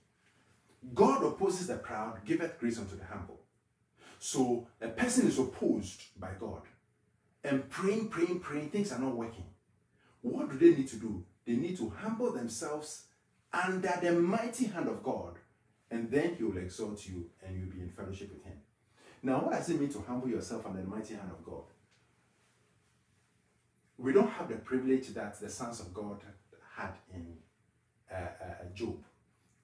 God 0.95 1.23
opposes 1.25 1.67
the 1.67 1.77
proud, 1.77 2.25
giveth 2.25 2.59
grace 2.59 2.79
unto 2.79 2.97
the 2.97 3.05
humble. 3.05 3.41
So 4.19 4.67
a 4.81 4.89
person 4.89 5.29
is 5.29 5.39
opposed 5.39 6.03
by 6.19 6.31
God 6.41 6.63
and 7.45 7.69
praying, 7.69 8.09
praying, 8.09 8.41
praying, 8.41 8.71
things 8.71 8.93
are 8.93 8.99
not 8.99 9.15
working. 9.15 9.45
What 10.23 10.51
do 10.51 10.59
they 10.59 10.77
need 10.77 10.89
to 10.89 10.97
do? 10.97 11.25
They 11.47 11.55
need 11.55 11.77
to 11.79 11.91
humble 11.91 12.33
themselves 12.33 13.05
under 13.53 13.93
the 14.03 14.13
mighty 14.13 14.67
hand 14.67 14.89
of 14.89 15.03
God, 15.03 15.37
and 15.91 16.11
then 16.11 16.35
He 16.37 16.45
will 16.45 16.59
exalt 16.59 17.07
you 17.07 17.27
and 17.45 17.59
you'll 17.59 17.71
be 17.71 17.81
in 17.81 17.91
fellowship 17.91 18.31
with 18.33 18.45
Him. 18.45 18.59
Now, 19.23 19.41
what 19.41 19.53
does 19.53 19.69
it 19.71 19.81
mean 19.81 19.91
to 19.91 20.01
humble 20.07 20.29
yourself 20.29 20.67
under 20.67 20.81
the 20.81 20.87
mighty 20.87 21.15
hand 21.15 21.31
of 21.31 21.45
God? 21.45 21.65
We 23.97 24.13
don't 24.13 24.31
have 24.31 24.49
the 24.49 24.57
privilege 24.57 25.09
that 25.09 25.41
the 25.41 25.49
sons 25.49 25.81
of 25.81 25.93
God 25.93 26.21
had 26.77 26.93
in 27.13 27.37
uh, 28.13 28.15
uh, 28.15 28.55
Job. 28.75 29.03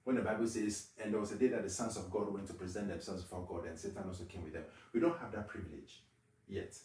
When 0.03 0.17
the 0.17 0.21
Bible 0.21 0.45
says, 0.45 0.87
and 1.01 1.13
there 1.13 1.19
was 1.19 1.31
a 1.31 1.35
day 1.35 1.47
that 1.47 1.63
the 1.63 1.69
sons 1.69 1.97
of 1.97 2.11
God 2.11 2.31
went 2.31 2.47
to 2.47 2.53
present 2.53 2.89
themselves 2.89 3.23
before 3.23 3.45
God, 3.47 3.65
and 3.67 3.79
Satan 3.79 4.03
also 4.05 4.25
came 4.25 4.43
with 4.43 4.53
them. 4.53 4.63
We 4.93 4.99
don't 4.99 5.17
have 5.19 5.31
that 5.31 5.47
privilege 5.47 6.03
yet. 6.47 6.75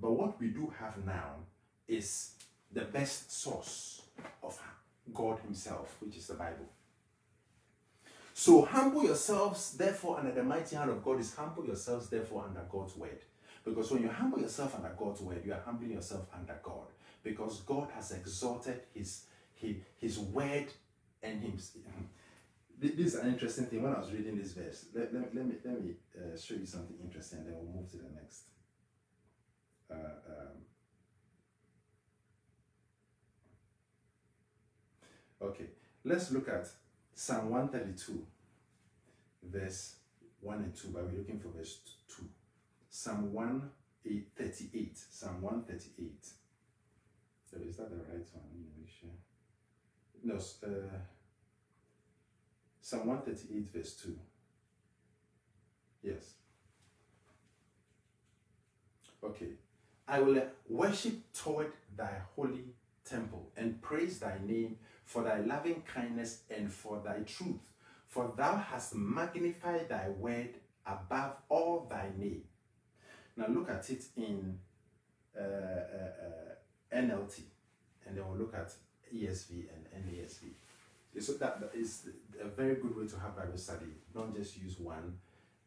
But 0.00 0.12
what 0.12 0.40
we 0.40 0.48
do 0.48 0.72
have 0.78 1.04
now 1.04 1.34
is 1.86 2.32
the 2.72 2.82
best 2.82 3.32
source 3.32 4.02
of 4.42 4.58
God 5.12 5.40
Himself, 5.40 5.96
which 6.00 6.16
is 6.16 6.28
the 6.28 6.34
Bible. 6.34 6.66
So 8.42 8.64
humble 8.64 9.04
yourselves, 9.04 9.74
therefore, 9.74 10.18
under 10.18 10.32
the 10.32 10.42
mighty 10.42 10.74
hand 10.74 10.90
of 10.90 11.04
God 11.04 11.20
is 11.20 11.32
humble 11.32 11.64
yourselves, 11.64 12.08
therefore, 12.08 12.42
under 12.48 12.62
God's 12.68 12.96
word. 12.96 13.20
Because 13.64 13.92
when 13.92 14.02
you 14.02 14.08
humble 14.08 14.40
yourself 14.40 14.74
under 14.74 14.92
God's 14.98 15.20
word, 15.20 15.42
you 15.46 15.52
are 15.52 15.62
humbling 15.64 15.92
yourself 15.92 16.26
under 16.36 16.58
God. 16.60 16.88
Because 17.22 17.60
God 17.60 17.90
has 17.94 18.10
exalted 18.10 18.80
His 18.92 19.26
His, 19.54 19.76
his 19.96 20.18
word 20.18 20.66
and 21.22 21.40
Him. 21.40 21.56
This 22.80 23.14
is 23.14 23.14
an 23.14 23.28
interesting 23.28 23.66
thing. 23.66 23.80
When 23.80 23.94
I 23.94 24.00
was 24.00 24.10
reading 24.10 24.36
this 24.36 24.54
verse, 24.54 24.86
let, 24.92 25.14
let, 25.14 25.32
let 25.32 25.46
me 25.46 25.54
let 25.64 25.80
me 25.80 25.92
uh, 26.16 26.36
show 26.36 26.54
you 26.54 26.66
something 26.66 26.96
interesting, 27.00 27.38
and 27.38 27.46
then 27.46 27.54
we'll 27.54 27.80
move 27.80 27.88
to 27.92 27.98
the 27.98 28.10
next. 28.12 28.42
Uh, 29.88 29.94
um, 30.28 30.56
okay, 35.48 35.66
let's 36.02 36.32
look 36.32 36.48
at 36.48 36.66
Psalm 37.14 37.50
132, 37.50 38.26
verse 39.42 39.96
1 40.40 40.58
and 40.58 40.74
2, 40.74 40.88
but 40.88 41.04
we're 41.04 41.18
looking 41.18 41.38
for 41.38 41.48
verse 41.48 41.78
2. 42.16 42.24
Psalm 42.90 43.32
138, 43.32 44.98
Psalm 45.10 45.40
138. 45.40 46.26
So 47.50 47.56
is 47.66 47.76
that 47.76 47.90
the 47.90 47.96
right 47.96 48.26
one? 48.32 48.44
Make 48.78 48.88
sure. 48.88 49.10
No, 50.24 50.34
uh, 50.34 50.98
Psalm 52.80 53.06
138, 53.06 53.72
verse 53.72 53.94
2. 53.96 54.18
Yes. 56.02 56.34
Okay. 59.22 59.52
I 60.08 60.20
will 60.20 60.42
worship 60.68 61.14
toward 61.32 61.72
thy 61.96 62.20
holy 62.34 62.64
temple 63.04 63.50
and 63.56 63.80
praise 63.80 64.18
thy 64.18 64.36
name 64.44 64.76
for 65.04 65.22
thy 65.22 65.40
loving 65.40 65.82
kindness 65.82 66.40
and 66.50 66.72
for 66.72 67.00
thy 67.04 67.20
truth. 67.20 67.71
For 68.12 68.30
thou 68.36 68.56
hast 68.56 68.94
magnified 68.94 69.88
thy 69.88 70.10
word 70.10 70.50
above 70.84 71.32
all 71.48 71.86
thy 71.88 72.10
name. 72.14 72.42
Now 73.38 73.46
look 73.48 73.70
at 73.70 73.88
it 73.88 74.04
in 74.18 74.58
uh, 75.34 75.40
uh, 75.40 75.44
uh, 75.44 76.94
NLT, 76.94 77.40
and 78.06 78.14
then 78.14 78.28
we'll 78.28 78.36
look 78.36 78.54
at 78.54 78.74
ESV 79.14 79.64
and 79.72 80.04
NASB. 80.04 80.42
So 81.20 81.32
that 81.38 81.70
is 81.74 82.10
a 82.38 82.48
very 82.48 82.74
good 82.74 82.94
way 82.94 83.06
to 83.06 83.18
have 83.18 83.34
Bible 83.34 83.56
study. 83.56 83.86
Don't 84.12 84.36
just 84.36 84.58
use 84.58 84.78
one. 84.78 85.16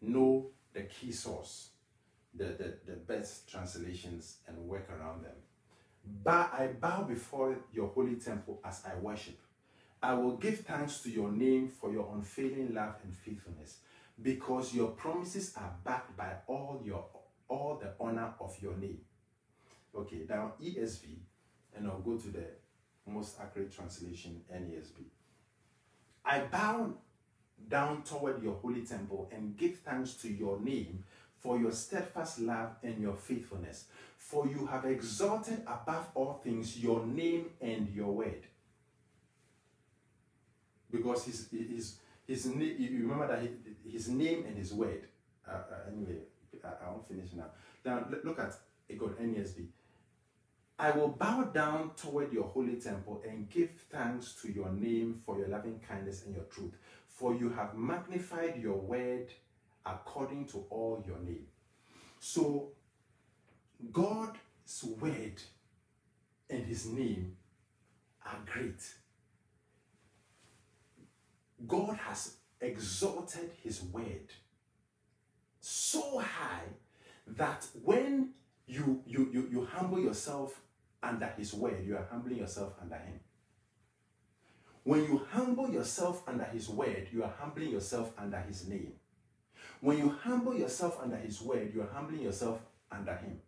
Know 0.04 0.52
the 0.72 0.84
key 0.84 1.12
source, 1.12 1.70
the, 2.36 2.44
the, 2.46 2.74
the 2.86 2.96
best 3.08 3.50
translations, 3.50 4.38
and 4.48 4.56
work 4.60 4.88
around 4.92 5.24
them. 5.24 5.38
But 6.24 6.54
I 6.54 6.68
bow 6.80 7.06
before 7.06 7.58
your 7.74 7.88
holy 7.88 8.18
temple 8.18 8.62
as 8.64 8.84
I 8.86 8.94
worship. 9.00 9.40
I 10.02 10.14
will 10.14 10.38
give 10.38 10.60
thanks 10.60 11.02
to 11.02 11.10
your 11.10 11.32
name 11.32 11.70
for 11.70 11.92
your 11.92 12.12
unfailing 12.14 12.74
love 12.74 12.96
and 13.04 13.16
faithfulness, 13.16 13.78
because 14.22 14.74
your 14.74 14.90
promises 14.90 15.54
are 15.58 15.74
backed 15.84 16.16
by 16.16 16.34
all 16.48 16.82
your 16.84 17.06
all 17.48 17.80
the 17.82 17.94
honor 18.00 18.34
of 18.40 18.56
your 18.62 18.76
name. 18.76 19.00
Okay, 19.96 20.26
now 20.28 20.54
ESV, 20.62 21.04
and 21.76 21.88
I'll 21.88 22.00
go 22.00 22.18
to 22.18 22.28
the 22.28 22.46
most 23.08 23.38
accurate 23.40 23.74
translation, 23.74 24.42
NASB. 24.52 25.04
I 26.26 26.40
bow 26.40 26.94
down 27.70 28.04
toward 28.04 28.42
your 28.44 28.56
holy 28.56 28.82
temple 28.82 29.30
and 29.32 29.56
give 29.56 29.80
thanks 29.80 30.14
to 30.16 30.28
your 30.28 30.60
name 30.60 31.04
for 31.40 31.60
your 31.60 31.72
steadfast 31.72 32.40
love 32.40 32.76
and 32.84 33.00
your 33.00 33.16
faithfulness. 33.16 33.86
For 34.18 34.48
you 34.48 34.66
have 34.66 34.86
exalted 34.86 35.62
above 35.68 36.08
all 36.16 36.42
things 36.44 36.80
your 36.80 37.06
name 37.06 37.52
and 37.62 37.88
your 37.94 38.12
word. 38.12 38.42
Because 40.98 41.26
his, 41.26 41.48
his, 41.52 41.98
his, 42.28 42.46
you 42.46 43.00
remember 43.02 43.28
that 43.28 43.48
his 43.90 44.10
name 44.10 44.46
and 44.48 44.58
his 44.58 44.74
word. 44.74 45.04
Uh, 45.48 45.52
uh, 45.52 45.92
anyway, 45.92 46.20
I, 46.64 46.86
I 46.86 46.90
won't 46.90 47.08
finish 47.08 47.30
now. 47.34 47.46
Now, 47.86 48.06
look 48.24 48.40
at 48.40 48.56
it 48.88 49.00
got 49.00 49.20
NASB. 49.20 49.68
I 50.78 50.92
will 50.92 51.08
bow 51.08 51.46
down 51.46 51.92
toward 51.96 52.34
your 52.34 52.44
holy 52.44 52.76
temple 52.76 53.24
and 53.28 53.50
give 53.50 53.70
thanks 53.90 54.36
to 54.42 54.52
your 54.52 54.70
name 54.72 55.22
for 55.26 55.38
your 55.38 55.48
loving 55.48 55.80
kindness 55.88 56.26
and 56.26 56.36
your 56.36 56.44
truth. 56.46 56.74
For 57.08 57.34
you 57.34 57.50
have 57.50 57.78
magnified 57.78 58.62
your 58.62 58.76
word 58.76 59.32
according 59.86 60.48
to 60.48 60.66
all 60.70 61.02
your 61.08 61.20
name. 61.20 61.48
So, 62.20 62.70
God's 63.92 64.84
word 65.00 65.42
and 66.50 66.66
his 66.66 66.86
name 66.88 67.38
are 68.26 68.40
great. 68.46 68.82
God 71.68 71.98
has 71.98 72.36
exalted 72.62 73.52
his 73.64 73.82
word 73.84 74.32
so 75.60 76.20
high 76.20 76.64
that 77.28 77.66
when 77.84 78.30
you, 78.68 79.02
you, 79.06 79.30
you, 79.32 79.48
you 79.52 79.68
humble 79.72 80.00
yourself 80.00 80.62
under 81.02 81.28
his 81.38 81.54
word, 81.54 81.86
you 81.86 81.96
are 81.96 82.08
humbling 82.12 82.38
yourself 82.38 82.74
under 82.82 82.96
him. 82.96 83.20
When 84.84 85.04
you 85.04 85.26
humble 85.32 85.70
yourself 85.72 86.24
under 86.28 86.44
his 86.46 86.70
word, 86.70 87.08
you 87.12 87.24
are 87.24 87.34
humbling 87.40 87.72
yourself 87.72 88.14
under 88.18 88.38
his 88.40 88.68
name. 88.68 88.94
When 89.82 89.98
you 89.98 90.10
humble 90.22 90.56
yourself 90.56 91.00
under 91.02 91.18
his 91.18 91.42
word, 91.42 91.72
you 91.74 91.82
are 91.82 91.90
humbling 91.92 92.22
yourself 92.22 92.60
under 92.92 93.16
him. 93.16 93.40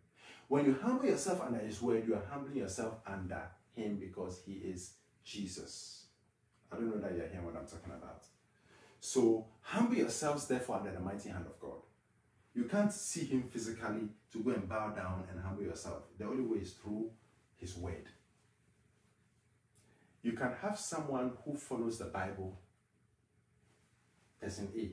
When 0.47 0.65
you 0.65 0.77
humble 0.81 1.05
yourself 1.05 1.41
under 1.41 1.59
his 1.59 1.81
word, 1.81 2.07
you 2.07 2.15
are 2.15 2.23
humbling 2.31 2.57
yourself 2.57 2.95
under 3.05 3.41
him 3.75 3.97
because 3.97 4.41
he 4.45 4.53
is 4.53 4.93
Jesus. 5.23 5.96
I 6.71 6.75
don't 6.75 6.89
know 6.89 6.99
that 6.99 7.15
you're 7.15 7.27
hearing 7.27 7.45
what 7.45 7.55
I'm 7.55 7.65
talking 7.65 7.93
about. 7.93 8.23
So 8.99 9.45
humble 9.61 9.95
yourselves 9.95 10.47
therefore 10.47 10.77
under 10.77 10.91
the 10.91 10.99
mighty 10.99 11.29
hand 11.29 11.45
of 11.45 11.59
God. 11.59 11.81
You 12.53 12.63
can't 12.65 12.91
see 12.91 13.25
him 13.25 13.43
physically 13.43 14.09
to 14.33 14.39
go 14.39 14.51
and 14.51 14.67
bow 14.67 14.89
down 14.89 15.25
and 15.31 15.39
humble 15.39 15.63
yourself. 15.63 16.03
The 16.17 16.25
only 16.25 16.43
way 16.43 16.57
is 16.57 16.73
through 16.73 17.11
his 17.57 17.77
word. 17.77 18.09
You 20.23 20.33
can 20.33 20.53
have 20.61 20.77
someone 20.77 21.33
who 21.45 21.55
follows 21.55 21.99
the 21.99 22.05
Bible, 22.05 22.59
person 24.41 24.69
A. 24.75 24.91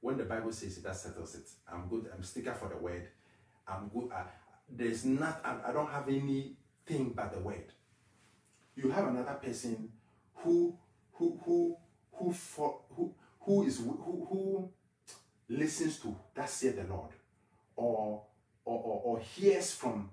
When 0.00 0.18
the 0.18 0.24
Bible 0.24 0.52
says 0.52 0.78
it, 0.78 0.84
that 0.84 0.96
settles 0.96 1.34
it. 1.34 1.48
I'm 1.72 1.88
good. 1.88 2.10
I'm 2.14 2.22
sticker 2.22 2.54
for 2.54 2.68
the 2.68 2.76
word. 2.76 3.08
I'm 3.66 3.88
good. 3.88 4.10
I, 4.12 4.24
there's 4.68 5.04
not. 5.04 5.40
I, 5.44 5.70
I 5.70 5.72
don't 5.72 5.90
have 5.90 6.08
anything 6.08 7.12
but 7.14 7.32
the 7.32 7.40
word. 7.40 7.72
You 8.76 8.90
have 8.90 9.08
another 9.08 9.34
person 9.34 9.88
who 10.34 10.76
who 11.14 11.38
who 11.44 11.76
who 12.12 12.32
for, 12.32 12.80
who 12.90 13.14
who 13.40 13.64
is 13.64 13.78
who 13.78 14.26
who 14.30 14.70
listens 15.48 15.98
to 15.98 16.14
that 16.34 16.48
said 16.48 16.76
the 16.76 16.92
Lord, 16.92 17.10
or 17.76 18.22
or, 18.64 18.78
or, 18.78 19.02
or 19.04 19.20
hears 19.20 19.74
from 19.74 20.10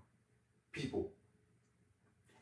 people 0.72 1.12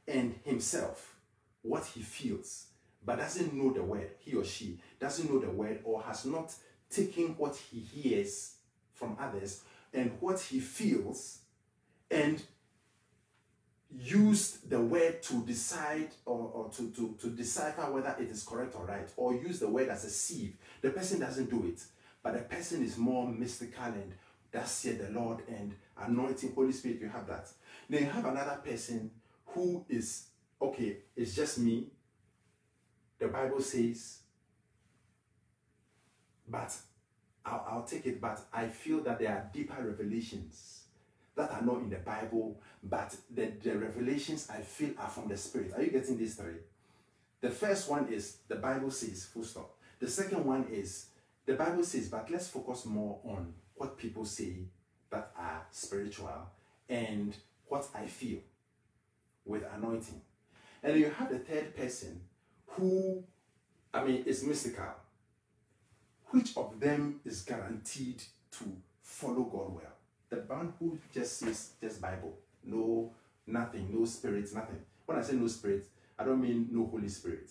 and 0.07 0.35
himself 0.43 1.15
what 1.61 1.85
he 1.85 2.01
feels, 2.01 2.67
but 3.05 3.17
doesn't 3.17 3.53
know 3.53 3.73
the 3.73 3.83
word, 3.83 4.11
he 4.19 4.35
or 4.35 4.43
she 4.43 4.79
doesn't 4.99 5.29
know 5.31 5.39
the 5.39 5.49
word 5.49 5.81
or 5.83 6.01
has 6.03 6.25
not 6.25 6.53
taken 6.89 7.35
what 7.37 7.55
he 7.55 7.79
hears 7.79 8.55
from 8.93 9.17
others 9.19 9.63
and 9.93 10.11
what 10.19 10.39
he 10.39 10.59
feels 10.59 11.39
and 12.09 12.41
used 13.95 14.69
the 14.69 14.79
word 14.79 15.21
to 15.23 15.43
decide 15.45 16.09
or, 16.25 16.51
or 16.53 16.69
to, 16.69 16.89
to, 16.91 17.15
to 17.21 17.27
decipher 17.29 17.91
whether 17.91 18.15
it 18.19 18.29
is 18.29 18.43
correct 18.43 18.75
or 18.75 18.85
right, 18.85 19.09
or 19.15 19.33
use 19.33 19.59
the 19.59 19.67
word 19.67 19.89
as 19.89 20.05
a 20.05 20.09
sieve. 20.09 20.57
The 20.81 20.89
person 20.89 21.19
doesn't 21.19 21.49
do 21.49 21.65
it, 21.65 21.81
but 22.21 22.33
the 22.33 22.41
person 22.41 22.83
is 22.83 22.97
more 22.97 23.27
mystical 23.27 23.85
and 23.85 24.13
that's 24.51 24.83
here 24.83 24.93
the 24.93 25.09
Lord 25.09 25.43
and 25.47 25.73
anointing, 25.97 26.53
Holy 26.53 26.71
Spirit, 26.71 27.01
you 27.01 27.09
have 27.09 27.27
that. 27.27 27.49
Then 27.89 28.03
you 28.03 28.09
have 28.09 28.25
another 28.25 28.59
person 28.63 29.11
who 29.47 29.85
is, 29.89 30.27
okay, 30.61 30.97
it's 31.15 31.35
just 31.35 31.59
me. 31.59 31.87
The 33.19 33.27
Bible 33.27 33.61
says, 33.61 34.19
but 36.47 36.75
I'll, 37.45 37.65
I'll 37.69 37.83
take 37.83 38.05
it, 38.05 38.21
but 38.21 38.39
I 38.53 38.67
feel 38.67 39.01
that 39.03 39.19
there 39.19 39.29
are 39.29 39.49
deeper 39.53 39.81
revelations 39.81 40.83
that 41.37 41.51
are 41.51 41.61
not 41.61 41.77
in 41.77 41.89
the 41.89 41.97
Bible, 41.97 42.59
but 42.83 43.15
the, 43.33 43.51
the 43.63 43.77
revelations 43.77 44.49
I 44.49 44.61
feel 44.61 44.91
are 44.97 45.07
from 45.09 45.29
the 45.29 45.37
Spirit. 45.37 45.71
Are 45.75 45.83
you 45.83 45.91
getting 45.91 46.17
these 46.17 46.35
three? 46.35 46.55
The 47.39 47.51
first 47.51 47.89
one 47.89 48.11
is 48.11 48.37
the 48.47 48.55
Bible 48.55 48.91
says, 48.91 49.25
full 49.25 49.43
stop. 49.43 49.75
The 49.99 50.09
second 50.09 50.43
one 50.43 50.65
is 50.71 51.05
the 51.45 51.53
Bible 51.53 51.83
says, 51.83 52.09
but 52.09 52.29
let's 52.31 52.47
focus 52.47 52.85
more 52.85 53.19
on 53.23 53.53
what 53.75 53.97
people 53.97 54.25
say 54.25 54.65
that 55.11 55.31
are 55.37 55.65
spiritual 55.71 56.49
and 56.89 57.35
what 57.67 57.87
I 57.93 58.07
feel 58.07 58.39
with 59.45 59.63
anointing. 59.75 60.21
And 60.83 60.99
you 60.99 61.11
have 61.11 61.29
the 61.29 61.39
third 61.39 61.75
person 61.75 62.21
who, 62.65 63.23
I 63.93 64.03
mean, 64.03 64.23
is 64.25 64.43
mystical. 64.43 64.85
Which 66.31 66.57
of 66.57 66.79
them 66.79 67.21
is 67.23 67.43
guaranteed 67.43 68.23
to 68.51 68.65
follow 69.01 69.43
God 69.43 69.75
well? 69.75 69.96
The 70.29 70.37
one 70.37 70.73
who 70.79 70.97
just 71.13 71.39
says 71.39 71.71
just 71.81 72.01
Bible, 72.01 72.37
no 72.63 73.11
nothing, 73.45 73.87
no 73.91 74.05
spirit, 74.05 74.49
nothing. 74.53 74.79
When 75.05 75.17
I 75.17 75.21
say 75.21 75.35
no 75.35 75.47
spirit, 75.47 75.85
I 76.19 76.23
don't 76.25 76.41
mean 76.41 76.67
no 76.71 76.85
Holy 76.85 77.07
Spirit. 77.07 77.49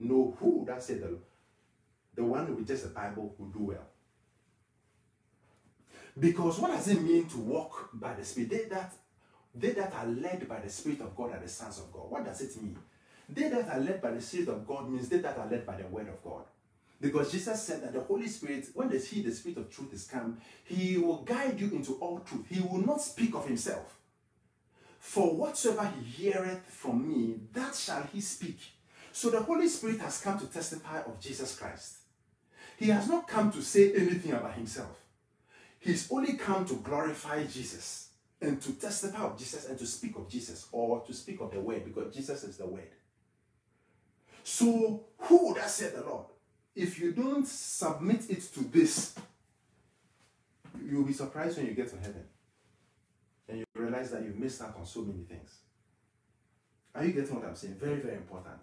No 0.00 0.36
who, 0.38 0.64
that's 0.66 0.90
it. 0.90 1.00
The, 1.00 1.16
the 2.14 2.24
one 2.24 2.54
with 2.54 2.66
just 2.66 2.86
a 2.86 2.88
Bible 2.88 3.34
will 3.38 3.46
do 3.48 3.64
well. 3.64 3.86
Because 6.18 6.58
what 6.58 6.72
does 6.72 6.88
it 6.88 7.00
mean 7.00 7.26
to 7.28 7.38
walk 7.38 7.90
by 7.92 8.14
the 8.14 8.24
Spirit? 8.24 8.50
They 8.50 8.64
that 8.64 8.92
they 9.54 9.70
that 9.72 9.92
are 9.94 10.06
led 10.06 10.48
by 10.48 10.60
the 10.60 10.68
Spirit 10.68 11.00
of 11.00 11.14
God 11.14 11.32
are 11.32 11.40
the 11.40 11.48
sons 11.48 11.78
of 11.78 11.92
God. 11.92 12.10
What 12.10 12.24
does 12.24 12.40
it 12.40 12.60
mean? 12.62 12.78
They 13.28 13.48
that 13.48 13.68
are 13.68 13.80
led 13.80 14.00
by 14.00 14.12
the 14.12 14.20
Spirit 14.20 14.48
of 14.48 14.66
God 14.66 14.90
means 14.90 15.08
they 15.08 15.18
that 15.18 15.38
are 15.38 15.48
led 15.48 15.66
by 15.66 15.76
the 15.76 15.86
Word 15.86 16.08
of 16.08 16.22
God. 16.22 16.44
Because 17.00 17.30
Jesus 17.30 17.62
said 17.62 17.82
that 17.82 17.92
the 17.92 18.00
Holy 18.00 18.26
Spirit, 18.26 18.68
when 18.74 18.88
the 18.88 18.98
He, 18.98 19.22
the 19.22 19.32
Spirit 19.32 19.58
of 19.58 19.70
truth, 19.70 19.92
is 19.92 20.04
come, 20.04 20.38
He 20.64 20.96
will 20.96 21.22
guide 21.22 21.60
you 21.60 21.70
into 21.70 21.94
all 21.94 22.20
truth. 22.20 22.46
He 22.48 22.60
will 22.60 22.84
not 22.84 23.02
speak 23.02 23.34
of 23.34 23.46
Himself. 23.46 23.98
For 24.98 25.34
whatsoever 25.34 25.92
He 25.98 26.04
heareth 26.04 26.64
from 26.68 27.06
me, 27.06 27.36
that 27.52 27.74
shall 27.74 28.08
He 28.12 28.20
speak. 28.20 28.58
So 29.12 29.30
the 29.30 29.42
Holy 29.42 29.68
Spirit 29.68 30.00
has 30.00 30.20
come 30.20 30.38
to 30.38 30.46
testify 30.46 31.00
of 31.00 31.20
Jesus 31.20 31.56
Christ. 31.58 31.98
He 32.78 32.88
has 32.88 33.08
not 33.08 33.28
come 33.28 33.50
to 33.52 33.62
say 33.62 33.92
anything 33.94 34.32
about 34.32 34.54
Himself. 34.54 34.96
He's 35.78 36.10
only 36.10 36.34
come 36.34 36.64
to 36.66 36.74
glorify 36.74 37.44
Jesus 37.44 38.08
and 38.40 38.60
to 38.60 38.72
testify 38.72 39.22
of 39.22 39.38
Jesus 39.38 39.66
and 39.66 39.78
to 39.78 39.86
speak 39.86 40.16
of 40.16 40.28
Jesus 40.28 40.66
or 40.72 41.02
to 41.06 41.12
speak 41.12 41.40
of 41.40 41.52
the 41.52 41.60
word 41.60 41.84
because 41.84 42.14
Jesus 42.14 42.44
is 42.44 42.56
the 42.56 42.66
word. 42.66 42.90
So, 44.42 45.04
who 45.18 45.48
would 45.48 45.58
have 45.58 45.70
said 45.70 45.94
the 45.94 46.02
Lord? 46.02 46.26
If 46.76 47.00
you 47.00 47.12
don't 47.12 47.48
submit 47.48 48.28
it 48.28 48.42
to 48.52 48.60
this, 48.64 49.14
you'll 50.84 51.04
be 51.04 51.14
surprised 51.14 51.56
when 51.56 51.66
you 51.66 51.72
get 51.72 51.88
to 51.88 51.96
heaven. 51.96 52.24
And 53.48 53.58
you 53.60 53.64
realize 53.74 54.10
that 54.10 54.22
you 54.22 54.34
missed 54.36 54.60
out 54.60 54.76
on 54.76 54.84
so 54.84 55.00
many 55.00 55.22
things. 55.22 55.54
Are 56.94 57.04
you 57.04 57.12
getting 57.12 57.34
what 57.34 57.46
I'm 57.46 57.56
saying? 57.56 57.76
Very, 57.80 58.00
very 58.00 58.16
important. 58.16 58.60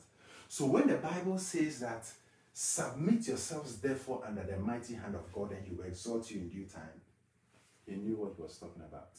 So 0.47 0.66
when 0.68 0.88
the 0.88 0.97
Bible 0.97 1.39
says 1.39 1.80
that 1.80 2.05
submit 2.53 3.28
yourselves 3.28 3.78
therefore 3.78 4.24
under 4.28 4.43
the 4.43 4.57
mighty 4.57 4.93
hand 4.93 5.16
of 5.16 5.32
God 5.34 5.51
and 5.51 5.66
he 5.66 5.74
will 5.74 5.86
exalt 5.86 6.30
you 6.30 6.41
in 6.41 6.49
due 6.49 6.66
time, 6.66 7.01
he 7.88 7.95
knew 7.95 8.16
what 8.16 8.34
he 8.36 8.41
was 8.43 8.57
talking 8.57 8.84
about. 8.84 9.09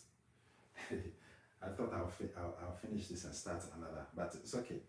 I 1.62 1.68
thought 1.74 1.92
I'll, 1.92 2.06
fi- 2.06 2.30
I'll, 2.36 2.56
I'll 2.62 2.76
finish 2.76 3.08
this 3.08 3.24
and 3.24 3.34
start 3.34 3.64
another, 3.76 4.06
but 4.14 4.34
it's 4.36 4.54
okay. 4.54 4.80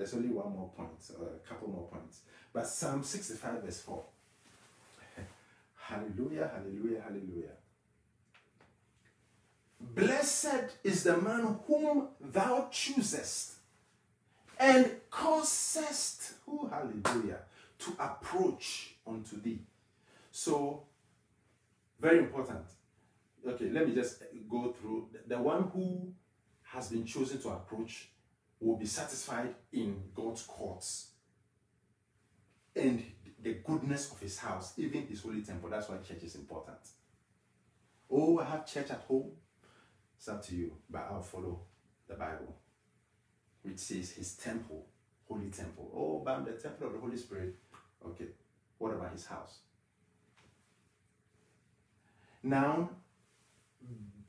There's 0.00 0.14
only 0.14 0.30
one 0.30 0.50
more 0.52 0.70
point, 0.74 0.88
or 1.18 1.26
a 1.26 1.46
couple 1.46 1.68
more 1.68 1.86
points. 1.88 2.20
But 2.54 2.66
Psalm 2.66 3.04
65, 3.04 3.62
verse 3.62 3.80
4. 3.82 4.02
hallelujah, 5.76 6.50
hallelujah, 6.54 7.02
hallelujah. 7.02 7.52
Blessed 9.78 10.70
is 10.82 11.02
the 11.02 11.18
man 11.18 11.58
whom 11.66 12.08
thou 12.18 12.68
choosest 12.70 13.56
and 14.58 14.90
causest, 15.10 16.32
oh, 16.48 16.70
hallelujah, 16.72 17.40
to 17.80 17.92
approach 17.98 18.94
unto 19.06 19.38
thee. 19.38 19.60
So, 20.32 20.84
very 22.00 22.20
important. 22.20 22.64
Okay, 23.46 23.68
let 23.68 23.86
me 23.86 23.94
just 23.94 24.22
go 24.50 24.74
through. 24.80 25.08
The 25.26 25.38
one 25.38 25.64
who 25.74 26.10
has 26.62 26.88
been 26.88 27.04
chosen 27.04 27.38
to 27.42 27.50
approach 27.50 28.08
will 28.60 28.76
be 28.76 28.86
satisfied 28.86 29.54
in 29.72 30.02
God's 30.14 30.42
courts 30.42 31.08
and 32.76 33.02
the 33.42 33.54
goodness 33.64 34.12
of 34.12 34.20
his 34.20 34.38
house, 34.38 34.74
even 34.76 35.06
his 35.06 35.22
holy 35.22 35.40
temple. 35.40 35.70
That's 35.70 35.88
why 35.88 35.96
church 35.96 36.22
is 36.22 36.34
important. 36.34 36.78
Oh, 38.10 38.38
I 38.38 38.44
have 38.44 38.66
church 38.66 38.90
at 38.90 39.02
home. 39.08 39.30
It's 40.16 40.28
up 40.28 40.44
to 40.46 40.54
you, 40.54 40.72
but 40.90 41.08
I'll 41.10 41.22
follow 41.22 41.60
the 42.06 42.14
Bible, 42.14 42.54
which 43.62 43.78
says 43.78 44.10
his 44.10 44.34
temple, 44.34 44.84
holy 45.26 45.48
temple. 45.48 45.90
Oh, 45.94 46.22
but 46.22 46.36
I'm 46.36 46.44
the 46.44 46.52
temple 46.52 46.88
of 46.88 46.92
the 46.92 46.98
Holy 46.98 47.16
Spirit. 47.16 47.54
Okay, 48.04 48.26
what 48.76 48.92
about 48.92 49.12
his 49.12 49.24
house? 49.24 49.60
Now, 52.42 52.90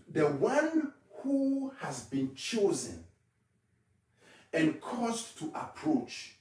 the 0.09 0.27
one 0.27 0.93
who 1.21 1.73
has 1.79 2.03
been 2.05 2.33
chosen 2.35 3.03
and 4.53 4.79
caused 4.81 5.37
to 5.39 5.51
approach 5.55 6.35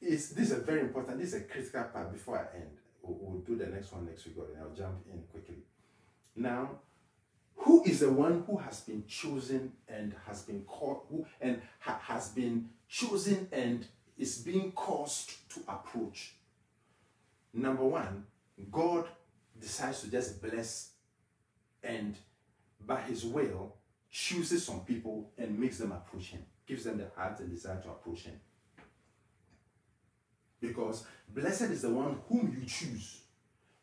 is 0.00 0.30
this 0.30 0.50
is 0.50 0.58
a 0.58 0.60
very 0.60 0.80
important, 0.80 1.18
this 1.18 1.28
is 1.28 1.42
a 1.42 1.44
critical 1.44 1.84
part 1.84 2.12
before 2.12 2.38
I 2.38 2.56
end. 2.56 2.70
We'll, 3.02 3.18
we'll 3.20 3.40
do 3.40 3.56
the 3.56 3.66
next 3.66 3.92
one 3.92 4.06
next 4.06 4.26
week, 4.26 4.36
and 4.36 4.62
I'll 4.62 4.76
jump 4.76 5.04
in 5.12 5.22
quickly. 5.30 5.62
Now, 6.36 6.70
who 7.56 7.82
is 7.84 8.00
the 8.00 8.10
one 8.10 8.44
who 8.46 8.56
has 8.58 8.80
been 8.80 9.04
chosen 9.06 9.72
and 9.88 10.14
has 10.26 10.42
been 10.42 10.62
called, 10.62 11.02
who 11.08 11.24
and 11.40 11.62
ha, 11.78 11.98
has 12.02 12.28
been 12.28 12.68
chosen 12.88 13.48
and 13.52 13.86
is 14.18 14.38
being 14.38 14.72
caused 14.72 15.48
to 15.50 15.60
approach? 15.68 16.34
Number 17.52 17.84
one, 17.84 18.26
God 18.70 19.06
decides 19.58 20.02
to 20.02 20.10
just 20.10 20.42
bless 20.42 20.90
and 21.82 22.16
by 22.84 23.00
his 23.02 23.24
will 23.24 23.76
chooses 24.10 24.64
some 24.64 24.80
people 24.80 25.30
and 25.38 25.58
makes 25.58 25.78
them 25.78 25.92
approach 25.92 26.26
him, 26.26 26.42
gives 26.66 26.84
them 26.84 26.98
the 26.98 27.08
heart 27.16 27.40
and 27.40 27.50
desire 27.50 27.80
to 27.82 27.90
approach 27.90 28.22
him. 28.22 28.40
Because 30.60 31.04
blessed 31.28 31.62
is 31.62 31.82
the 31.82 31.90
one 31.90 32.18
whom 32.28 32.56
you 32.58 32.66
choose 32.66 33.20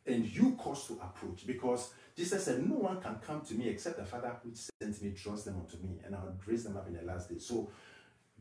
and 0.05 0.25
you 0.25 0.55
cause 0.57 0.87
to 0.87 0.93
approach. 0.93 1.45
Because 1.45 1.93
Jesus 2.15 2.45
said, 2.45 2.67
No 2.67 2.75
one 2.75 2.99
can 2.99 3.19
come 3.25 3.41
to 3.41 3.53
me 3.53 3.69
except 3.69 3.97
the 3.97 4.05
Father 4.05 4.35
which 4.43 4.57
sent 4.81 5.01
me 5.01 5.09
draws 5.09 5.43
them 5.43 5.57
unto 5.59 5.77
me, 5.77 5.99
and 6.05 6.15
I'll 6.15 6.35
raise 6.45 6.63
them 6.63 6.77
up 6.77 6.87
in 6.87 6.95
the 6.95 7.03
last 7.03 7.29
day. 7.29 7.37
So 7.37 7.69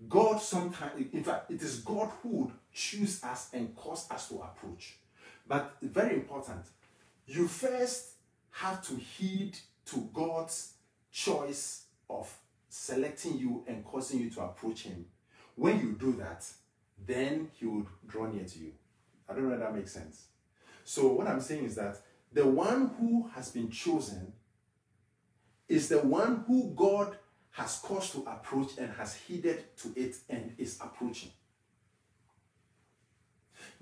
God 0.09 0.41
sometimes, 0.41 1.05
in 1.13 1.23
fact, 1.23 1.51
it 1.51 1.61
is 1.63 1.81
God 1.81 2.11
who 2.23 2.29
would 2.29 2.53
choose 2.73 3.23
us 3.23 3.51
and 3.53 3.75
cause 3.77 4.11
us 4.11 4.29
to 4.29 4.37
approach. 4.37 4.97
But 5.47 5.77
very 5.83 6.15
important, 6.15 6.65
you 7.27 7.47
first 7.47 8.13
have 8.53 8.87
to 8.89 8.95
heed 8.97 9.59
to 9.87 10.09
God's 10.13 10.75
choice 11.13 11.85
of 12.09 12.33
selecting 12.71 13.37
you 13.37 13.65
and 13.67 13.85
causing 13.85 14.21
you 14.21 14.31
to 14.31 14.41
approach 14.43 14.85
Him. 14.85 15.05
When 15.57 15.79
you 15.79 15.93
do 15.93 16.13
that, 16.13 16.47
then 17.07 17.51
He 17.53 17.67
would 17.67 17.87
draw 18.07 18.27
near 18.27 18.45
to 18.45 18.59
you. 18.59 18.73
I 19.29 19.35
don't 19.35 19.49
know 19.49 19.55
if 19.55 19.61
that 19.61 19.75
makes 19.75 19.93
sense. 19.93 20.29
So, 20.85 21.09
what 21.13 21.27
I'm 21.27 21.41
saying 21.41 21.65
is 21.65 21.75
that 21.75 21.99
the 22.33 22.47
one 22.47 22.93
who 22.99 23.29
has 23.35 23.51
been 23.51 23.71
chosen 23.71 24.33
is 25.69 25.89
the 25.89 25.99
one 25.99 26.45
who 26.47 26.73
God 26.75 27.17
has 27.53 27.79
caused 27.83 28.13
to 28.13 28.21
approach 28.21 28.79
and 28.79 28.91
has 28.93 29.15
heeded 29.15 29.77
to 29.79 29.93
it 29.97 30.17
and 30.29 30.55
is 30.57 30.79
approaching. 30.81 31.31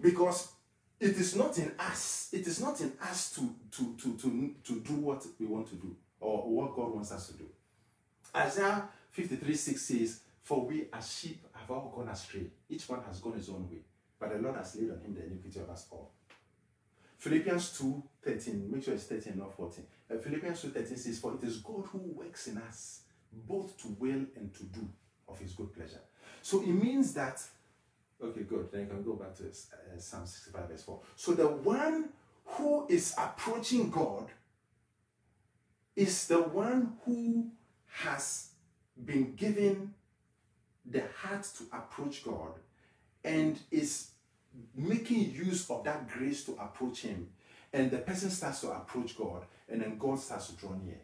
Because 0.00 0.48
it 1.00 1.10
is 1.10 1.36
not 1.36 1.58
in 1.58 1.72
us, 1.78 2.30
it 2.32 2.46
is 2.46 2.60
not 2.60 2.80
in 2.80 2.92
us 3.02 3.32
to, 3.34 3.54
to, 3.72 3.94
to, 3.96 4.16
to, 4.16 4.54
to 4.64 4.80
do 4.80 4.94
what 4.94 5.24
we 5.38 5.46
want 5.46 5.68
to 5.68 5.76
do 5.76 5.94
or 6.20 6.42
what 6.50 6.74
God 6.74 6.94
wants 6.94 7.12
us 7.12 7.28
to 7.28 7.34
do. 7.34 7.48
Isaiah 8.38 8.88
53 9.10 9.54
6 9.54 9.80
says, 9.80 10.20
For 10.42 10.64
we 10.64 10.86
as 10.92 11.12
sheep 11.12 11.44
have 11.52 11.70
all 11.70 11.92
gone 11.94 12.08
astray. 12.08 12.46
Each 12.68 12.88
one 12.88 13.02
has 13.04 13.20
gone 13.20 13.34
his 13.34 13.48
own 13.48 13.68
way. 13.70 13.78
But 14.18 14.32
the 14.32 14.38
Lord 14.38 14.56
has 14.56 14.76
laid 14.76 14.90
on 14.90 15.00
him 15.00 15.14
the 15.14 15.24
iniquity 15.24 15.60
of 15.60 15.70
us 15.70 15.86
all. 15.90 16.10
Philippians 17.18 17.78
2 17.78 18.02
13, 18.22 18.70
make 18.70 18.84
sure 18.84 18.94
it's 18.94 19.04
13, 19.04 19.38
not 19.38 19.54
14. 19.54 19.84
Uh, 20.10 20.18
Philippians 20.18 20.62
2 20.62 20.68
13 20.68 20.96
says, 20.96 21.18
For 21.18 21.34
it 21.34 21.42
is 21.44 21.58
God 21.58 21.84
who 21.92 21.98
works 21.98 22.46
in 22.46 22.58
us, 22.58 23.02
both 23.32 23.76
to 23.82 23.88
will 23.98 24.24
and 24.36 24.54
to 24.54 24.64
do 24.64 24.88
of 25.28 25.38
his 25.38 25.52
good 25.52 25.74
pleasure. 25.74 26.00
So 26.42 26.62
it 26.62 26.68
means 26.68 27.12
that, 27.14 27.42
okay, 28.22 28.42
good. 28.42 28.70
Then 28.70 28.82
you 28.82 28.86
can 28.86 29.02
go 29.02 29.14
back 29.14 29.34
to 29.36 29.44
uh, 29.44 29.98
Psalm 29.98 30.26
65, 30.26 30.68
verse 30.68 30.82
4. 30.84 31.00
So 31.16 31.32
the 31.32 31.48
one 31.48 32.10
who 32.44 32.86
is 32.88 33.14
approaching 33.18 33.90
God 33.90 34.28
is 35.96 36.28
the 36.28 36.40
one 36.40 36.94
who 37.04 37.50
has 37.88 38.50
been 39.04 39.34
given 39.34 39.94
the 40.84 41.02
heart 41.16 41.46
to 41.58 41.64
approach 41.76 42.24
God 42.24 42.52
and 43.24 43.58
is 43.70 44.10
making 44.74 45.32
use 45.32 45.68
of 45.70 45.84
that 45.84 46.08
grace 46.08 46.44
to 46.44 46.52
approach 46.52 47.02
Him. 47.02 47.28
And 47.72 47.90
the 47.90 47.98
person 47.98 48.30
starts 48.30 48.62
to 48.62 48.70
approach 48.70 49.16
God, 49.16 49.44
and 49.68 49.82
then 49.82 49.98
God 49.98 50.18
starts 50.18 50.48
to 50.48 50.56
draw 50.56 50.72
near. 50.72 51.00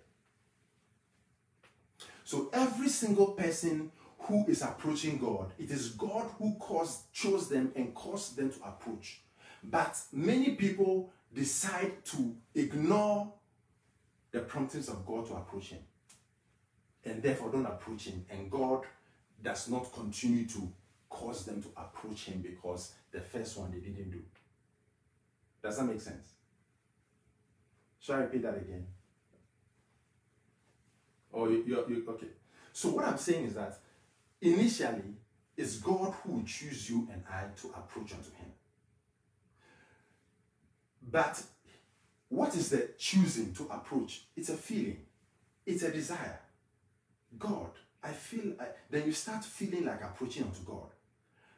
So 2.24 2.48
every 2.52 2.88
single 2.88 3.28
person 3.32 3.92
who 4.20 4.46
is 4.48 4.62
approaching 4.62 5.18
God, 5.18 5.52
it 5.58 5.70
is 5.70 5.90
God 5.90 6.24
who 6.38 6.54
caused, 6.54 7.12
chose 7.12 7.48
them 7.48 7.72
and 7.76 7.94
caused 7.94 8.36
them 8.36 8.50
to 8.50 8.64
approach. 8.64 9.20
But 9.62 9.98
many 10.10 10.52
people 10.52 11.12
decide 11.34 12.04
to 12.06 12.34
ignore 12.54 13.32
the 14.30 14.40
promptings 14.40 14.88
of 14.88 15.04
God 15.04 15.26
to 15.26 15.34
approach 15.34 15.68
Him. 15.68 15.80
And 17.04 17.22
therefore 17.22 17.50
don't 17.50 17.66
approach 17.66 18.04
Him. 18.04 18.24
And 18.30 18.50
God 18.50 18.84
does 19.42 19.68
not 19.68 19.92
continue 19.92 20.46
to 20.46 20.72
cause 21.08 21.44
them 21.44 21.62
to 21.62 21.68
approach 21.76 22.24
Him 22.24 22.40
because 22.42 22.92
the 23.12 23.20
first 23.20 23.58
one 23.58 23.70
they 23.70 23.78
didn't 23.78 24.10
do. 24.10 24.22
Does 25.62 25.78
that 25.78 25.84
make 25.84 26.00
sense? 26.00 26.32
Shall 28.00 28.16
I 28.16 28.18
repeat 28.20 28.42
that 28.42 28.56
again? 28.56 28.86
Oh, 31.32 31.48
you, 31.48 31.64
you, 31.66 31.84
you 31.88 32.04
okay. 32.08 32.26
So 32.72 32.90
what 32.90 33.06
I'm 33.06 33.18
saying 33.18 33.46
is 33.46 33.54
that 33.54 33.78
initially 34.40 35.14
it's 35.56 35.78
God 35.78 36.12
who 36.22 36.32
will 36.32 36.44
choose 36.44 36.90
you 36.90 37.08
and 37.12 37.22
I 37.30 37.44
to 37.62 37.68
approach 37.68 38.12
unto 38.12 38.30
Him. 38.36 38.52
But 41.10 41.42
what 42.28 42.54
is 42.56 42.70
the 42.70 42.90
choosing 42.98 43.54
to 43.54 43.64
approach? 43.70 44.22
It's 44.36 44.48
a 44.48 44.56
feeling, 44.56 44.98
it's 45.64 45.82
a 45.82 45.90
desire. 45.90 46.40
God, 47.38 47.70
I 48.02 48.10
feel, 48.12 48.54
I, 48.60 48.66
then 48.90 49.06
you 49.06 49.12
start 49.12 49.44
feeling 49.44 49.86
like 49.86 50.02
approaching 50.02 50.44
unto 50.44 50.62
God. 50.64 50.90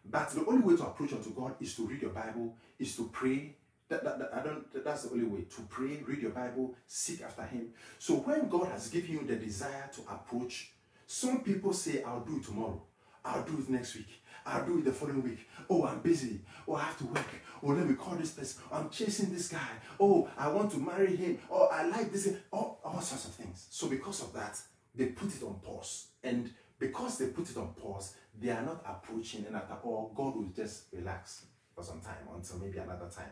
But 0.08 0.30
the 0.30 0.44
only 0.46 0.62
way 0.62 0.76
to 0.76 0.84
approach 0.84 1.12
unto 1.12 1.30
God 1.30 1.54
is 1.60 1.74
to 1.76 1.86
read 1.86 2.02
your 2.02 2.12
Bible, 2.12 2.54
is 2.78 2.96
to 2.96 3.08
pray. 3.12 3.56
That, 3.88 4.02
that, 4.02 4.18
that, 4.18 4.34
I 4.34 4.42
don't, 4.42 4.84
that's 4.84 5.04
the 5.04 5.12
only 5.12 5.26
way 5.26 5.42
to 5.42 5.62
pray, 5.68 6.02
read 6.06 6.20
your 6.20 6.32
Bible, 6.32 6.74
seek 6.86 7.22
after 7.22 7.42
Him. 7.42 7.68
So 7.98 8.14
when 8.14 8.48
God 8.48 8.68
has 8.68 8.88
given 8.88 9.12
you 9.12 9.24
the 9.24 9.36
desire 9.36 9.88
to 9.94 10.00
approach, 10.12 10.72
some 11.06 11.42
people 11.42 11.72
say, 11.72 12.02
I'll 12.02 12.20
do 12.20 12.38
it 12.38 12.44
tomorrow, 12.44 12.82
I'll 13.24 13.44
do 13.44 13.58
it 13.58 13.68
next 13.68 13.94
week, 13.94 14.08
I'll 14.44 14.66
do 14.66 14.78
it 14.78 14.84
the 14.84 14.92
following 14.92 15.22
week. 15.22 15.48
Oh, 15.68 15.86
I'm 15.86 16.00
busy. 16.00 16.40
Oh, 16.66 16.74
I 16.74 16.82
have 16.82 16.98
to 16.98 17.04
work. 17.06 17.26
Oh, 17.62 17.68
let 17.68 17.86
me 17.86 17.94
call 17.94 18.14
this 18.14 18.32
person. 18.32 18.62
I'm 18.70 18.90
chasing 18.90 19.32
this 19.32 19.48
guy. 19.48 19.58
Oh, 19.98 20.28
I 20.38 20.48
want 20.48 20.70
to 20.72 20.78
marry 20.78 21.16
him. 21.16 21.38
Oh, 21.50 21.66
I 21.66 21.86
like 21.86 22.12
this. 22.12 22.32
Oh, 22.52 22.78
all 22.84 23.00
sorts 23.00 23.24
of 23.24 23.34
things. 23.34 23.66
So 23.70 23.88
because 23.88 24.22
of 24.22 24.32
that, 24.34 24.56
they 24.96 25.06
put 25.06 25.34
it 25.34 25.42
on 25.42 25.60
pause. 25.60 26.08
And 26.22 26.50
because 26.78 27.18
they 27.18 27.28
put 27.28 27.50
it 27.50 27.56
on 27.56 27.74
pause, 27.74 28.14
they 28.38 28.50
are 28.50 28.62
not 28.62 28.84
approaching, 28.86 29.46
and 29.46 29.56
after 29.56 29.76
all, 29.82 30.12
God 30.14 30.36
will 30.36 30.52
just 30.54 30.84
relax 30.92 31.46
for 31.74 31.82
some 31.82 32.00
time 32.00 32.28
until 32.34 32.58
maybe 32.58 32.78
another 32.78 33.08
time. 33.08 33.30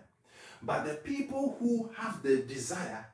But 0.63 0.85
the 0.85 0.95
people 0.95 1.57
who 1.59 1.91
have 1.97 2.23
the 2.23 2.39
desire 2.39 3.07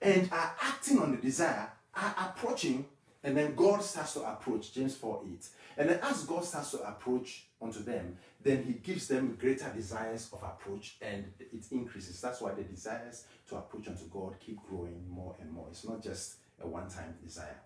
and 0.00 0.30
are 0.30 0.54
acting 0.60 0.98
on 0.98 1.12
the 1.12 1.16
desire 1.16 1.70
are 1.94 2.14
approaching, 2.18 2.84
and 3.22 3.36
then 3.36 3.54
God 3.54 3.82
starts 3.82 4.14
to 4.14 4.20
approach, 4.30 4.72
James 4.72 4.94
4 4.96 5.22
8. 5.24 5.48
And 5.78 5.90
then 5.90 6.00
as 6.02 6.24
God 6.24 6.44
starts 6.44 6.72
to 6.72 6.86
approach 6.86 7.46
unto 7.60 7.82
them, 7.82 8.16
then 8.42 8.62
he 8.64 8.74
gives 8.74 9.08
them 9.08 9.36
greater 9.40 9.70
desires 9.74 10.28
of 10.32 10.42
approach 10.42 10.96
and 11.00 11.24
it 11.40 11.64
increases. 11.70 12.20
That's 12.20 12.40
why 12.40 12.52
the 12.52 12.62
desires 12.62 13.24
to 13.48 13.56
approach 13.56 13.88
unto 13.88 14.04
God 14.04 14.36
keep 14.38 14.58
growing 14.68 15.04
more 15.08 15.34
and 15.40 15.50
more. 15.50 15.66
It's 15.70 15.84
not 15.84 16.02
just 16.02 16.36
a 16.60 16.66
one-time 16.66 17.16
desire. 17.24 17.60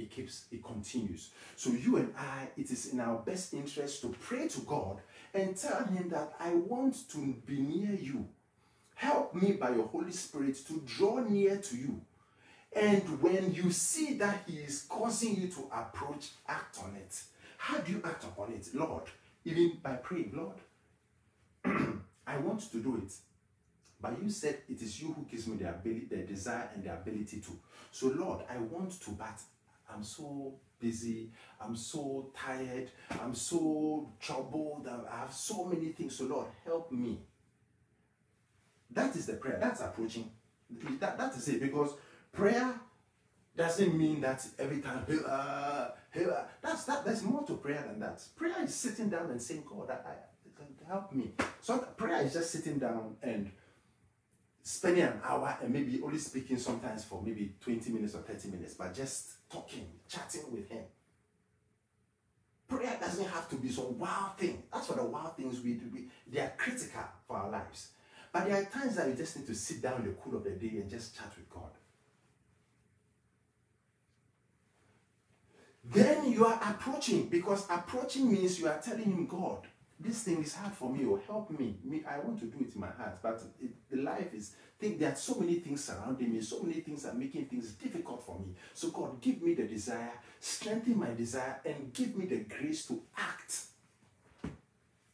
It 0.00 0.10
keeps, 0.10 0.46
it 0.50 0.64
continues. 0.64 1.30
So 1.56 1.70
you 1.70 1.96
and 1.96 2.12
I, 2.16 2.48
it 2.56 2.70
is 2.70 2.86
in 2.92 3.00
our 3.00 3.18
best 3.18 3.54
interest 3.54 4.00
to 4.02 4.08
pray 4.08 4.48
to 4.48 4.60
God 4.60 5.00
and 5.34 5.56
tell 5.56 5.84
him 5.84 6.08
that 6.08 6.34
I 6.40 6.54
want 6.54 7.08
to 7.10 7.34
be 7.46 7.60
near 7.60 7.94
you. 7.94 8.26
Help 8.94 9.34
me 9.34 9.52
by 9.52 9.70
your 9.70 9.86
Holy 9.86 10.12
Spirit 10.12 10.56
to 10.66 10.82
draw 10.86 11.20
near 11.20 11.56
to 11.56 11.76
you. 11.76 12.00
And 12.72 13.20
when 13.20 13.52
you 13.52 13.70
see 13.72 14.14
that 14.14 14.44
He 14.46 14.58
is 14.58 14.86
causing 14.88 15.40
you 15.40 15.48
to 15.48 15.70
approach, 15.72 16.28
act 16.46 16.78
on 16.82 16.94
it. 16.96 17.20
How 17.58 17.78
do 17.78 17.92
you 17.92 18.02
act 18.04 18.24
upon 18.24 18.52
it? 18.52 18.68
Lord, 18.74 19.04
even 19.44 19.78
by 19.82 19.94
praying, 19.94 20.32
Lord, 20.34 20.56
I 22.26 22.38
want 22.38 22.60
to 22.70 22.78
do 22.78 22.96
it. 23.04 23.12
But 24.00 24.22
you 24.22 24.30
said 24.30 24.58
it 24.68 24.80
is 24.80 25.00
you 25.00 25.12
who 25.12 25.26
gives 25.30 25.46
me 25.46 25.56
the 25.56 25.68
ability, 25.68 26.06
the 26.08 26.16
desire, 26.18 26.70
and 26.74 26.84
the 26.84 26.92
ability 26.92 27.40
to. 27.40 27.58
So, 27.92 28.08
Lord, 28.08 28.40
I 28.48 28.56
want 28.58 29.00
to, 29.02 29.10
but 29.10 29.40
I'm 29.94 30.04
so 30.04 30.54
busy. 30.78 31.30
I'm 31.60 31.76
so 31.76 32.30
tired. 32.36 32.90
I'm 33.22 33.34
so 33.34 34.12
troubled. 34.20 34.88
I 34.88 35.18
have 35.18 35.32
so 35.32 35.64
many 35.64 35.88
things. 35.90 36.16
So, 36.16 36.24
Lord, 36.24 36.46
help 36.64 36.90
me. 36.92 37.18
That 38.90 39.14
is 39.14 39.26
the 39.26 39.34
prayer. 39.34 39.58
That's 39.60 39.80
approaching. 39.80 40.30
That, 40.98 41.18
that 41.18 41.34
is 41.36 41.48
it. 41.48 41.60
Because 41.60 41.94
prayer 42.32 42.74
doesn't 43.56 43.96
mean 43.96 44.20
that 44.22 44.46
every 44.58 44.80
time, 44.80 45.04
uh, 45.26 45.28
uh, 45.28 45.90
that's 46.62 46.84
that. 46.84 47.04
There's 47.04 47.22
more 47.22 47.44
to 47.44 47.54
prayer 47.54 47.84
than 47.86 48.00
that. 48.00 48.22
Prayer 48.36 48.64
is 48.64 48.74
sitting 48.74 49.08
down 49.10 49.30
and 49.30 49.40
saying, 49.40 49.64
God, 49.68 49.90
I, 49.90 50.12
help 50.90 51.12
me. 51.12 51.32
So 51.60 51.78
prayer 51.96 52.22
is 52.22 52.32
just 52.32 52.50
sitting 52.50 52.78
down 52.78 53.16
and 53.22 53.50
spending 54.62 55.04
an 55.04 55.20
hour 55.24 55.56
and 55.62 55.72
maybe 55.72 56.00
only 56.02 56.18
speaking 56.18 56.58
sometimes 56.58 57.04
for 57.04 57.22
maybe 57.22 57.54
20 57.60 57.90
minutes 57.92 58.14
or 58.14 58.18
30 58.22 58.48
minutes, 58.48 58.74
but 58.74 58.92
just 58.94 59.30
talking, 59.50 59.86
chatting 60.08 60.50
with 60.52 60.68
Him. 60.68 60.84
Prayer 62.68 62.96
doesn't 63.00 63.28
have 63.28 63.48
to 63.50 63.56
be 63.56 63.68
some 63.68 63.98
wild 63.98 64.38
thing. 64.38 64.62
That's 64.72 64.88
what 64.88 64.98
the 64.98 65.04
wild 65.04 65.36
things 65.36 65.60
we 65.60 65.74
do. 65.74 65.86
We, 65.92 66.08
they 66.30 66.40
are 66.40 66.52
critical 66.56 67.02
for 67.26 67.36
our 67.36 67.50
lives. 67.50 67.88
But 68.32 68.46
there 68.46 68.62
are 68.62 68.64
times 68.64 68.94
that 68.96 69.08
you 69.08 69.14
just 69.14 69.36
need 69.36 69.46
to 69.48 69.54
sit 69.54 69.82
down 69.82 70.02
in 70.02 70.04
the 70.04 70.12
cool 70.12 70.36
of 70.36 70.44
the 70.44 70.50
day 70.50 70.78
and 70.78 70.88
just 70.88 71.16
chat 71.16 71.32
with 71.36 71.50
God. 71.50 71.70
Then 75.84 76.30
you 76.30 76.46
are 76.46 76.60
approaching 76.62 77.28
because 77.28 77.66
approaching 77.68 78.30
means 78.30 78.60
you 78.60 78.68
are 78.68 78.80
telling 78.80 79.04
him, 79.04 79.26
God, 79.26 79.66
this 80.00 80.22
thing 80.22 80.42
is 80.42 80.54
hard 80.54 80.72
for 80.72 80.90
me 80.90 81.04
or 81.04 81.18
oh, 81.18 81.22
help 81.26 81.50
me. 81.50 81.76
me 81.84 82.02
I 82.08 82.18
want 82.18 82.40
to 82.40 82.46
do 82.46 82.58
it 82.60 82.74
in 82.74 82.80
my 82.80 82.88
heart, 82.88 83.18
but 83.22 83.42
it, 83.60 83.70
the 83.90 83.98
life 83.98 84.32
is, 84.34 84.54
think 84.78 84.98
there 84.98 85.12
are 85.12 85.16
so 85.16 85.34
many 85.34 85.56
things 85.56 85.84
surrounding 85.84 86.32
me, 86.32 86.40
so 86.40 86.62
many 86.62 86.80
things 86.80 87.04
are 87.04 87.12
making 87.12 87.46
things 87.46 87.72
difficult 87.72 88.24
for 88.24 88.38
me. 88.38 88.54
So 88.72 88.88
God, 88.88 89.20
give 89.20 89.42
me 89.42 89.54
the 89.54 89.64
desire, 89.64 90.12
strengthen 90.40 90.98
my 90.98 91.12
desire, 91.14 91.60
and 91.66 91.92
give 91.92 92.16
me 92.16 92.26
the 92.26 92.38
grace 92.38 92.86
to 92.86 93.02
act 93.16 93.60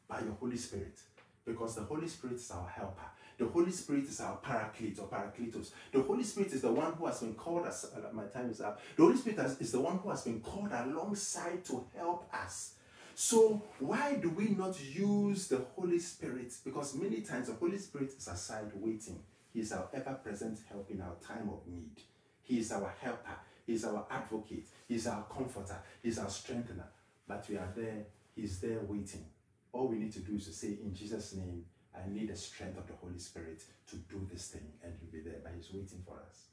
by 0.09 0.21
your 0.21 0.35
Holy 0.35 0.57
Spirit 0.57 0.97
because 1.45 1.75
the 1.75 1.83
Holy 1.83 2.09
Spirit 2.09 2.37
is 2.37 2.51
our 2.51 2.69
helper. 2.69 3.03
The 3.39 3.47
Holy 3.47 3.71
Spirit 3.71 4.05
is 4.05 4.21
our 4.21 4.37
paraclete 4.37 4.99
or 4.99 5.09
paracletos. 5.09 5.71
The 5.93 6.01
Holy 6.01 6.25
Spirit 6.25 6.53
is 6.53 6.63
the 6.63 6.73
one 6.73 6.93
who 6.95 7.07
has 7.07 7.21
been 7.21 7.35
called 7.35 7.67
as 7.67 7.93
uh, 7.95 8.13
my 8.13 8.25
time 8.25 8.51
is 8.51 8.61
up. 8.61 8.81
The 8.97 9.03
Holy 9.03 9.17
Spirit 9.17 9.39
has, 9.41 9.61
is 9.61 9.73
the 9.73 9.81
one 9.81 9.99
who 9.99 10.09
has 10.11 10.23
been 10.23 10.41
called 10.41 10.71
alongside 10.73 11.65
to 11.67 11.85
help 11.95 12.33
us. 12.33 12.76
So 13.19 13.63
why 13.79 14.17
do 14.17 14.29
we 14.29 14.51
not 14.51 14.79
use 14.79 15.49
the 15.49 15.65
Holy 15.75 15.99
Spirit? 15.99 16.53
Because 16.63 16.95
many 16.95 17.23
times 17.23 17.47
the 17.47 17.55
Holy 17.55 17.79
Spirit 17.79 18.13
is 18.15 18.29
aside 18.29 18.71
waiting. 18.75 19.23
He 19.55 19.61
is 19.61 19.73
our 19.73 19.89
ever-present 19.95 20.59
help 20.69 20.91
in 20.91 21.01
our 21.01 21.15
time 21.27 21.49
of 21.49 21.67
need. 21.67 22.03
He 22.43 22.59
is 22.59 22.71
our 22.73 22.93
helper. 23.01 23.37
He 23.67 23.73
is 23.73 23.87
our 23.87 24.05
advocate. 24.11 24.67
He 24.87 24.97
is 24.97 25.07
our 25.07 25.25
comforter. 25.35 25.79
He 26.03 26.11
is 26.11 26.19
our 26.19 26.29
strengthener. 26.29 26.89
But 27.27 27.47
we 27.49 27.57
are 27.57 27.73
there. 27.75 28.05
He's 28.35 28.61
there 28.61 28.81
waiting. 28.87 29.25
All 29.73 29.89
we 29.89 29.97
need 29.97 30.13
to 30.13 30.21
do 30.21 30.37
is 30.37 30.45
to 30.49 30.53
say, 30.53 30.77
in 30.85 30.95
Jesus' 30.95 31.33
name, 31.37 31.65
I 31.95 32.07
need 32.11 32.29
the 32.29 32.37
strength 32.37 32.77
of 32.77 32.87
the 32.87 32.93
Holy 33.01 33.19
Spirit 33.19 33.63
to 33.89 33.97
do 33.97 34.29
this 34.31 34.49
thing, 34.49 34.75
and 34.85 34.93
He'll 35.01 35.11
be 35.11 35.27
there, 35.27 35.41
but 35.43 35.55
He's 35.57 35.73
waiting 35.73 36.03
for 36.07 36.19
us. 36.29 36.49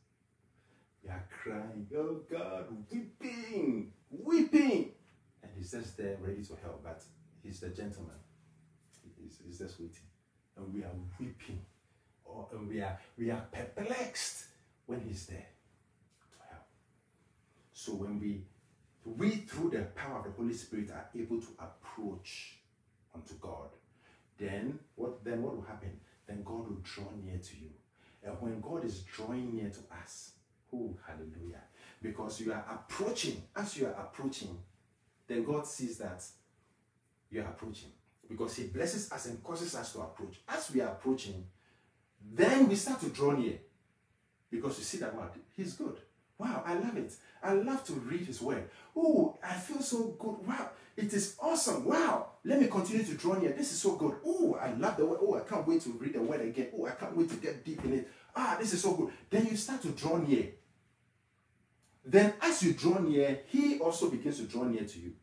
We 1.04 1.10
are 1.10 1.28
crying, 1.30 1.88
oh 1.94 2.22
God, 2.32 2.68
weeping, 2.90 3.92
weeping. 4.10 4.94
And 5.44 5.52
He's 5.56 5.72
just 5.72 5.98
there 5.98 6.18
ready 6.22 6.44
to 6.44 6.56
help, 6.64 6.84
but 6.84 7.04
He's 7.44 7.60
the 7.60 7.70
gentleman. 7.70 8.16
He's, 9.22 9.40
he's 9.46 9.60
just 9.60 9.80
waiting. 9.80 10.08
And 10.58 10.74
we 10.74 10.84
are 10.84 10.92
weeping, 11.20 11.62
or, 12.26 12.48
and 12.54 12.68
we 12.68 12.82
are, 12.82 12.98
we 13.18 13.30
are 13.32 13.46
perplexed 13.52 14.46
when 14.86 15.02
He's 15.02 15.26
there 15.26 15.48
to 16.32 16.38
help. 16.50 16.66
So 17.74 17.94
when 17.94 18.20
we, 18.20 18.44
we 19.06 19.30
through 19.30 19.72
the 19.72 19.84
power 19.96 20.20
of 20.20 20.26
the 20.26 20.32
Holy 20.32 20.54
Spirit 20.54 20.90
are 20.92 21.10
able 21.16 21.40
to 21.40 21.48
approach 21.60 22.60
unto 23.14 23.36
God 23.36 23.70
then 24.38 24.80
what 24.96 25.24
then 25.24 25.42
what 25.42 25.56
will 25.56 25.64
happen? 25.64 26.00
Then 26.28 26.44
God 26.44 26.68
will 26.68 26.82
draw 26.84 27.06
near 27.24 27.38
to 27.38 27.56
you. 27.58 27.70
And 28.24 28.36
when 28.40 28.62
God 28.62 28.86
is 28.86 29.00
drawing 29.02 29.56
near 29.56 29.70
to 29.70 29.80
us, 30.02 30.32
oh 30.74 30.96
hallelujah. 31.06 31.64
Because 32.02 32.40
you 32.42 32.52
are 32.54 32.66
approaching, 32.70 33.44
as 33.56 33.78
you 33.78 33.88
are 33.88 33.94
approaching, 33.94 34.58
then 35.28 35.44
God 35.44 35.66
sees 35.66 35.98
that 35.98 36.24
you 37.30 37.42
are 37.42 37.48
approaching. 37.48 37.90
Because 38.28 38.56
He 38.56 38.66
blesses 38.66 39.12
us 39.12 39.26
and 39.26 39.44
causes 39.44 39.76
us 39.76 39.94
to 39.94 40.00
approach. 40.00 40.40
As 40.48 40.72
we 40.72 40.82
are 40.82 40.90
approaching, 40.90 41.46
then 42.34 42.68
we 42.68 42.76
start 42.76 43.00
to 43.02 43.10
draw 43.10 43.32
near. 43.32 43.60
Because 44.50 44.78
you 44.78 44.84
see 44.84 44.98
that 45.00 45.16
what? 45.16 45.36
He's 45.56 45.74
good. 45.74 45.98
Wow, 46.38 46.64
I 46.66 46.74
love 46.76 46.98
it. 46.98 47.14
I 47.42 47.54
love 47.54 47.84
to 47.86 47.94
read 47.94 48.22
His 48.22 48.42
Word. 48.42 48.70
Oh, 48.96 49.38
I 49.44 49.54
feel 49.54 49.82
so 49.82 50.16
good. 50.20 50.46
Wow, 50.48 50.70
it 50.96 51.14
is 51.14 51.36
awesome. 51.40 51.86
Wow. 51.86 52.28
Let 52.46 52.60
me 52.60 52.68
continue 52.68 53.04
to 53.04 53.14
draw 53.16 53.36
near. 53.36 53.52
This 53.52 53.72
is 53.72 53.80
so 53.80 53.96
good. 53.96 54.16
Oh, 54.26 54.58
I 54.62 54.74
love 54.74 54.98
the 54.98 55.06
word. 55.06 55.20
Oh, 55.22 55.36
I 55.36 55.42
can't 55.42 55.66
wait 55.68 55.82
to 55.82 55.90
read 55.92 56.14
the 56.14 56.22
word 56.22 56.42
again. 56.42 56.68
Oh, 56.78 56.86
I 56.86 56.92
can't 56.92 57.16
wait 57.16 57.30
to 57.30 57.36
get 57.38 57.64
deep 57.64 57.84
in 57.86 57.94
it. 57.94 58.12
Ah, 58.36 58.58
this 58.60 58.74
is 58.74 58.82
so 58.82 58.94
good. 58.94 59.10
Then 59.30 59.46
you 59.46 59.56
start 59.56 59.82
to 59.84 59.90
draw 59.90 60.18
near. 60.18 60.50
Then, 62.06 62.34
as 62.42 62.62
you 62.64 62.74
draw 62.74 63.00
near, 63.00 63.40
he 63.48 63.80
also 63.80 64.10
begins 64.10 64.38
to 64.38 64.44
draw 64.44 64.64
near 64.64 64.84
to 64.84 65.00
you. 65.00 65.14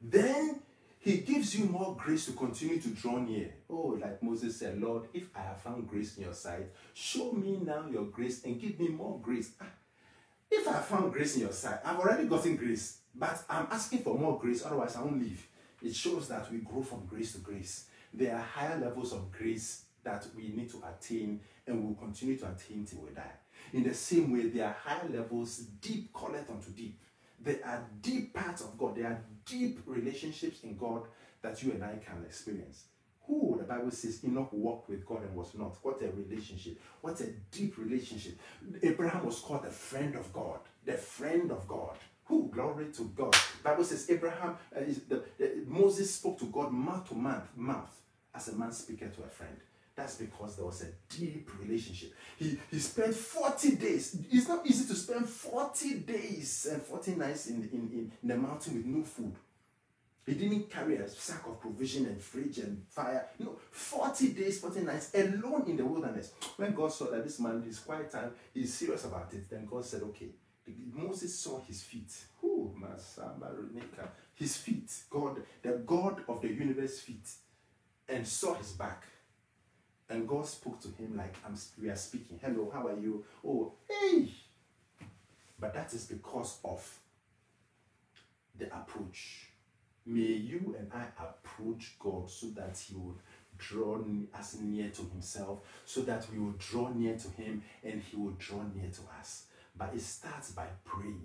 Then 0.00 0.60
he 0.98 1.18
gives 1.18 1.54
you 1.58 1.66
more 1.66 1.96
grace 1.98 2.26
to 2.26 2.32
continue 2.32 2.80
to 2.80 2.88
draw 2.88 3.18
near. 3.18 3.54
Oh, 3.70 3.98
like 4.00 4.22
Moses 4.22 4.58
said, 4.58 4.80
Lord, 4.80 5.04
if 5.14 5.28
I 5.34 5.40
have 5.40 5.60
found 5.60 5.88
grace 5.88 6.16
in 6.16 6.24
your 6.24 6.34
sight, 6.34 6.66
show 6.92 7.32
me 7.32 7.58
now 7.62 7.86
your 7.90 8.04
grace 8.04 8.44
and 8.44 8.60
give 8.60 8.78
me 8.78 8.88
more 8.88 9.18
grace. 9.22 9.52
Ah, 9.60 9.66
if 10.50 10.68
I 10.68 10.72
have 10.72 10.84
found 10.86 11.12
grace 11.12 11.36
in 11.36 11.42
your 11.42 11.52
sight, 11.52 11.78
I've 11.84 11.98
already 11.98 12.26
gotten 12.26 12.56
grace. 12.56 12.98
But 13.14 13.42
I'm 13.48 13.66
asking 13.70 14.00
for 14.00 14.18
more 14.18 14.38
grace, 14.38 14.64
otherwise 14.64 14.96
I 14.96 15.02
won't 15.02 15.20
leave. 15.20 15.46
It 15.82 15.94
shows 15.94 16.28
that 16.28 16.50
we 16.50 16.58
grow 16.58 16.82
from 16.82 17.06
grace 17.06 17.32
to 17.32 17.38
grace. 17.38 17.86
There 18.12 18.34
are 18.34 18.40
higher 18.42 18.78
levels 18.78 19.12
of 19.12 19.30
grace 19.30 19.84
that 20.02 20.26
we 20.36 20.48
need 20.48 20.70
to 20.70 20.82
attain 20.88 21.40
and 21.66 21.80
we 21.80 21.88
will 21.88 21.94
continue 21.94 22.36
to 22.38 22.50
attain 22.50 22.84
till 22.84 23.00
we 23.00 23.10
die. 23.10 23.32
In 23.72 23.82
the 23.82 23.94
same 23.94 24.32
way, 24.32 24.48
there 24.48 24.66
are 24.66 24.76
higher 24.84 25.08
levels, 25.08 25.58
deep 25.80 26.12
calleth 26.12 26.50
unto 26.50 26.70
deep. 26.70 26.98
There 27.40 27.58
are 27.64 27.84
deep 28.00 28.32
parts 28.34 28.62
of 28.62 28.78
God, 28.78 28.96
there 28.96 29.06
are 29.06 29.20
deep 29.44 29.80
relationships 29.86 30.62
in 30.62 30.76
God 30.76 31.02
that 31.42 31.62
you 31.62 31.72
and 31.72 31.84
I 31.84 31.96
can 32.04 32.24
experience. 32.24 32.84
Who 33.26 33.56
the 33.58 33.64
Bible 33.64 33.90
says 33.90 34.22
Enoch 34.24 34.52
walked 34.52 34.90
with 34.90 35.06
God 35.06 35.22
and 35.22 35.34
was 35.34 35.54
not. 35.54 35.76
What 35.82 36.02
a 36.02 36.10
relationship. 36.10 36.78
What 37.00 37.20
a 37.20 37.26
deep 37.50 37.78
relationship. 37.78 38.38
Abraham 38.82 39.24
was 39.24 39.40
called 39.40 39.64
the 39.64 39.70
friend 39.70 40.14
of 40.14 40.30
God. 40.32 40.58
The 40.84 40.92
friend 40.92 41.50
of 41.50 41.66
God. 41.66 41.96
Who 42.26 42.50
glory 42.52 42.86
to 42.92 43.12
God. 43.14 43.34
Bible 43.62 43.84
says 43.84 44.10
Abraham, 44.10 44.56
uh, 44.74 44.80
the, 45.08 45.22
the, 45.38 45.64
Moses 45.66 46.14
spoke 46.14 46.38
to 46.38 46.46
God 46.46 46.72
mouth 46.72 47.08
to 47.08 47.14
mouth, 47.14 47.48
mouth, 47.56 48.00
as 48.34 48.48
a 48.48 48.56
man 48.56 48.72
speaketh 48.72 49.16
to 49.16 49.22
a 49.22 49.28
friend. 49.28 49.56
That's 49.96 50.16
because 50.16 50.56
there 50.56 50.66
was 50.66 50.82
a 50.82 50.88
deep 51.08 51.48
relationship. 51.60 52.14
He, 52.36 52.58
he 52.70 52.78
spent 52.80 53.14
40 53.14 53.76
days. 53.76 54.16
It's 54.30 54.48
not 54.48 54.66
easy 54.66 54.86
to 54.86 54.94
spend 54.94 55.28
40 55.28 55.94
days 56.00 56.66
and 56.70 56.82
40 56.82 57.14
nights 57.14 57.46
in, 57.46 57.68
in, 57.72 58.10
in 58.22 58.28
the 58.28 58.36
mountain 58.36 58.74
with 58.74 58.86
no 58.86 59.04
food. 59.04 59.34
He 60.26 60.34
didn't 60.34 60.70
carry 60.70 60.96
a 60.96 61.08
sack 61.08 61.46
of 61.46 61.60
provision 61.60 62.06
and 62.06 62.20
fridge 62.20 62.58
and 62.58 62.82
fire. 62.88 63.26
No, 63.38 63.56
40 63.70 64.28
days, 64.28 64.58
40 64.58 64.80
nights 64.80 65.14
alone 65.14 65.64
in 65.68 65.76
the 65.76 65.84
wilderness. 65.84 66.32
When 66.56 66.74
God 66.74 66.92
saw 66.92 67.10
that 67.10 67.24
this 67.24 67.38
man 67.38 67.62
is 67.68 67.78
quiet 67.78 68.10
time, 68.10 68.30
he's 68.52 68.72
serious 68.72 69.04
about 69.04 69.32
it, 69.34 69.48
then 69.50 69.66
God 69.66 69.84
said, 69.84 70.02
okay, 70.02 70.30
Moses 70.92 71.38
saw 71.38 71.60
his 71.60 71.82
feet. 71.82 72.10
His 74.34 74.56
feet. 74.56 74.90
God, 75.10 75.42
the 75.62 75.72
God 75.86 76.22
of 76.26 76.40
the 76.40 76.48
universe 76.48 77.00
feet. 77.00 77.28
And 78.08 78.26
saw 78.26 78.54
his 78.54 78.72
back. 78.72 79.04
And 80.08 80.28
God 80.28 80.46
spoke 80.46 80.80
to 80.82 80.88
him 80.88 81.16
like 81.16 81.34
I'm, 81.46 81.54
we 81.80 81.88
are 81.88 81.96
speaking. 81.96 82.38
Hello, 82.42 82.70
how 82.72 82.86
are 82.86 82.98
you? 82.98 83.24
Oh, 83.46 83.72
hey. 83.88 84.28
But 85.58 85.74
that 85.74 85.94
is 85.94 86.04
because 86.04 86.58
of 86.64 86.98
the 88.58 88.66
approach. 88.66 89.46
May 90.06 90.20
you 90.20 90.76
and 90.78 90.90
I 90.92 91.06
approach 91.22 91.96
God 91.98 92.28
so 92.28 92.48
that 92.48 92.76
He 92.76 92.94
will 92.94 93.16
draw 93.56 93.98
us 94.38 94.56
near 94.60 94.90
to 94.90 95.02
Himself, 95.02 95.60
so 95.86 96.02
that 96.02 96.26
we 96.30 96.38
will 96.38 96.54
draw 96.58 96.90
near 96.90 97.16
to 97.16 97.28
Him 97.30 97.62
and 97.82 98.02
He 98.02 98.16
will 98.16 98.34
draw 98.38 98.62
near 98.74 98.90
to 98.90 99.00
us. 99.18 99.44
But 99.76 99.94
it 99.94 100.02
starts 100.02 100.50
by 100.50 100.66
praying. 100.84 101.24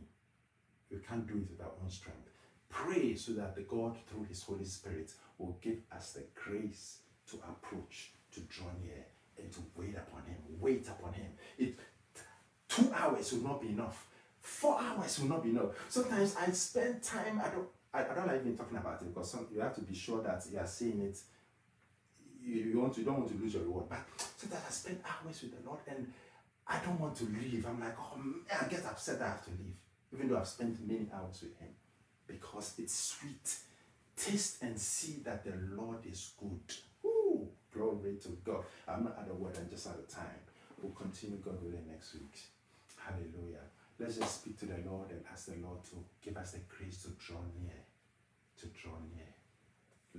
We 0.89 0.97
can't 0.99 1.27
do 1.27 1.34
it 1.34 1.49
with 1.51 1.61
our 1.61 1.73
own 1.84 1.89
strength. 1.89 2.30
Pray 2.69 3.15
so 3.15 3.34
that 3.34 3.55
the 3.55 3.61
God, 3.61 3.97
through 4.07 4.23
His 4.23 4.41
Holy 4.43 4.65
Spirit, 4.65 5.11
will 5.38 5.57
give 5.61 5.80
us 5.91 6.13
the 6.13 6.23
grace 6.34 6.99
to 7.30 7.38
approach, 7.38 8.11
to 8.39 8.53
draw 8.53 8.67
near, 8.81 9.05
and 9.37 9.51
to 9.51 9.59
wait 9.75 9.95
upon 9.95 10.23
Him. 10.23 10.37
Wait 10.59 10.87
upon 10.87 11.13
Him. 11.13 11.31
It 11.57 11.75
two 12.67 12.91
hours 12.93 13.33
will 13.33 13.43
not 13.43 13.61
be 13.61 13.69
enough. 13.69 14.07
Four 14.41 14.79
hours 14.79 15.19
will 15.19 15.29
not 15.29 15.43
be 15.43 15.49
enough. 15.49 15.71
Sometimes 15.89 16.35
I 16.35 16.49
spend 16.51 17.03
time. 17.03 17.41
I 17.43 17.49
don't. 17.49 17.67
I, 17.93 18.01
I 18.05 18.13
don't 18.13 18.27
like 18.27 18.41
even 18.41 18.55
talking 18.55 18.77
about 18.77 19.01
it 19.01 19.13
because 19.13 19.31
some, 19.31 19.47
you 19.51 19.59
have 19.61 19.73
to 19.75 19.81
be 19.81 19.95
sure 19.95 20.21
that 20.21 20.45
you 20.51 20.59
are 20.59 20.67
seeing 20.67 21.01
it. 21.01 21.17
You, 22.41 22.55
you 22.55 22.79
want 22.79 22.93
to. 22.93 22.99
You 23.01 23.05
don't 23.05 23.19
want 23.19 23.29
to 23.31 23.37
lose 23.37 23.53
your 23.53 23.63
reward. 23.63 23.85
But 23.89 23.99
sometimes 24.37 24.63
I 24.67 24.71
spend 24.71 24.99
hours 25.05 25.41
with 25.41 25.61
the 25.61 25.67
Lord 25.67 25.79
and 25.87 26.13
I 26.67 26.79
don't 26.85 26.99
want 26.99 27.15
to 27.17 27.25
leave. 27.25 27.65
I'm 27.67 27.79
like, 27.79 27.95
oh 27.99 28.17
man, 28.17 28.59
I 28.61 28.67
get 28.67 28.85
upset. 28.85 29.21
I 29.21 29.27
have 29.27 29.43
to 29.45 29.51
leave, 29.51 29.75
even 30.13 30.29
though 30.29 30.37
I've 30.37 30.47
spent 30.47 30.79
many 30.87 31.07
hours 31.13 31.41
with 31.41 31.57
Him, 31.59 31.69
because 32.27 32.75
it's 32.77 32.93
sweet. 32.95 33.55
Taste 34.15 34.61
and 34.61 34.77
see 34.77 35.21
that 35.23 35.45
the 35.45 35.53
Lord 35.75 36.05
is 36.05 36.33
good. 36.37 36.75
Glory 37.80 38.19
to 38.21 38.36
God. 38.43 38.65
I'm 38.89 39.05
not 39.05 39.15
at 39.19 39.27
the 39.30 39.34
word. 39.34 39.55
I'm 39.55 39.69
just 39.69 39.88
out 39.88 39.95
of 39.95 40.07
time. 40.09 40.43
We'll 40.84 40.91
continue 40.91 41.38
God 41.38 41.63
willing 41.63 41.88
next 41.88 42.13
week. 42.13 42.36
Hallelujah. 42.99 43.63
Let's 43.97 44.17
just 44.17 44.41
speak 44.41 44.59
to 44.59 44.65
the 44.65 44.84
Lord 44.84 45.11
and 45.11 45.23
ask 45.32 45.45
the 45.45 45.55
Lord 45.63 45.80
to 45.86 46.03
give 46.19 46.36
us 46.36 46.51
the 46.51 46.59
grace 46.67 47.03
to 47.03 47.15
draw 47.15 47.39
near. 47.63 47.80
To 48.59 48.67
draw 48.75 48.99
near. 49.15 49.32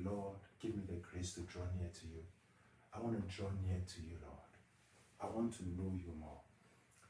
Lord, 0.01 0.41
give 0.59 0.75
me 0.75 0.85
the 0.89 1.05
grace 1.05 1.35
to 1.35 1.41
draw 1.43 1.69
near 1.77 1.91
to 1.93 2.07
you. 2.09 2.25
I 2.97 3.01
want 3.01 3.21
to 3.21 3.29
draw 3.29 3.49
near 3.61 3.85
to 3.85 4.01
you, 4.09 4.17
Lord. 4.25 4.53
I 5.21 5.29
want 5.29 5.53
to 5.61 5.69
know 5.69 5.93
you 5.93 6.17
more. 6.19 6.41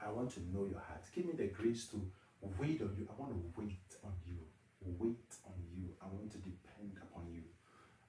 I 0.02 0.10
want 0.10 0.34
to 0.34 0.40
know 0.50 0.66
your 0.66 0.82
heart. 0.82 1.06
Give 1.14 1.26
me 1.26 1.34
the 1.38 1.46
grace 1.46 1.86
to 1.94 2.02
wait 2.58 2.82
on 2.82 2.90
you. 2.98 3.06
I 3.06 3.14
want 3.14 3.38
to 3.38 3.40
wait 3.54 3.86
on 4.02 4.18
you. 4.26 4.42
Wait 4.98 5.30
on 5.46 5.62
you. 5.78 5.94
I 6.02 6.06
want 6.10 6.32
to 6.32 6.38
depend 6.38 6.98
upon 6.98 7.30
you. 7.30 7.46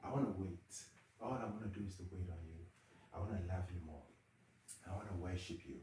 I 0.04 0.10
want 0.10 0.26
to 0.26 0.42
wait. 0.42 0.91
All 1.22 1.38
I 1.38 1.46
want 1.46 1.62
to 1.62 1.80
do 1.80 1.86
is 1.86 1.96
to 1.98 2.04
wait 2.12 2.26
on 2.34 2.42
you. 2.50 2.66
I 3.14 3.20
want 3.20 3.38
to 3.38 3.46
love 3.46 3.70
you 3.70 3.78
more. 3.86 4.02
I 4.90 4.96
want 4.96 5.08
to 5.08 5.18
worship 5.22 5.62
you. 5.70 5.78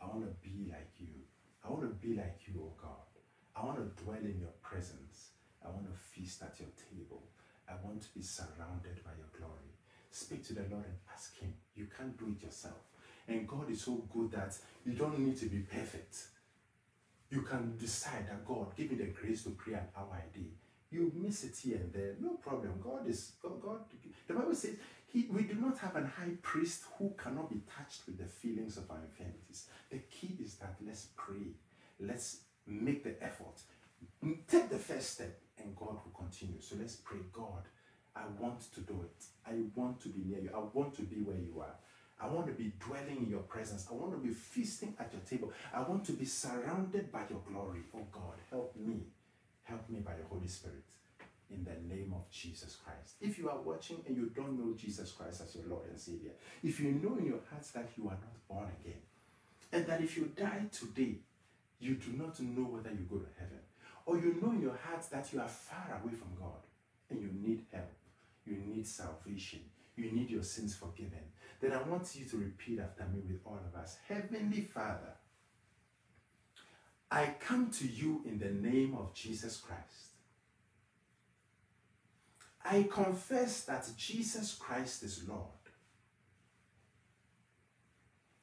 I 0.00 0.04
want 0.04 0.20
to 0.20 0.32
be 0.44 0.68
like 0.68 0.92
you. 0.98 1.24
I 1.64 1.70
want 1.72 1.82
to 1.82 1.96
be 1.96 2.14
like 2.14 2.40
you, 2.46 2.60
oh 2.60 2.72
God. 2.76 3.08
I 3.56 3.64
want 3.64 3.78
to 3.80 4.04
dwell 4.04 4.20
in 4.20 4.38
your 4.38 4.52
presence. 4.60 5.32
I 5.64 5.68
want 5.68 5.88
to 5.88 5.96
feast 5.96 6.42
at 6.42 6.60
your 6.60 6.68
table. 6.76 7.22
I 7.68 7.72
want 7.82 8.02
to 8.02 8.08
be 8.14 8.22
surrounded 8.22 9.02
by 9.02 9.16
your 9.16 9.32
glory. 9.32 9.72
Speak 10.10 10.44
to 10.46 10.54
the 10.54 10.68
Lord 10.70 10.84
and 10.84 11.00
ask 11.12 11.38
Him. 11.38 11.54
You 11.74 11.88
can't 11.96 12.16
do 12.18 12.34
it 12.36 12.44
yourself. 12.44 12.84
And 13.26 13.48
God 13.48 13.70
is 13.70 13.82
so 13.82 14.04
good 14.12 14.30
that 14.32 14.54
you 14.84 14.92
don't 14.92 15.18
need 15.18 15.38
to 15.38 15.46
be 15.46 15.60
perfect. 15.60 16.16
You 17.30 17.42
can 17.42 17.76
decide 17.78 18.28
that 18.28 18.46
God, 18.46 18.76
give 18.76 18.90
me 18.90 18.98
the 18.98 19.06
grace 19.06 19.42
to 19.44 19.50
pray 19.50 19.74
an 19.74 19.88
hour 19.96 20.22
a 20.22 20.38
day. 20.38 20.50
You 20.90 21.12
miss 21.14 21.44
it 21.44 21.56
here 21.56 21.76
and 21.76 21.92
there, 21.92 22.14
no 22.20 22.34
problem. 22.34 22.80
God 22.82 23.08
is 23.08 23.32
God. 23.42 23.60
God 23.60 23.80
the 24.26 24.34
Bible 24.34 24.54
says 24.54 24.76
he, 25.06 25.26
we 25.30 25.42
do 25.42 25.54
not 25.54 25.78
have 25.78 25.96
an 25.96 26.06
high 26.06 26.32
priest 26.42 26.84
who 26.98 27.12
cannot 27.16 27.50
be 27.50 27.60
touched 27.76 28.06
with 28.06 28.18
the 28.18 28.24
feelings 28.24 28.76
of 28.76 28.90
our 28.90 28.98
infirmities. 28.98 29.66
The 29.90 29.98
key 29.98 30.36
is 30.42 30.56
that 30.56 30.76
let's 30.86 31.08
pray. 31.16 31.54
Let's 32.00 32.38
make 32.66 33.04
the 33.04 33.22
effort. 33.22 33.62
Take 34.48 34.68
the 34.68 34.78
first 34.78 35.14
step, 35.14 35.38
and 35.58 35.74
God 35.76 35.98
will 36.04 36.12
continue. 36.16 36.60
So 36.60 36.76
let's 36.78 36.96
pray. 36.96 37.18
God, 37.32 37.62
I 38.14 38.22
want 38.38 38.72
to 38.74 38.80
do 38.80 39.04
it. 39.04 39.24
I 39.46 39.54
want 39.74 40.00
to 40.02 40.08
be 40.08 40.22
near 40.24 40.40
you. 40.40 40.50
I 40.54 40.60
want 40.72 40.94
to 40.96 41.02
be 41.02 41.16
where 41.16 41.36
you 41.36 41.60
are. 41.60 41.74
I 42.20 42.28
want 42.28 42.46
to 42.46 42.52
be 42.52 42.72
dwelling 42.80 43.18
in 43.24 43.30
your 43.30 43.42
presence. 43.42 43.86
I 43.90 43.94
want 43.94 44.12
to 44.12 44.18
be 44.18 44.32
feasting 44.32 44.94
at 44.98 45.12
your 45.12 45.20
table. 45.22 45.52
I 45.72 45.82
want 45.82 46.04
to 46.06 46.12
be 46.12 46.24
surrounded 46.24 47.12
by 47.12 47.22
your 47.28 47.40
glory. 47.46 47.80
Oh 47.94 48.06
God, 48.10 48.38
help 48.50 48.74
me. 48.76 49.02
Help 49.66 49.88
me 49.90 49.98
by 49.98 50.12
your 50.16 50.26
Holy 50.30 50.46
Spirit 50.46 50.84
in 51.50 51.64
the 51.64 51.94
name 51.94 52.12
of 52.14 52.30
Jesus 52.30 52.76
Christ. 52.76 53.14
If 53.20 53.36
you 53.36 53.48
are 53.50 53.60
watching 53.60 53.98
and 54.06 54.16
you 54.16 54.30
don't 54.34 54.58
know 54.58 54.74
Jesus 54.76 55.10
Christ 55.10 55.42
as 55.44 55.56
your 55.56 55.64
Lord 55.66 55.88
and 55.90 55.98
Savior, 55.98 56.30
if 56.62 56.78
you 56.78 56.92
know 56.92 57.16
in 57.16 57.26
your 57.26 57.40
hearts 57.50 57.72
that 57.72 57.88
you 57.96 58.04
are 58.04 58.18
not 58.18 58.48
born 58.48 58.68
again, 58.80 59.00
and 59.72 59.84
that 59.86 60.00
if 60.00 60.16
you 60.16 60.30
die 60.36 60.66
today, 60.70 61.16
you 61.80 61.94
do 61.94 62.12
not 62.12 62.38
know 62.40 62.62
whether 62.62 62.90
you 62.90 63.06
go 63.10 63.16
to 63.16 63.26
heaven, 63.38 63.58
or 64.06 64.16
you 64.18 64.38
know 64.40 64.52
in 64.52 64.62
your 64.62 64.76
heart 64.76 65.04
that 65.10 65.32
you 65.32 65.40
are 65.40 65.48
far 65.48 66.00
away 66.02 66.14
from 66.14 66.28
God 66.38 66.62
and 67.10 67.20
you 67.20 67.30
need 67.32 67.64
help, 67.72 67.92
you 68.44 68.56
need 68.66 68.86
salvation, 68.86 69.60
you 69.96 70.12
need 70.12 70.30
your 70.30 70.44
sins 70.44 70.76
forgiven, 70.76 71.32
then 71.60 71.72
I 71.72 71.82
want 71.82 72.14
you 72.14 72.24
to 72.26 72.36
repeat 72.36 72.78
after 72.78 73.04
me 73.12 73.20
with 73.26 73.40
all 73.44 73.58
of 73.66 73.80
us 73.80 73.98
Heavenly 74.08 74.62
Father, 74.62 75.14
I 77.10 77.34
come 77.38 77.70
to 77.70 77.86
you 77.86 78.22
in 78.26 78.38
the 78.38 78.50
name 78.50 78.94
of 78.94 79.14
Jesus 79.14 79.58
Christ. 79.58 79.82
I 82.64 82.82
confess 82.90 83.62
that 83.64 83.88
Jesus 83.96 84.54
Christ 84.54 85.04
is 85.04 85.26
Lord. 85.28 85.42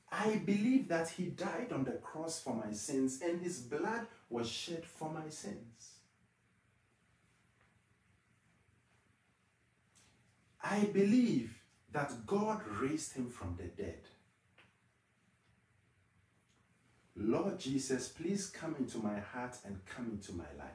I 0.09 0.36
believe 0.45 0.88
that 0.89 1.09
He 1.09 1.26
died 1.26 1.74
on 1.74 1.84
the 1.84 1.93
cross 1.93 2.39
for 2.39 2.53
my 2.55 2.72
sins 2.72 3.20
and 3.22 3.41
His 3.41 3.59
blood 3.59 4.07
was 4.30 4.47
shed 4.47 4.86
for 4.86 5.09
my 5.09 5.28
sins. 5.30 5.93
I 10.64 10.86
believe 10.86 11.53
that 11.91 12.26
God 12.26 12.61
raised 12.80 13.14
Him 13.14 13.30
from 13.30 13.57
the 13.57 13.66
dead. 13.66 13.99
Lord 17.16 17.59
Jesus, 17.59 18.07
please 18.07 18.47
come 18.47 18.76
into 18.80 18.97
my 18.97 19.20
heart 19.20 19.57
and 19.66 19.80
come 19.86 20.09
into 20.11 20.34
my 20.34 20.51
life. 20.57 20.72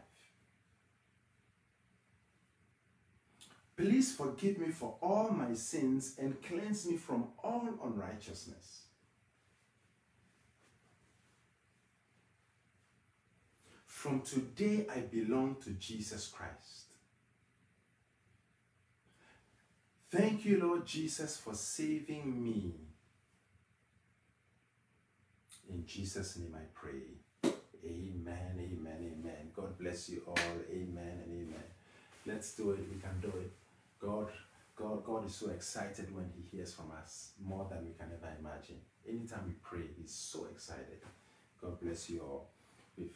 Please 3.76 4.14
forgive 4.14 4.58
me 4.58 4.70
for 4.70 4.96
all 5.00 5.30
my 5.30 5.54
sins 5.54 6.16
and 6.18 6.42
cleanse 6.42 6.86
me 6.86 6.96
from 6.96 7.28
all 7.42 7.68
unrighteousness. 7.84 8.82
From 13.86 14.20
today, 14.20 14.86
I 14.92 15.00
belong 15.00 15.56
to 15.62 15.70
Jesus 15.70 16.28
Christ. 16.28 16.88
Thank 20.10 20.44
you, 20.44 20.60
Lord 20.60 20.86
Jesus, 20.86 21.36
for 21.36 21.54
saving 21.54 22.42
me. 22.42 22.74
In 25.68 25.84
Jesus' 25.86 26.36
name 26.38 26.54
I 26.56 26.64
pray. 26.74 27.52
Amen, 27.84 28.58
amen, 28.58 29.12
amen. 29.12 29.50
God 29.54 29.78
bless 29.78 30.08
you 30.08 30.22
all. 30.26 30.36
Amen 30.70 31.22
and 31.24 31.32
amen. 31.32 31.64
Let's 32.26 32.54
do 32.54 32.70
it. 32.72 32.80
We 32.90 33.00
can 33.00 33.20
do 33.20 33.28
it. 33.38 33.52
God, 34.00 34.28
God, 34.76 35.04
God 35.04 35.26
is 35.26 35.34
so 35.34 35.50
excited 35.50 36.14
when 36.14 36.30
He 36.34 36.56
hears 36.56 36.72
from 36.72 36.90
us 37.00 37.32
more 37.44 37.66
than 37.70 37.84
we 37.84 37.92
can 37.92 38.08
ever 38.12 38.32
imagine. 38.38 38.76
Anytime 39.06 39.44
we 39.46 39.54
pray, 39.62 39.86
He's 40.00 40.12
so 40.12 40.46
excited. 40.50 41.00
God 41.60 41.80
bless 41.80 42.08
you 42.10 42.20
all. 42.20 42.48
We've 42.96 43.14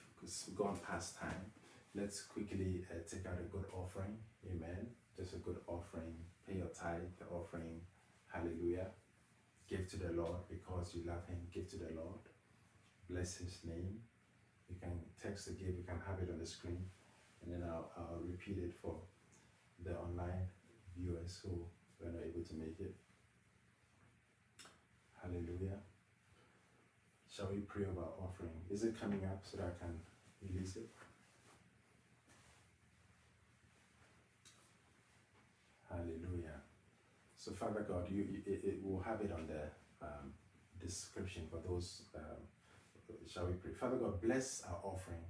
gone 0.54 0.78
past 0.86 1.18
time. 1.18 1.52
Let's 1.94 2.22
quickly 2.22 2.84
uh, 2.90 3.00
take 3.10 3.26
out 3.26 3.38
a 3.40 3.44
good 3.54 3.66
offering. 3.72 4.16
Amen. 4.50 4.88
Just 5.16 5.34
a 5.34 5.38
good 5.38 5.58
offering. 5.66 6.14
Pay 6.48 6.56
your 6.56 6.68
tithe, 6.68 7.00
the 7.18 7.26
offering. 7.26 7.80
Hallelujah. 8.32 8.86
Give 9.68 9.88
to 9.90 9.96
the 9.96 10.12
Lord 10.12 10.48
because 10.48 10.94
you 10.94 11.04
love 11.06 11.26
Him. 11.28 11.38
Give 11.52 11.68
to 11.70 11.76
the 11.76 11.90
Lord. 11.94 12.20
Bless 13.10 13.36
His 13.36 13.60
name. 13.64 14.00
You 14.68 14.76
can 14.80 15.00
text 15.20 15.46
the 15.46 15.52
give. 15.52 15.76
You 15.76 15.84
can 15.86 16.00
have 16.06 16.18
it 16.20 16.30
on 16.32 16.38
the 16.38 16.46
screen, 16.46 16.84
and 17.42 17.52
then 17.52 17.68
I'll, 17.68 17.90
I'll 17.96 18.20
repeat 18.24 18.58
it 18.58 18.72
for 18.80 18.96
the 19.84 19.92
online 19.96 20.48
viewers 20.96 21.40
who 21.42 21.64
were 22.00 22.10
not 22.10 22.22
able 22.22 22.44
to 22.44 22.54
make 22.54 22.80
it. 22.80 22.94
Hallelujah. 25.22 25.78
Shall 27.30 27.48
we 27.50 27.60
pray 27.60 27.84
about 27.84 28.14
offering? 28.20 28.50
Is 28.70 28.84
it 28.84 28.98
coming 28.98 29.24
up 29.24 29.40
so 29.42 29.56
that 29.58 29.74
I 29.76 29.84
can 29.84 29.98
release 30.42 30.76
it? 30.76 30.88
Hallelujah. 35.88 36.60
So, 37.36 37.52
Father 37.52 37.84
God, 37.88 38.06
you, 38.10 38.22
you 38.22 38.42
it, 38.46 38.60
it 38.64 38.84
will 38.84 39.00
have 39.00 39.20
it 39.20 39.32
on 39.32 39.46
the 39.46 39.62
um, 40.06 40.32
description 40.80 41.42
for 41.50 41.60
those. 41.66 42.02
Um, 42.14 42.42
shall 43.28 43.46
we 43.46 43.52
pray? 43.52 43.72
Father 43.72 43.96
God, 43.96 44.20
bless 44.20 44.62
our 44.68 44.80
offering. 44.82 45.24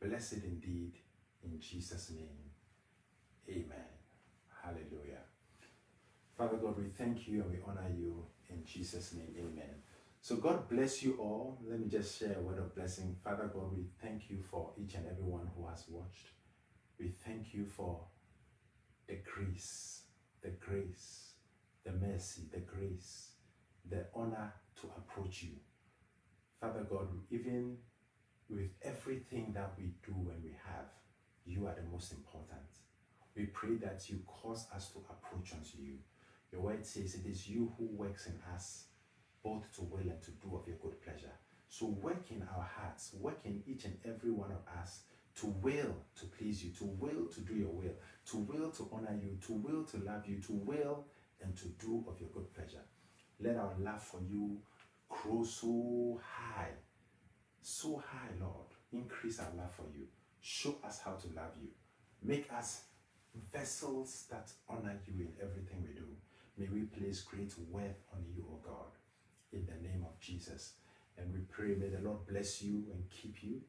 Bless 0.00 0.32
it 0.32 0.44
indeed 0.44 0.94
in 1.42 1.58
Jesus' 1.60 2.10
name. 2.10 2.50
Amen. 3.48 3.88
Hallelujah. 4.62 5.22
Father 6.36 6.56
God, 6.56 6.76
we 6.78 6.88
thank 6.88 7.28
you 7.28 7.42
and 7.42 7.50
we 7.50 7.58
honor 7.66 7.88
you 7.96 8.24
in 8.50 8.64
Jesus' 8.64 9.14
name. 9.14 9.34
Amen. 9.38 9.82
So 10.20 10.36
God 10.36 10.68
bless 10.68 11.02
you 11.02 11.16
all. 11.18 11.58
Let 11.68 11.80
me 11.80 11.86
just 11.88 12.18
share 12.18 12.36
a 12.38 12.40
word 12.40 12.58
of 12.58 12.74
blessing. 12.74 13.16
Father 13.22 13.50
God, 13.52 13.76
we 13.76 13.84
thank 14.02 14.30
you 14.30 14.42
for 14.50 14.72
each 14.78 14.94
and 14.94 15.06
every 15.06 15.22
one 15.22 15.48
who 15.56 15.66
has 15.68 15.84
watched. 15.88 16.28
We 16.98 17.12
thank 17.26 17.52
you 17.52 17.66
for 17.66 18.00
the 19.06 19.18
grace, 19.24 20.02
the 20.42 20.50
grace, 20.50 21.34
the 21.84 21.92
mercy, 21.92 22.42
the 22.52 22.60
grace, 22.60 23.32
the 23.88 24.06
honor 24.14 24.52
to 24.80 24.86
approach 24.96 25.42
you. 25.42 25.56
Father 26.64 26.86
God, 26.88 27.08
even 27.30 27.76
with 28.48 28.70
everything 28.80 29.52
that 29.52 29.74
we 29.76 29.92
do 30.02 30.30
and 30.30 30.42
we 30.42 30.56
have, 30.66 30.86
you 31.44 31.66
are 31.66 31.74
the 31.74 31.86
most 31.92 32.10
important. 32.12 32.62
We 33.36 33.44
pray 33.44 33.74
that 33.82 34.08
you 34.08 34.22
cause 34.26 34.66
us 34.74 34.88
to 34.92 35.00
approach 35.10 35.52
unto 35.52 35.76
you. 35.76 35.98
Your 36.50 36.62
word 36.62 36.86
says 36.86 37.16
it 37.16 37.28
is 37.28 37.46
you 37.46 37.70
who 37.76 37.84
works 37.84 38.28
in 38.28 38.40
us 38.54 38.84
both 39.42 39.70
to 39.76 39.82
will 39.82 40.08
and 40.08 40.22
to 40.22 40.30
do 40.30 40.56
of 40.56 40.66
your 40.66 40.78
good 40.78 41.02
pleasure. 41.02 41.32
So 41.68 41.84
work 41.84 42.30
in 42.30 42.40
our 42.56 42.66
hearts, 42.78 43.10
work 43.20 43.40
in 43.44 43.62
each 43.66 43.84
and 43.84 43.98
every 44.02 44.30
one 44.30 44.52
of 44.52 44.64
us 44.80 45.00
to 45.40 45.48
will 45.48 45.94
to 46.18 46.24
please 46.38 46.64
you, 46.64 46.70
to 46.78 46.84
will 46.84 47.26
to 47.26 47.40
do 47.42 47.56
your 47.56 47.72
will, 47.72 47.96
to 48.30 48.38
will 48.38 48.70
to 48.70 48.88
honor 48.90 49.20
you, 49.22 49.36
to 49.46 49.52
will 49.52 49.84
to 49.84 49.98
love 49.98 50.26
you, 50.26 50.40
to 50.40 50.52
will 50.54 51.04
and 51.42 51.54
to 51.58 51.68
do 51.78 52.02
of 52.08 52.18
your 52.18 52.30
good 52.30 52.54
pleasure. 52.54 52.84
Let 53.38 53.56
our 53.56 53.74
love 53.78 54.02
for 54.02 54.20
you 54.26 54.62
grow 55.08 55.44
so 55.44 56.20
high, 56.22 56.72
so 57.62 58.02
high, 58.06 58.30
Lord. 58.40 58.68
Increase 58.92 59.40
our 59.40 59.50
love 59.56 59.72
for 59.74 59.86
you. 59.94 60.06
Show 60.40 60.76
us 60.84 61.00
how 61.04 61.12
to 61.12 61.26
love 61.34 61.52
you. 61.60 61.68
Make 62.22 62.52
us 62.52 62.82
vessels 63.52 64.26
that 64.30 64.52
honor 64.68 65.00
you 65.06 65.22
in 65.22 65.32
everything 65.42 65.84
we 65.86 65.94
do. 65.94 66.06
May 66.56 66.68
we 66.68 66.86
place 66.86 67.22
great 67.22 67.52
worth 67.70 68.04
on 68.12 68.24
you, 68.34 68.44
O 68.48 68.60
God, 68.64 68.92
in 69.52 69.66
the 69.66 69.88
name 69.88 70.04
of 70.04 70.18
Jesus. 70.20 70.74
And 71.18 71.32
we 71.32 71.40
pray, 71.40 71.74
may 71.74 71.88
the 71.88 72.02
Lord 72.02 72.26
bless 72.26 72.62
you 72.62 72.84
and 72.92 73.04
keep 73.10 73.42
you. 73.42 73.60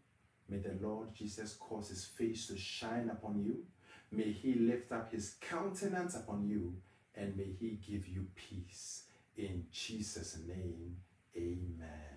May 0.49 0.57
the 0.59 0.77
Lord 0.81 1.13
Jesus 1.15 1.55
cause 1.59 1.89
his 1.89 2.05
face 2.05 2.47
to 2.47 2.57
shine 2.57 3.09
upon 3.11 3.43
you. 3.43 3.63
May 4.11 4.31
he 4.31 4.53
lift 4.53 4.91
up 4.91 5.11
his 5.11 5.35
countenance 5.41 6.15
upon 6.15 6.47
you 6.47 6.75
and 7.15 7.35
may 7.35 7.51
he 7.59 7.79
give 7.87 8.07
you 8.07 8.27
peace. 8.35 9.03
In 9.37 9.65
Jesus' 9.71 10.37
name, 10.47 10.97
amen 11.37 12.15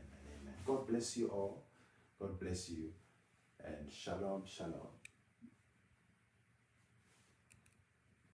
amen. 0.48 0.54
God 0.66 0.86
bless 0.86 1.16
you 1.16 1.28
all. 1.28 1.64
God 2.18 2.38
bless 2.40 2.70
you. 2.70 2.90
And 3.64 3.90
shalom, 3.92 4.42
shalom. 4.46 4.97